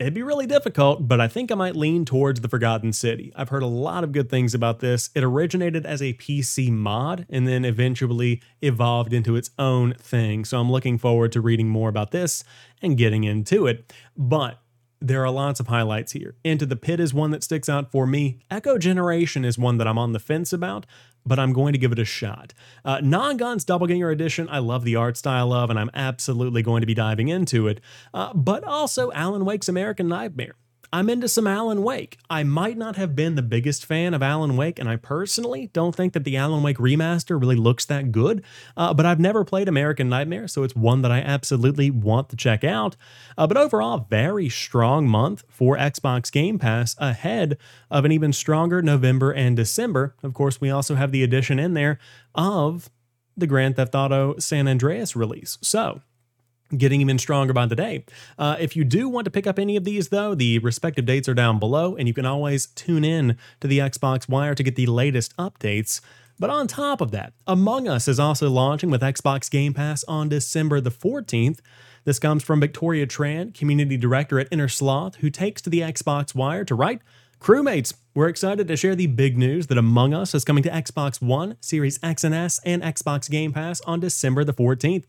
It'd 0.00 0.14
be 0.14 0.22
really 0.22 0.46
difficult, 0.46 1.06
but 1.06 1.20
I 1.20 1.28
think 1.28 1.52
I 1.52 1.54
might 1.54 1.76
lean 1.76 2.06
towards 2.06 2.40
The 2.40 2.48
Forgotten 2.48 2.94
City. 2.94 3.34
I've 3.36 3.50
heard 3.50 3.62
a 3.62 3.66
lot 3.66 4.02
of 4.02 4.12
good 4.12 4.30
things 4.30 4.54
about 4.54 4.80
this. 4.80 5.10
It 5.14 5.22
originated 5.22 5.84
as 5.84 6.00
a 6.00 6.14
PC 6.14 6.72
mod 6.72 7.26
and 7.28 7.46
then 7.46 7.66
eventually 7.66 8.40
evolved 8.62 9.12
into 9.12 9.36
its 9.36 9.50
own 9.58 9.92
thing. 9.92 10.46
So 10.46 10.58
I'm 10.58 10.72
looking 10.72 10.96
forward 10.96 11.32
to 11.32 11.42
reading 11.42 11.68
more 11.68 11.90
about 11.90 12.12
this 12.12 12.44
and 12.80 12.96
getting 12.96 13.24
into 13.24 13.66
it. 13.66 13.92
But 14.16 14.62
there 15.02 15.22
are 15.22 15.30
lots 15.30 15.60
of 15.60 15.66
highlights 15.66 16.12
here. 16.12 16.34
Into 16.44 16.64
the 16.64 16.76
Pit 16.76 16.98
is 16.98 17.12
one 17.12 17.30
that 17.32 17.44
sticks 17.44 17.68
out 17.68 17.92
for 17.92 18.06
me. 18.06 18.38
Echo 18.50 18.78
Generation 18.78 19.44
is 19.44 19.58
one 19.58 19.76
that 19.76 19.86
I'm 19.86 19.98
on 19.98 20.12
the 20.12 20.18
fence 20.18 20.50
about, 20.50 20.86
but 21.24 21.38
I'm 21.38 21.52
going 21.52 21.72
to 21.72 21.78
give 21.78 21.92
it 21.92 21.98
a 21.98 22.04
shot. 22.04 22.54
Uh, 22.84 22.98
Nongünz 22.98 23.64
Doppelganger 23.64 24.10
Edition, 24.10 24.48
I 24.50 24.58
love 24.58 24.84
the 24.84 24.96
art 24.96 25.16
style 25.16 25.52
of, 25.52 25.70
and 25.70 25.78
I'm 25.78 25.90
absolutely 25.94 26.62
going 26.62 26.80
to 26.80 26.86
be 26.86 26.94
diving 26.94 27.28
into 27.28 27.68
it. 27.68 27.80
Uh, 28.12 28.32
but 28.34 28.64
also 28.64 29.12
Alan 29.12 29.44
Wake's 29.44 29.68
American 29.68 30.08
Nightmare. 30.08 30.54
I'm 30.92 31.08
into 31.08 31.28
some 31.28 31.46
Alan 31.46 31.84
Wake. 31.84 32.18
I 32.28 32.42
might 32.42 32.76
not 32.76 32.96
have 32.96 33.14
been 33.14 33.36
the 33.36 33.42
biggest 33.42 33.86
fan 33.86 34.12
of 34.12 34.24
Alan 34.24 34.56
Wake, 34.56 34.80
and 34.80 34.88
I 34.88 34.96
personally 34.96 35.68
don't 35.72 35.94
think 35.94 36.14
that 36.14 36.24
the 36.24 36.36
Alan 36.36 36.64
Wake 36.64 36.78
remaster 36.78 37.40
really 37.40 37.54
looks 37.54 37.84
that 37.86 38.10
good, 38.10 38.42
uh, 38.76 38.92
but 38.92 39.06
I've 39.06 39.20
never 39.20 39.44
played 39.44 39.68
American 39.68 40.08
Nightmare, 40.08 40.48
so 40.48 40.64
it's 40.64 40.74
one 40.74 41.02
that 41.02 41.12
I 41.12 41.20
absolutely 41.20 41.90
want 41.90 42.28
to 42.30 42.36
check 42.36 42.64
out. 42.64 42.96
Uh, 43.38 43.46
but 43.46 43.56
overall, 43.56 44.06
very 44.10 44.48
strong 44.48 45.06
month 45.06 45.44
for 45.48 45.76
Xbox 45.76 46.32
Game 46.32 46.58
Pass 46.58 46.96
ahead 46.98 47.56
of 47.88 48.04
an 48.04 48.10
even 48.10 48.32
stronger 48.32 48.82
November 48.82 49.30
and 49.30 49.56
December. 49.56 50.16
Of 50.24 50.34
course, 50.34 50.60
we 50.60 50.70
also 50.70 50.96
have 50.96 51.12
the 51.12 51.22
addition 51.22 51.60
in 51.60 51.74
there 51.74 52.00
of 52.34 52.90
the 53.36 53.46
Grand 53.46 53.76
Theft 53.76 53.94
Auto 53.94 54.38
San 54.38 54.66
Andreas 54.66 55.14
release. 55.14 55.56
So, 55.60 56.02
getting 56.76 57.00
even 57.00 57.18
stronger 57.18 57.52
by 57.52 57.66
the 57.66 57.76
day. 57.76 58.04
Uh, 58.38 58.56
if 58.58 58.76
you 58.76 58.84
do 58.84 59.08
want 59.08 59.24
to 59.24 59.30
pick 59.30 59.46
up 59.46 59.58
any 59.58 59.76
of 59.76 59.84
these, 59.84 60.08
though, 60.08 60.34
the 60.34 60.58
respective 60.60 61.06
dates 61.06 61.28
are 61.28 61.34
down 61.34 61.58
below, 61.58 61.96
and 61.96 62.06
you 62.08 62.14
can 62.14 62.26
always 62.26 62.66
tune 62.66 63.04
in 63.04 63.36
to 63.60 63.68
the 63.68 63.78
Xbox 63.78 64.28
Wire 64.28 64.54
to 64.54 64.62
get 64.62 64.76
the 64.76 64.86
latest 64.86 65.36
updates. 65.36 66.00
But 66.38 66.50
on 66.50 66.66
top 66.66 67.00
of 67.00 67.10
that, 67.10 67.34
Among 67.46 67.86
Us 67.86 68.08
is 68.08 68.18
also 68.18 68.48
launching 68.48 68.90
with 68.90 69.02
Xbox 69.02 69.50
Game 69.50 69.74
Pass 69.74 70.04
on 70.04 70.30
December 70.30 70.80
the 70.80 70.90
14th. 70.90 71.60
This 72.04 72.18
comes 72.18 72.42
from 72.42 72.60
Victoria 72.60 73.06
Tran, 73.06 73.52
community 73.52 73.98
director 73.98 74.40
at 74.40 74.48
Innersloth, 74.50 75.16
who 75.16 75.28
takes 75.28 75.60
to 75.62 75.70
the 75.70 75.80
Xbox 75.80 76.34
Wire 76.34 76.64
to 76.64 76.74
write 76.74 77.02
Crewmates, 77.40 77.94
we're 78.14 78.28
excited 78.28 78.68
to 78.68 78.76
share 78.76 78.94
the 78.94 79.06
big 79.06 79.38
news 79.38 79.68
that 79.68 79.78
Among 79.78 80.12
Us 80.12 80.34
is 80.34 80.44
coming 80.44 80.62
to 80.62 80.68
Xbox 80.68 81.22
One, 81.22 81.56
Series 81.62 81.98
X 82.02 82.22
and 82.22 82.34
S, 82.34 82.60
and 82.66 82.82
Xbox 82.82 83.30
Game 83.30 83.54
Pass 83.54 83.80
on 83.82 83.98
December 83.98 84.44
the 84.44 84.52
14th. 84.52 85.04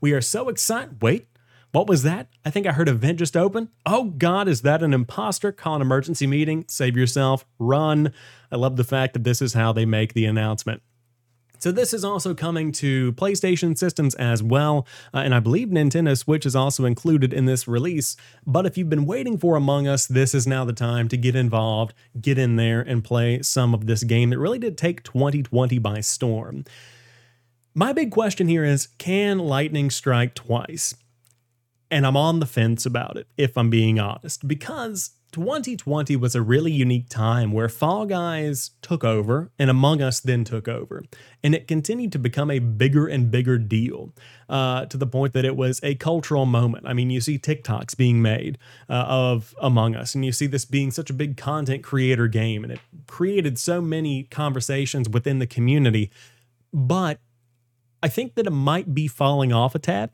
We 0.00 0.12
are 0.12 0.20
so 0.20 0.48
excited. 0.48 1.02
Wait, 1.02 1.26
what 1.72 1.88
was 1.88 2.04
that? 2.04 2.28
I 2.44 2.50
think 2.50 2.68
I 2.68 2.72
heard 2.72 2.88
a 2.88 2.92
vent 2.92 3.18
just 3.18 3.36
open. 3.36 3.68
Oh 3.84 4.04
God, 4.04 4.46
is 4.46 4.62
that 4.62 4.84
an 4.84 4.94
imposter? 4.94 5.50
Call 5.50 5.74
an 5.74 5.82
emergency 5.82 6.24
meeting. 6.24 6.64
Save 6.68 6.96
yourself. 6.96 7.44
Run. 7.58 8.12
I 8.52 8.56
love 8.56 8.76
the 8.76 8.84
fact 8.84 9.14
that 9.14 9.24
this 9.24 9.42
is 9.42 9.54
how 9.54 9.72
they 9.72 9.84
make 9.84 10.14
the 10.14 10.26
announcement. 10.26 10.82
So 11.62 11.70
this 11.70 11.94
is 11.94 12.02
also 12.02 12.34
coming 12.34 12.72
to 12.72 13.12
PlayStation 13.12 13.78
systems 13.78 14.16
as 14.16 14.42
well, 14.42 14.84
uh, 15.14 15.18
and 15.18 15.32
I 15.32 15.38
believe 15.38 15.68
Nintendo 15.68 16.18
Switch 16.18 16.44
is 16.44 16.56
also 16.56 16.84
included 16.84 17.32
in 17.32 17.44
this 17.44 17.68
release. 17.68 18.16
But 18.44 18.66
if 18.66 18.76
you've 18.76 18.90
been 18.90 19.06
waiting 19.06 19.38
for 19.38 19.54
Among 19.54 19.86
Us, 19.86 20.08
this 20.08 20.34
is 20.34 20.44
now 20.44 20.64
the 20.64 20.72
time 20.72 21.06
to 21.06 21.16
get 21.16 21.36
involved, 21.36 21.94
get 22.20 22.36
in 22.36 22.56
there, 22.56 22.80
and 22.80 23.04
play 23.04 23.42
some 23.42 23.74
of 23.74 23.86
this 23.86 24.02
game 24.02 24.30
that 24.30 24.40
really 24.40 24.58
did 24.58 24.76
take 24.76 25.04
2020 25.04 25.78
by 25.78 26.00
storm. 26.00 26.64
My 27.76 27.92
big 27.92 28.10
question 28.10 28.48
here 28.48 28.64
is 28.64 28.88
can 28.98 29.38
lightning 29.38 29.88
strike 29.90 30.34
twice? 30.34 30.96
And 31.92 32.04
I'm 32.04 32.16
on 32.16 32.40
the 32.40 32.46
fence 32.46 32.84
about 32.86 33.16
it, 33.16 33.28
if 33.36 33.56
I'm 33.56 33.70
being 33.70 34.00
honest, 34.00 34.48
because 34.48 35.10
2020 35.32 36.14
was 36.16 36.34
a 36.34 36.42
really 36.42 36.70
unique 36.70 37.08
time 37.08 37.52
where 37.52 37.68
Fall 37.68 38.04
Guys 38.04 38.72
took 38.82 39.02
over 39.02 39.50
and 39.58 39.70
Among 39.70 40.02
Us 40.02 40.20
then 40.20 40.44
took 40.44 40.68
over. 40.68 41.02
And 41.42 41.54
it 41.54 41.66
continued 41.66 42.12
to 42.12 42.18
become 42.18 42.50
a 42.50 42.58
bigger 42.58 43.06
and 43.06 43.30
bigger 43.30 43.58
deal 43.58 44.12
uh, 44.48 44.84
to 44.86 44.98
the 44.98 45.06
point 45.06 45.32
that 45.32 45.46
it 45.46 45.56
was 45.56 45.80
a 45.82 45.94
cultural 45.94 46.44
moment. 46.44 46.86
I 46.86 46.92
mean, 46.92 47.08
you 47.08 47.22
see 47.22 47.38
TikToks 47.38 47.96
being 47.96 48.20
made 48.20 48.58
uh, 48.90 49.04
of 49.08 49.54
Among 49.60 49.96
Us, 49.96 50.14
and 50.14 50.24
you 50.24 50.32
see 50.32 50.46
this 50.46 50.66
being 50.66 50.90
such 50.90 51.08
a 51.08 51.14
big 51.14 51.38
content 51.38 51.82
creator 51.82 52.28
game, 52.28 52.62
and 52.62 52.72
it 52.72 52.80
created 53.06 53.58
so 53.58 53.80
many 53.80 54.24
conversations 54.24 55.08
within 55.08 55.38
the 55.38 55.46
community. 55.46 56.10
But 56.74 57.18
I 58.02 58.08
think 58.08 58.34
that 58.34 58.46
it 58.46 58.50
might 58.50 58.94
be 58.94 59.08
falling 59.08 59.52
off 59.52 59.74
a 59.74 59.78
tad 59.78 60.10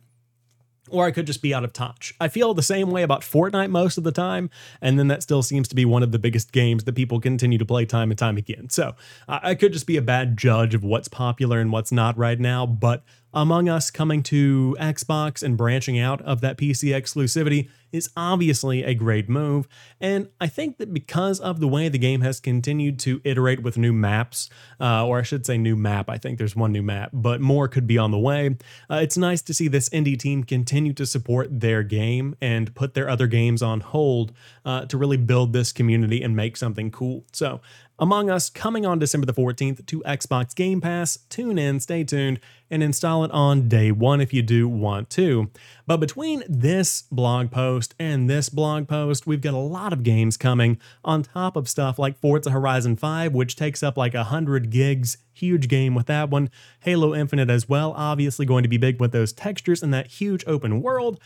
or 0.91 1.07
I 1.07 1.11
could 1.11 1.27
just 1.27 1.43
be 1.43 1.55
out 1.55 1.65
of 1.65 1.73
touch. 1.73 2.15
I 2.21 2.29
feel 2.29 2.55
the 2.55 2.63
same 2.63 2.91
way 2.91 3.03
about 3.03 3.23
Fortnite 3.23 3.71
most 3.71 3.99
of 3.99 4.05
the 4.05 4.13
time, 4.13 4.51
and 4.81 4.99
then 4.99 5.09
that 5.09 5.23
still 5.23 5.43
seems 5.43 5.69
to 5.69 5.75
be 5.75 5.85
one 5.85 6.03
of 6.03 6.13
the 6.13 6.19
biggest 6.19 6.53
games 6.53 6.85
that 6.85 6.95
people 6.95 7.21
continue 7.21 7.59
to 7.59 7.65
play 7.65 7.85
time 7.85 8.11
and 8.11 8.19
time 8.19 8.37
again. 8.37 8.69
So 8.71 8.95
I 9.29 9.55
could 9.55 9.73
just 9.73 9.87
be 9.87 9.97
a 9.97 10.03
bad 10.03 10.37
judge 10.37 10.75
of 10.75 10.85
what's 10.85 11.09
popular 11.09 11.61
and 11.61 11.73
what's 11.73 11.93
not 11.93 12.17
right 12.17 12.39
now, 12.39 12.67
but 12.67 13.03
among 13.43 13.69
Us 13.69 13.91
coming 13.93 14.25
to 14.25 14.77
Xbox 14.81 15.45
and 15.45 15.57
branching 15.57 15.97
out 15.97 16.21
of 16.23 16.41
that 16.41 16.59
PC 16.59 16.91
exclusivity 16.91 17.69
is 17.93 18.11
obviously 18.17 18.83
a 18.83 18.95
great 18.95 19.29
move, 19.29 19.69
and 20.01 20.29
I 20.41 20.49
think 20.49 20.79
that 20.79 20.93
because 20.93 21.39
of 21.39 21.61
the 21.61 21.69
way 21.69 21.89
the 21.89 21.99
game 21.99 22.21
has 22.21 22.41
continued 22.41 22.99
to 23.01 23.21
iterate 23.25 23.63
with 23.63 23.79
new 23.79 23.93
maps, 23.93 24.51
uh, 24.81 25.07
or 25.07 25.21
I 25.21 25.23
should 25.23 25.47
say 25.47 25.57
new 25.57 25.77
map, 25.77 26.11
I 26.11 26.19
think 26.19 26.39
there's 26.39 26.57
one 26.57 26.73
new 26.73 26.83
map, 26.83 27.11
but 27.13 27.41
more 27.41 27.69
could 27.69 27.87
be 27.87 27.97
on 27.97 28.11
the 28.11 28.19
way, 28.19 28.57
uh, 28.91 28.97
it's 28.97 29.17
nice 29.17 29.41
to 29.43 29.55
see 29.55 29.69
this 29.69 29.89
indie 29.91 30.19
team 30.19 30.43
continue 30.43 30.93
to 30.95 31.07
support 31.07 31.61
their 31.61 31.83
game 31.83 32.37
and 32.43 32.75
put 32.75 32.95
their 32.95 33.09
other 33.09 33.29
games 33.29 33.63
on 33.63 33.81
hold 33.81 34.33
uh, 34.69 34.85
to 34.85 34.99
really 34.99 35.17
build 35.17 35.55
this 35.55 35.73
community 35.73 36.23
and 36.23 36.37
make 36.37 36.55
something 36.55 36.91
cool. 36.91 37.25
So 37.33 37.63
among 37.99 38.29
Us 38.29 38.51
coming 38.51 38.85
on 38.85 38.99
December 38.99 39.25
the 39.25 39.33
14th 39.33 39.87
to 39.87 40.03
Xbox 40.03 40.55
Game 40.55 40.83
Pass. 40.83 41.21
Tune 41.31 41.59
in, 41.59 41.81
stay 41.81 42.05
tuned, 42.05 42.39
and 42.71 42.83
install 42.83 43.25
it 43.25 43.31
on 43.31 43.67
day 43.67 43.91
one 43.91 44.21
if 44.21 44.35
you 44.35 44.43
do 44.43 44.69
want 44.69 45.09
to. 45.09 45.51
But 45.87 45.97
between 45.97 46.45
this 46.47 47.05
blog 47.11 47.51
post 47.51 47.95
and 47.99 48.29
this 48.29 48.51
blog 48.51 48.89
post, 48.89 49.27
we've 49.27 49.41
got 49.41 49.55
a 49.55 49.57
lot 49.57 49.95
of 49.95 50.03
games 50.03 50.37
coming 50.37 50.79
on 51.03 51.23
top 51.23 51.57
of 51.57 51.67
stuff 51.67 51.99
like 51.99 52.21
Forza 52.21 52.51
Horizon 52.51 52.95
5, 52.95 53.33
which 53.33 53.57
takes 53.57 53.83
up 53.83 53.97
like 53.97 54.13
100 54.13 54.69
gigs. 54.69 55.17
Huge 55.33 55.67
game 55.67 55.95
with 55.95 56.07
that 56.09 56.29
one. 56.29 56.51
Halo 56.81 57.15
Infinite 57.15 57.49
as 57.49 57.71
well, 57.71 57.95
obviously 57.97 58.45
going 58.45 58.65
to 58.65 58.69
be 58.69 58.77
big 58.77 59.01
with 59.01 59.13
those 59.13 59.33
textures 59.33 59.83
and 59.83 59.95
that 59.95 60.09
huge 60.09 60.45
open 60.47 60.83
world. 60.83 61.19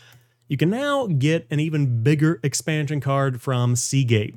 You 0.47 0.57
can 0.57 0.69
now 0.69 1.07
get 1.07 1.47
an 1.49 1.59
even 1.59 2.03
bigger 2.03 2.39
expansion 2.43 2.99
card 2.99 3.41
from 3.41 3.75
Seagate. 3.75 4.35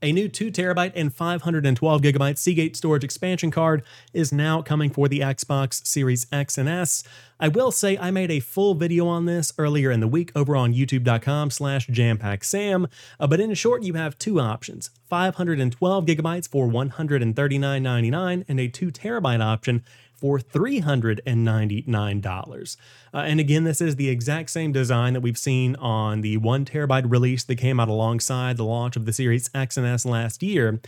A 0.00 0.12
new 0.12 0.28
2 0.28 0.52
terabyte 0.52 0.92
and 0.94 1.12
512 1.12 2.00
gigabyte 2.02 2.38
Seagate 2.38 2.76
storage 2.76 3.02
expansion 3.02 3.50
card 3.50 3.82
is 4.12 4.32
now 4.32 4.62
coming 4.62 4.90
for 4.90 5.08
the 5.08 5.20
Xbox 5.20 5.84
Series 5.84 6.26
X 6.30 6.56
and 6.56 6.68
S. 6.68 7.02
I 7.40 7.48
will 7.48 7.72
say 7.72 7.98
I 7.98 8.12
made 8.12 8.30
a 8.30 8.38
full 8.38 8.74
video 8.74 9.08
on 9.08 9.24
this 9.24 9.52
earlier 9.58 9.90
in 9.90 9.98
the 9.98 10.06
week 10.06 10.30
over 10.36 10.54
on 10.54 10.72
youtube.com 10.72 11.50
slash 11.50 11.88
jampacksam, 11.88 12.88
uh, 13.18 13.26
but 13.26 13.40
in 13.40 13.52
short, 13.54 13.82
you 13.82 13.94
have 13.94 14.16
two 14.18 14.38
options, 14.38 14.90
512 15.10 16.06
gigabytes 16.06 16.48
for 16.48 16.68
$139.99 16.68 18.44
and 18.46 18.60
a 18.60 18.68
2 18.68 18.92
terabyte 18.92 19.44
option 19.44 19.82
for 20.18 20.38
$399. 20.38 22.76
Uh, 23.14 23.18
and 23.18 23.40
again, 23.40 23.64
this 23.64 23.80
is 23.80 23.96
the 23.96 24.08
exact 24.08 24.50
same 24.50 24.72
design 24.72 25.14
that 25.14 25.20
we've 25.20 25.38
seen 25.38 25.76
on 25.76 26.20
the 26.20 26.36
one 26.36 26.64
terabyte 26.64 27.10
release 27.10 27.44
that 27.44 27.56
came 27.56 27.80
out 27.80 27.88
alongside 27.88 28.56
the 28.56 28.64
launch 28.64 28.96
of 28.96 29.06
the 29.06 29.12
Series 29.12 29.50
X 29.54 29.76
and 29.76 29.86
S 29.86 30.04
last 30.04 30.42
year. 30.42 30.80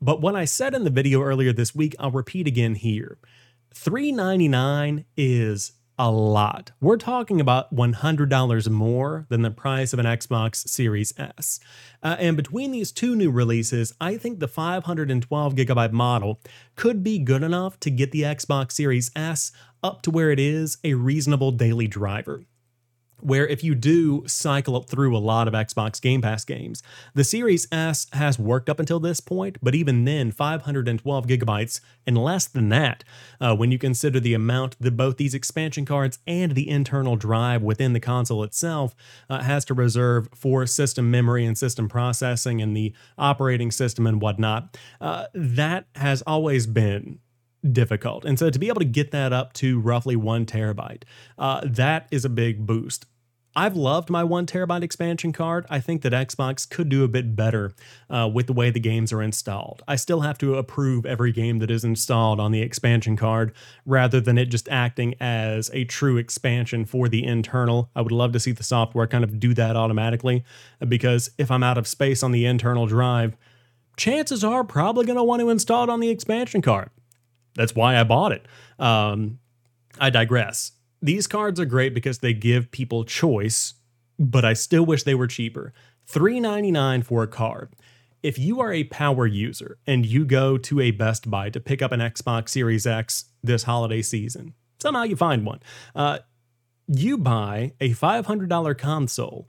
But 0.00 0.20
what 0.20 0.36
I 0.36 0.44
said 0.44 0.74
in 0.74 0.84
the 0.84 0.90
video 0.90 1.22
earlier 1.22 1.52
this 1.52 1.74
week, 1.74 1.94
I'll 1.98 2.10
repeat 2.10 2.46
again 2.46 2.76
here. 2.76 3.18
399 3.74 5.04
is 5.16 5.72
a 5.98 6.10
lot. 6.10 6.70
We're 6.80 6.96
talking 6.96 7.40
about 7.40 7.74
$100 7.74 8.68
more 8.68 9.26
than 9.28 9.42
the 9.42 9.50
price 9.50 9.92
of 9.92 9.98
an 9.98 10.06
Xbox 10.06 10.68
Series 10.68 11.12
S. 11.18 11.58
Uh, 12.02 12.16
and 12.18 12.36
between 12.36 12.70
these 12.70 12.92
two 12.92 13.16
new 13.16 13.30
releases, 13.30 13.92
I 14.00 14.16
think 14.16 14.38
the 14.38 14.48
512 14.48 15.54
gigabyte 15.54 15.92
model 15.92 16.40
could 16.76 17.02
be 17.02 17.18
good 17.18 17.42
enough 17.42 17.80
to 17.80 17.90
get 17.90 18.12
the 18.12 18.22
Xbox 18.22 18.72
Series 18.72 19.10
S 19.16 19.50
up 19.82 20.02
to 20.02 20.10
where 20.10 20.30
it 20.30 20.38
is 20.38 20.78
a 20.84 20.94
reasonable 20.94 21.50
daily 21.50 21.88
driver 21.88 22.44
where 23.20 23.46
if 23.46 23.64
you 23.64 23.74
do 23.74 24.24
cycle 24.26 24.82
through 24.82 25.16
a 25.16 25.18
lot 25.18 25.48
of 25.48 25.54
Xbox 25.54 26.00
Game 26.00 26.22
Pass 26.22 26.44
games, 26.44 26.82
the 27.14 27.24
Series 27.24 27.66
S 27.72 28.06
has 28.12 28.38
worked 28.38 28.68
up 28.68 28.80
until 28.80 29.00
this 29.00 29.20
point, 29.20 29.58
but 29.62 29.74
even 29.74 30.04
then, 30.04 30.30
512 30.30 31.26
gigabytes 31.26 31.80
and 32.06 32.16
less 32.16 32.46
than 32.46 32.68
that, 32.70 33.04
uh, 33.40 33.54
when 33.54 33.70
you 33.70 33.78
consider 33.78 34.20
the 34.20 34.34
amount 34.34 34.76
that 34.80 34.96
both 34.96 35.16
these 35.16 35.34
expansion 35.34 35.84
cards 35.84 36.18
and 36.26 36.52
the 36.52 36.68
internal 36.68 37.16
drive 37.16 37.62
within 37.62 37.92
the 37.92 38.00
console 38.00 38.42
itself 38.42 38.94
uh, 39.28 39.42
has 39.42 39.64
to 39.66 39.74
reserve 39.74 40.28
for 40.34 40.66
system 40.66 41.10
memory 41.10 41.44
and 41.44 41.58
system 41.58 41.88
processing 41.88 42.62
and 42.62 42.76
the 42.76 42.94
operating 43.16 43.70
system 43.70 44.06
and 44.06 44.20
whatnot, 44.22 44.76
uh, 45.00 45.26
that 45.34 45.86
has 45.94 46.22
always 46.22 46.66
been 46.66 47.18
difficult. 47.72 48.24
And 48.24 48.38
so 48.38 48.50
to 48.50 48.58
be 48.58 48.68
able 48.68 48.80
to 48.80 48.86
get 48.86 49.10
that 49.10 49.32
up 49.32 49.52
to 49.54 49.80
roughly 49.80 50.16
one 50.16 50.46
terabyte, 50.46 51.02
uh, 51.38 51.62
that 51.64 52.08
is 52.10 52.24
a 52.24 52.28
big 52.28 52.66
boost. 52.66 53.06
I've 53.58 53.74
loved 53.74 54.08
my 54.08 54.22
one 54.22 54.46
terabyte 54.46 54.84
expansion 54.84 55.32
card. 55.32 55.66
I 55.68 55.80
think 55.80 56.02
that 56.02 56.12
Xbox 56.12 56.68
could 56.68 56.88
do 56.88 57.02
a 57.02 57.08
bit 57.08 57.34
better 57.34 57.72
uh, 58.08 58.30
with 58.32 58.46
the 58.46 58.52
way 58.52 58.70
the 58.70 58.78
games 58.78 59.12
are 59.12 59.20
installed. 59.20 59.82
I 59.88 59.96
still 59.96 60.20
have 60.20 60.38
to 60.38 60.54
approve 60.54 61.04
every 61.04 61.32
game 61.32 61.58
that 61.58 61.68
is 61.68 61.82
installed 61.82 62.38
on 62.38 62.52
the 62.52 62.62
expansion 62.62 63.16
card 63.16 63.52
rather 63.84 64.20
than 64.20 64.38
it 64.38 64.46
just 64.46 64.68
acting 64.68 65.16
as 65.18 65.72
a 65.72 65.84
true 65.84 66.18
expansion 66.18 66.84
for 66.84 67.08
the 67.08 67.24
internal. 67.24 67.90
I 67.96 68.02
would 68.02 68.12
love 68.12 68.30
to 68.32 68.40
see 68.40 68.52
the 68.52 68.62
software 68.62 69.08
kind 69.08 69.24
of 69.24 69.40
do 69.40 69.54
that 69.54 69.74
automatically 69.74 70.44
because 70.86 71.30
if 71.36 71.50
I'm 71.50 71.64
out 71.64 71.78
of 71.78 71.88
space 71.88 72.22
on 72.22 72.30
the 72.30 72.46
internal 72.46 72.86
drive, 72.86 73.36
chances 73.96 74.44
are 74.44 74.62
probably 74.62 75.04
going 75.04 75.16
to 75.16 75.24
want 75.24 75.40
to 75.40 75.50
install 75.50 75.82
it 75.82 75.90
on 75.90 75.98
the 75.98 76.10
expansion 76.10 76.62
card. 76.62 76.90
That's 77.58 77.74
why 77.74 77.98
I 77.98 78.04
bought 78.04 78.30
it. 78.30 78.46
Um, 78.78 79.40
I 80.00 80.10
digress. 80.10 80.72
These 81.02 81.26
cards 81.26 81.58
are 81.58 81.64
great 81.64 81.92
because 81.92 82.20
they 82.20 82.32
give 82.32 82.70
people 82.70 83.04
choice, 83.04 83.74
but 84.16 84.44
I 84.44 84.52
still 84.52 84.86
wish 84.86 85.02
they 85.02 85.16
were 85.16 85.26
cheaper. 85.26 85.74
$3.99 86.08 87.04
for 87.04 87.24
a 87.24 87.26
card. 87.26 87.74
If 88.22 88.38
you 88.38 88.60
are 88.60 88.72
a 88.72 88.84
power 88.84 89.26
user 89.26 89.78
and 89.88 90.06
you 90.06 90.24
go 90.24 90.56
to 90.56 90.80
a 90.80 90.92
Best 90.92 91.28
Buy 91.28 91.50
to 91.50 91.60
pick 91.60 91.82
up 91.82 91.90
an 91.90 92.00
Xbox 92.00 92.50
Series 92.50 92.86
X 92.86 93.26
this 93.42 93.64
holiday 93.64 94.02
season, 94.02 94.54
somehow 94.78 95.02
you 95.02 95.16
find 95.16 95.44
one, 95.44 95.60
uh, 95.96 96.20
you 96.86 97.18
buy 97.18 97.72
a 97.80 97.90
$500 97.90 98.78
console, 98.78 99.48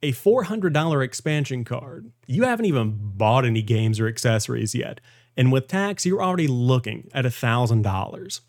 a 0.00 0.12
$400 0.12 1.04
expansion 1.04 1.64
card. 1.64 2.12
You 2.28 2.44
haven't 2.44 2.66
even 2.66 2.98
bought 2.98 3.44
any 3.44 3.62
games 3.62 3.98
or 3.98 4.06
accessories 4.06 4.76
yet. 4.76 5.00
And 5.38 5.52
with 5.52 5.68
tax, 5.68 6.04
you're 6.04 6.20
already 6.20 6.48
looking 6.48 7.08
at 7.14 7.24
$1,000. 7.24 8.40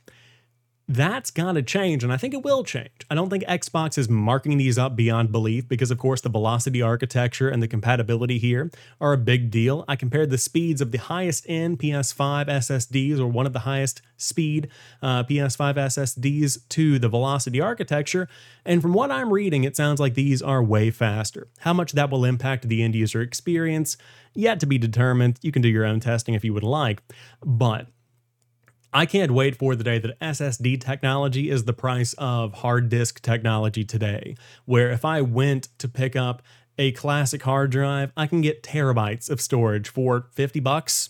that's 0.92 1.30
got 1.30 1.52
to 1.52 1.62
change, 1.62 2.04
and 2.04 2.12
I 2.12 2.18
think 2.18 2.34
it 2.34 2.42
will 2.42 2.64
change. 2.64 3.06
I 3.12 3.14
don't 3.14 3.30
think 3.30 3.44
Xbox 3.44 3.96
is 3.96 4.10
marking 4.10 4.58
these 4.58 4.80
up 4.80 4.96
beyond 4.96 5.32
belief 5.32 5.68
because, 5.68 5.92
of 5.92 6.00
course, 6.00 6.22
the 6.22 6.30
velocity 6.30 6.82
architecture 6.82 7.48
and 7.48 7.62
the 7.62 7.68
compatibility 7.68 8.40
here 8.40 8.72
are 9.00 9.14
a 9.14 9.18
big 9.18 9.52
deal. 9.52 9.86
I 9.88 9.96
compared 9.96 10.32
the 10.32 10.40
speeds 10.40 10.82
of 10.82 10.92
the 10.92 10.98
highest 10.98 11.46
end 11.48 11.78
PS5 11.78 12.48
SSDs, 12.48 13.20
or 13.20 13.28
one 13.28 13.46
of 13.46 13.54
the 13.54 13.60
highest 13.60 14.02
speed 14.18 14.68
uh, 15.04 15.24
PS5 15.26 15.76
SSDs, 15.76 16.68
to 16.70 16.98
the 16.98 17.08
velocity 17.08 17.62
architecture, 17.62 18.28
and 18.66 18.82
from 18.82 18.94
what 18.94 19.12
I'm 19.12 19.32
reading, 19.32 19.66
it 19.66 19.76
sounds 19.76 20.00
like 20.00 20.16
these 20.16 20.42
are 20.42 20.64
way 20.64 20.90
faster. 20.90 21.50
How 21.60 21.74
much 21.74 21.92
that 21.92 22.10
will 22.10 22.26
impact 22.26 22.68
the 22.68 22.82
end 22.82 22.96
user 22.96 23.22
experience, 23.22 23.96
yet 24.34 24.60
to 24.60 24.66
be 24.66 24.78
determined. 24.78 25.40
You 25.42 25.52
can 25.52 25.62
do 25.62 25.70
your 25.70 25.86
own 25.86 26.00
testing 26.00 26.34
if 26.34 26.44
you 26.44 26.54
would 26.54 26.64
like, 26.64 27.02
but 27.44 27.88
I 28.92 29.06
can't 29.06 29.32
wait 29.32 29.56
for 29.56 29.76
the 29.76 29.84
day 29.84 30.00
that 30.00 30.20
SSD 30.20 30.82
technology 30.82 31.50
is 31.50 31.66
the 31.66 31.74
price 31.74 32.14
of 32.18 32.56
hard 32.56 32.90
disk 32.90 33.22
technology 33.22 33.84
today, 33.84 34.36
where 34.66 34.90
if 34.90 35.06
I 35.06 35.22
went 35.22 35.70
to 35.78 35.88
pick 35.88 36.16
up 36.16 36.42
a 36.78 36.92
classic 36.94 37.44
hard 37.44 37.70
drive, 37.70 38.12
I 38.18 38.26
can 38.26 38.42
get 38.42 38.64
terabytes 38.64 39.30
of 39.30 39.42
storage 39.42 39.90
for 39.90 40.28
50 40.32 40.60
bucks, 40.62 41.10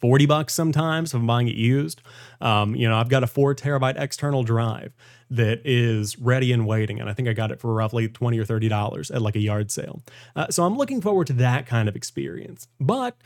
40 0.00 0.26
bucks 0.26 0.54
sometimes 0.54 1.10
if 1.10 1.20
I'm 1.20 1.26
buying 1.26 1.46
it 1.46 1.54
used. 1.54 2.02
Um, 2.40 2.74
you 2.74 2.88
know, 2.88 2.96
I've 2.96 3.10
got 3.10 3.22
a 3.22 3.28
four 3.28 3.54
terabyte 3.54 4.00
external 4.00 4.42
drive 4.42 4.92
that 5.30 5.60
is 5.64 6.18
ready 6.18 6.52
and 6.52 6.66
waiting, 6.66 7.00
and 7.00 7.08
I 7.08 7.12
think 7.12 7.28
I 7.28 7.32
got 7.32 7.50
it 7.50 7.60
for 7.60 7.72
roughly 7.72 8.08
20 8.08 8.38
or 8.38 8.44
30 8.44 8.68
dollars 8.68 9.10
at 9.10 9.22
like 9.22 9.36
a 9.36 9.40
yard 9.40 9.70
sale. 9.70 10.02
Uh, 10.34 10.48
so 10.50 10.64
I'm 10.64 10.76
looking 10.76 11.00
forward 11.00 11.28
to 11.28 11.32
that 11.34 11.66
kind 11.66 11.88
of 11.88 11.96
experience. 11.96 12.66
But 12.80 13.16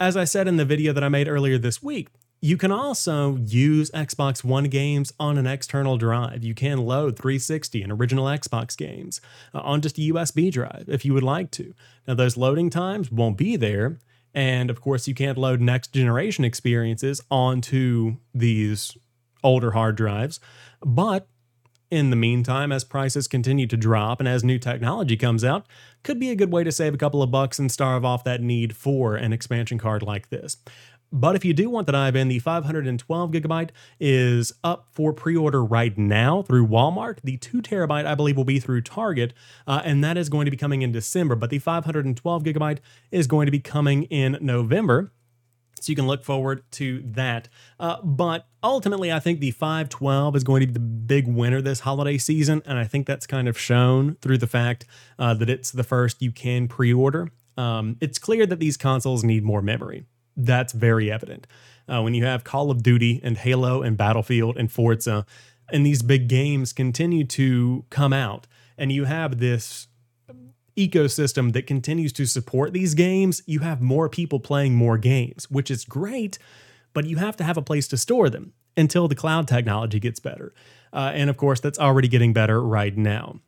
as 0.00 0.16
I 0.16 0.24
said 0.24 0.48
in 0.48 0.56
the 0.56 0.64
video 0.64 0.92
that 0.92 1.04
I 1.04 1.08
made 1.08 1.28
earlier 1.28 1.58
this 1.58 1.82
week, 1.82 2.08
you 2.40 2.56
can 2.56 2.72
also 2.72 3.36
use 3.36 3.90
Xbox 3.92 4.42
One 4.42 4.64
games 4.64 5.12
on 5.20 5.38
an 5.38 5.46
external 5.46 5.96
drive. 5.96 6.42
You 6.42 6.54
can 6.54 6.78
load 6.78 7.16
360 7.16 7.82
and 7.82 7.92
original 7.92 8.24
Xbox 8.24 8.76
games 8.76 9.20
uh, 9.54 9.60
on 9.60 9.80
just 9.80 9.96
a 9.98 10.00
USB 10.00 10.50
drive 10.50 10.86
if 10.88 11.04
you 11.04 11.14
would 11.14 11.22
like 11.22 11.52
to. 11.52 11.72
Now, 12.08 12.14
those 12.14 12.36
loading 12.36 12.68
times 12.68 13.12
won't 13.12 13.36
be 13.36 13.54
there. 13.54 13.98
And 14.34 14.70
of 14.70 14.80
course, 14.80 15.06
you 15.06 15.14
can't 15.14 15.38
load 15.38 15.60
next 15.60 15.92
generation 15.92 16.44
experiences 16.44 17.20
onto 17.30 18.16
these 18.34 18.96
older 19.44 19.70
hard 19.72 19.94
drives. 19.94 20.40
But 20.84 21.28
in 21.92 22.08
the 22.08 22.16
meantime, 22.16 22.72
as 22.72 22.84
prices 22.84 23.28
continue 23.28 23.66
to 23.66 23.76
drop 23.76 24.18
and 24.18 24.26
as 24.26 24.42
new 24.42 24.58
technology 24.58 25.14
comes 25.14 25.44
out, 25.44 25.66
could 26.02 26.18
be 26.18 26.30
a 26.30 26.34
good 26.34 26.50
way 26.50 26.64
to 26.64 26.72
save 26.72 26.94
a 26.94 26.96
couple 26.96 27.22
of 27.22 27.30
bucks 27.30 27.58
and 27.58 27.70
starve 27.70 28.02
off 28.02 28.24
that 28.24 28.40
need 28.40 28.74
for 28.74 29.14
an 29.14 29.30
expansion 29.30 29.76
card 29.76 30.02
like 30.02 30.30
this. 30.30 30.56
But 31.12 31.36
if 31.36 31.44
you 31.44 31.52
do 31.52 31.68
want 31.68 31.86
the 31.86 31.92
dive 31.92 32.16
in, 32.16 32.28
the 32.28 32.38
512 32.38 33.30
gigabyte 33.30 33.68
is 34.00 34.54
up 34.64 34.86
for 34.90 35.12
pre 35.12 35.36
order 35.36 35.62
right 35.62 35.96
now 35.98 36.40
through 36.40 36.66
Walmart. 36.66 37.18
The 37.22 37.36
2 37.36 37.60
terabyte, 37.60 38.06
I 38.06 38.14
believe, 38.14 38.38
will 38.38 38.44
be 38.44 38.58
through 38.58 38.80
Target, 38.80 39.34
uh, 39.66 39.82
and 39.84 40.02
that 40.02 40.16
is 40.16 40.30
going 40.30 40.46
to 40.46 40.50
be 40.50 40.56
coming 40.56 40.80
in 40.80 40.92
December. 40.92 41.34
But 41.34 41.50
the 41.50 41.58
512 41.58 42.42
gigabyte 42.42 42.78
is 43.10 43.26
going 43.26 43.44
to 43.44 43.52
be 43.52 43.60
coming 43.60 44.04
in 44.04 44.38
November. 44.40 45.12
So 45.82 45.90
you 45.90 45.96
can 45.96 46.06
look 46.06 46.24
forward 46.24 46.62
to 46.72 47.02
that. 47.04 47.48
Uh, 47.78 48.00
but 48.02 48.46
ultimately, 48.62 49.12
I 49.12 49.20
think 49.20 49.40
the 49.40 49.50
512 49.50 50.36
is 50.36 50.44
going 50.44 50.60
to 50.60 50.66
be 50.66 50.72
the 50.72 50.80
big 50.80 51.26
winner 51.26 51.60
this 51.60 51.80
holiday 51.80 52.18
season. 52.18 52.62
And 52.64 52.78
I 52.78 52.84
think 52.84 53.06
that's 53.06 53.26
kind 53.26 53.48
of 53.48 53.58
shown 53.58 54.16
through 54.20 54.38
the 54.38 54.46
fact 54.46 54.86
uh, 55.18 55.34
that 55.34 55.50
it's 55.50 55.70
the 55.70 55.84
first 55.84 56.22
you 56.22 56.32
can 56.32 56.68
pre 56.68 56.92
order. 56.92 57.28
Um, 57.56 57.96
it's 58.00 58.18
clear 58.18 58.46
that 58.46 58.60
these 58.60 58.76
consoles 58.76 59.22
need 59.24 59.44
more 59.44 59.60
memory 59.60 60.06
that's 60.36 60.72
very 60.72 61.10
evident. 61.10 61.46
Uh, 61.88 62.02
when 62.02 62.14
you 62.14 62.24
have 62.24 62.44
Call 62.44 62.70
of 62.70 62.82
Duty 62.82 63.20
and 63.22 63.36
Halo 63.36 63.82
and 63.82 63.96
Battlefield 63.96 64.56
and 64.56 64.70
Forza, 64.70 65.26
and 65.70 65.84
these 65.84 66.02
big 66.02 66.28
games 66.28 66.72
continue 66.72 67.24
to 67.24 67.84
come 67.90 68.12
out, 68.12 68.46
and 68.78 68.92
you 68.92 69.04
have 69.04 69.38
this 69.38 69.88
ecosystem 70.76 71.52
that 71.52 71.66
continues 71.66 72.12
to 72.14 72.26
support 72.26 72.72
these 72.72 72.94
games, 72.94 73.42
you 73.46 73.60
have 73.60 73.80
more 73.80 74.08
people 74.08 74.40
playing 74.40 74.74
more 74.74 74.98
games, 74.98 75.50
which 75.50 75.70
is 75.70 75.84
great, 75.84 76.38
but 76.92 77.06
you 77.06 77.16
have 77.16 77.36
to 77.36 77.44
have 77.44 77.56
a 77.56 77.62
place 77.62 77.88
to 77.88 77.96
store 77.96 78.30
them 78.30 78.52
until 78.76 79.08
the 79.08 79.14
cloud 79.14 79.46
technology 79.48 80.00
gets 80.00 80.20
better. 80.20 80.54
Uh, 80.92 81.12
and 81.14 81.30
of 81.30 81.36
course, 81.36 81.60
that's 81.60 81.78
already 81.78 82.08
getting 82.08 82.32
better 82.32 82.62
right 82.62 82.96
now. 82.96 83.40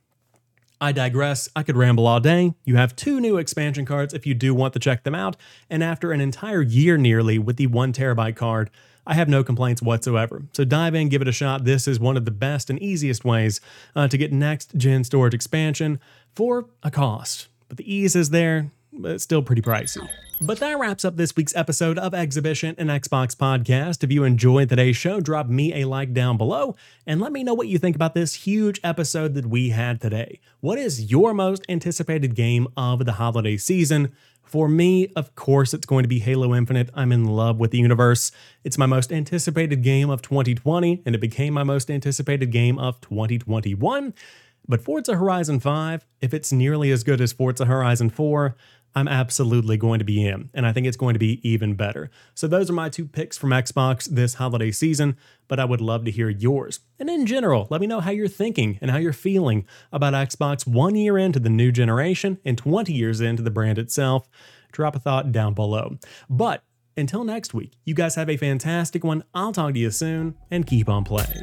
I 0.80 0.92
digress. 0.92 1.48
I 1.56 1.62
could 1.62 1.76
ramble 1.76 2.06
all 2.06 2.20
day. 2.20 2.54
You 2.64 2.76
have 2.76 2.96
two 2.96 3.20
new 3.20 3.38
expansion 3.38 3.86
cards 3.86 4.12
if 4.12 4.26
you 4.26 4.34
do 4.34 4.54
want 4.54 4.74
to 4.74 4.78
check 4.78 5.04
them 5.04 5.14
out. 5.14 5.36
And 5.70 5.82
after 5.82 6.12
an 6.12 6.20
entire 6.20 6.62
year 6.62 6.98
nearly 6.98 7.38
with 7.38 7.56
the 7.56 7.68
one 7.68 7.92
terabyte 7.92 8.36
card, 8.36 8.70
I 9.06 9.14
have 9.14 9.28
no 9.28 9.44
complaints 9.44 9.82
whatsoever. 9.82 10.42
So 10.52 10.64
dive 10.64 10.94
in, 10.94 11.08
give 11.08 11.22
it 11.22 11.28
a 11.28 11.32
shot. 11.32 11.64
This 11.64 11.86
is 11.86 12.00
one 12.00 12.16
of 12.16 12.24
the 12.24 12.30
best 12.30 12.70
and 12.70 12.80
easiest 12.80 13.24
ways 13.24 13.60
uh, 13.94 14.08
to 14.08 14.16
get 14.16 14.32
next 14.32 14.74
gen 14.76 15.04
storage 15.04 15.34
expansion 15.34 16.00
for 16.34 16.66
a 16.82 16.90
cost. 16.90 17.48
But 17.68 17.76
the 17.76 17.94
ease 17.94 18.16
is 18.16 18.30
there, 18.30 18.70
but 18.92 19.12
it's 19.12 19.24
still 19.24 19.42
pretty 19.42 19.62
pricey. 19.62 20.08
But 20.40 20.58
that 20.58 20.78
wraps 20.78 21.04
up 21.04 21.16
this 21.16 21.36
week's 21.36 21.54
episode 21.54 21.96
of 21.96 22.12
Exhibition 22.12 22.74
and 22.76 22.90
Xbox 22.90 23.36
Podcast. 23.36 24.02
If 24.02 24.10
you 24.10 24.24
enjoyed 24.24 24.68
today's 24.68 24.96
show, 24.96 25.20
drop 25.20 25.48
me 25.48 25.72
a 25.80 25.86
like 25.86 26.12
down 26.12 26.36
below 26.36 26.74
and 27.06 27.20
let 27.20 27.30
me 27.30 27.44
know 27.44 27.54
what 27.54 27.68
you 27.68 27.78
think 27.78 27.94
about 27.94 28.14
this 28.14 28.34
huge 28.34 28.80
episode 28.82 29.34
that 29.34 29.46
we 29.46 29.68
had 29.68 30.00
today. 30.00 30.40
What 30.60 30.78
is 30.78 31.10
your 31.10 31.34
most 31.34 31.64
anticipated 31.68 32.34
game 32.34 32.66
of 32.76 33.04
the 33.04 33.12
holiday 33.12 33.56
season? 33.56 34.12
For 34.44 34.68
me, 34.68 35.08
of 35.16 35.34
course, 35.34 35.74
it's 35.74 35.86
going 35.86 36.04
to 36.04 36.08
be 36.08 36.20
Halo 36.20 36.54
Infinite. 36.54 36.90
I'm 36.94 37.12
in 37.12 37.24
love 37.24 37.58
with 37.58 37.70
the 37.70 37.78
universe. 37.78 38.30
It's 38.62 38.78
my 38.78 38.86
most 38.86 39.10
anticipated 39.10 39.82
game 39.82 40.10
of 40.10 40.22
2020, 40.22 41.02
and 41.04 41.14
it 41.14 41.20
became 41.20 41.54
my 41.54 41.64
most 41.64 41.90
anticipated 41.90 42.52
game 42.52 42.78
of 42.78 43.00
2021. 43.00 44.14
But 44.66 44.80
Forza 44.80 45.16
Horizon 45.16 45.60
5, 45.60 46.06
if 46.20 46.32
it's 46.32 46.52
nearly 46.52 46.90
as 46.90 47.04
good 47.04 47.20
as 47.20 47.32
Forza 47.32 47.66
Horizon 47.66 48.10
4, 48.10 48.56
I'm 48.94 49.08
absolutely 49.08 49.76
going 49.76 49.98
to 49.98 50.04
be 50.04 50.24
in, 50.24 50.50
and 50.54 50.66
I 50.66 50.72
think 50.72 50.86
it's 50.86 50.96
going 50.96 51.14
to 51.14 51.18
be 51.18 51.40
even 51.48 51.74
better. 51.74 52.10
So, 52.34 52.46
those 52.46 52.70
are 52.70 52.74
my 52.74 52.88
two 52.88 53.06
picks 53.06 53.36
from 53.36 53.50
Xbox 53.50 54.04
this 54.08 54.34
holiday 54.34 54.70
season, 54.70 55.16
but 55.48 55.58
I 55.58 55.64
would 55.64 55.80
love 55.80 56.04
to 56.04 56.10
hear 56.10 56.28
yours. 56.28 56.80
And 56.98 57.10
in 57.10 57.26
general, 57.26 57.66
let 57.70 57.80
me 57.80 57.86
know 57.86 58.00
how 58.00 58.12
you're 58.12 58.28
thinking 58.28 58.78
and 58.80 58.90
how 58.90 58.98
you're 58.98 59.12
feeling 59.12 59.66
about 59.92 60.14
Xbox 60.14 60.66
one 60.66 60.94
year 60.94 61.18
into 61.18 61.40
the 61.40 61.50
new 61.50 61.72
generation 61.72 62.38
and 62.44 62.56
20 62.56 62.92
years 62.92 63.20
into 63.20 63.42
the 63.42 63.50
brand 63.50 63.78
itself. 63.78 64.28
Drop 64.70 64.94
a 64.94 65.00
thought 65.00 65.32
down 65.32 65.54
below. 65.54 65.98
But 66.30 66.62
until 66.96 67.24
next 67.24 67.54
week, 67.54 67.72
you 67.84 67.94
guys 67.94 68.14
have 68.14 68.30
a 68.30 68.36
fantastic 68.36 69.02
one. 69.02 69.24
I'll 69.34 69.52
talk 69.52 69.74
to 69.74 69.80
you 69.80 69.90
soon, 69.90 70.36
and 70.50 70.66
keep 70.66 70.88
on 70.88 71.04
playing. 71.04 71.42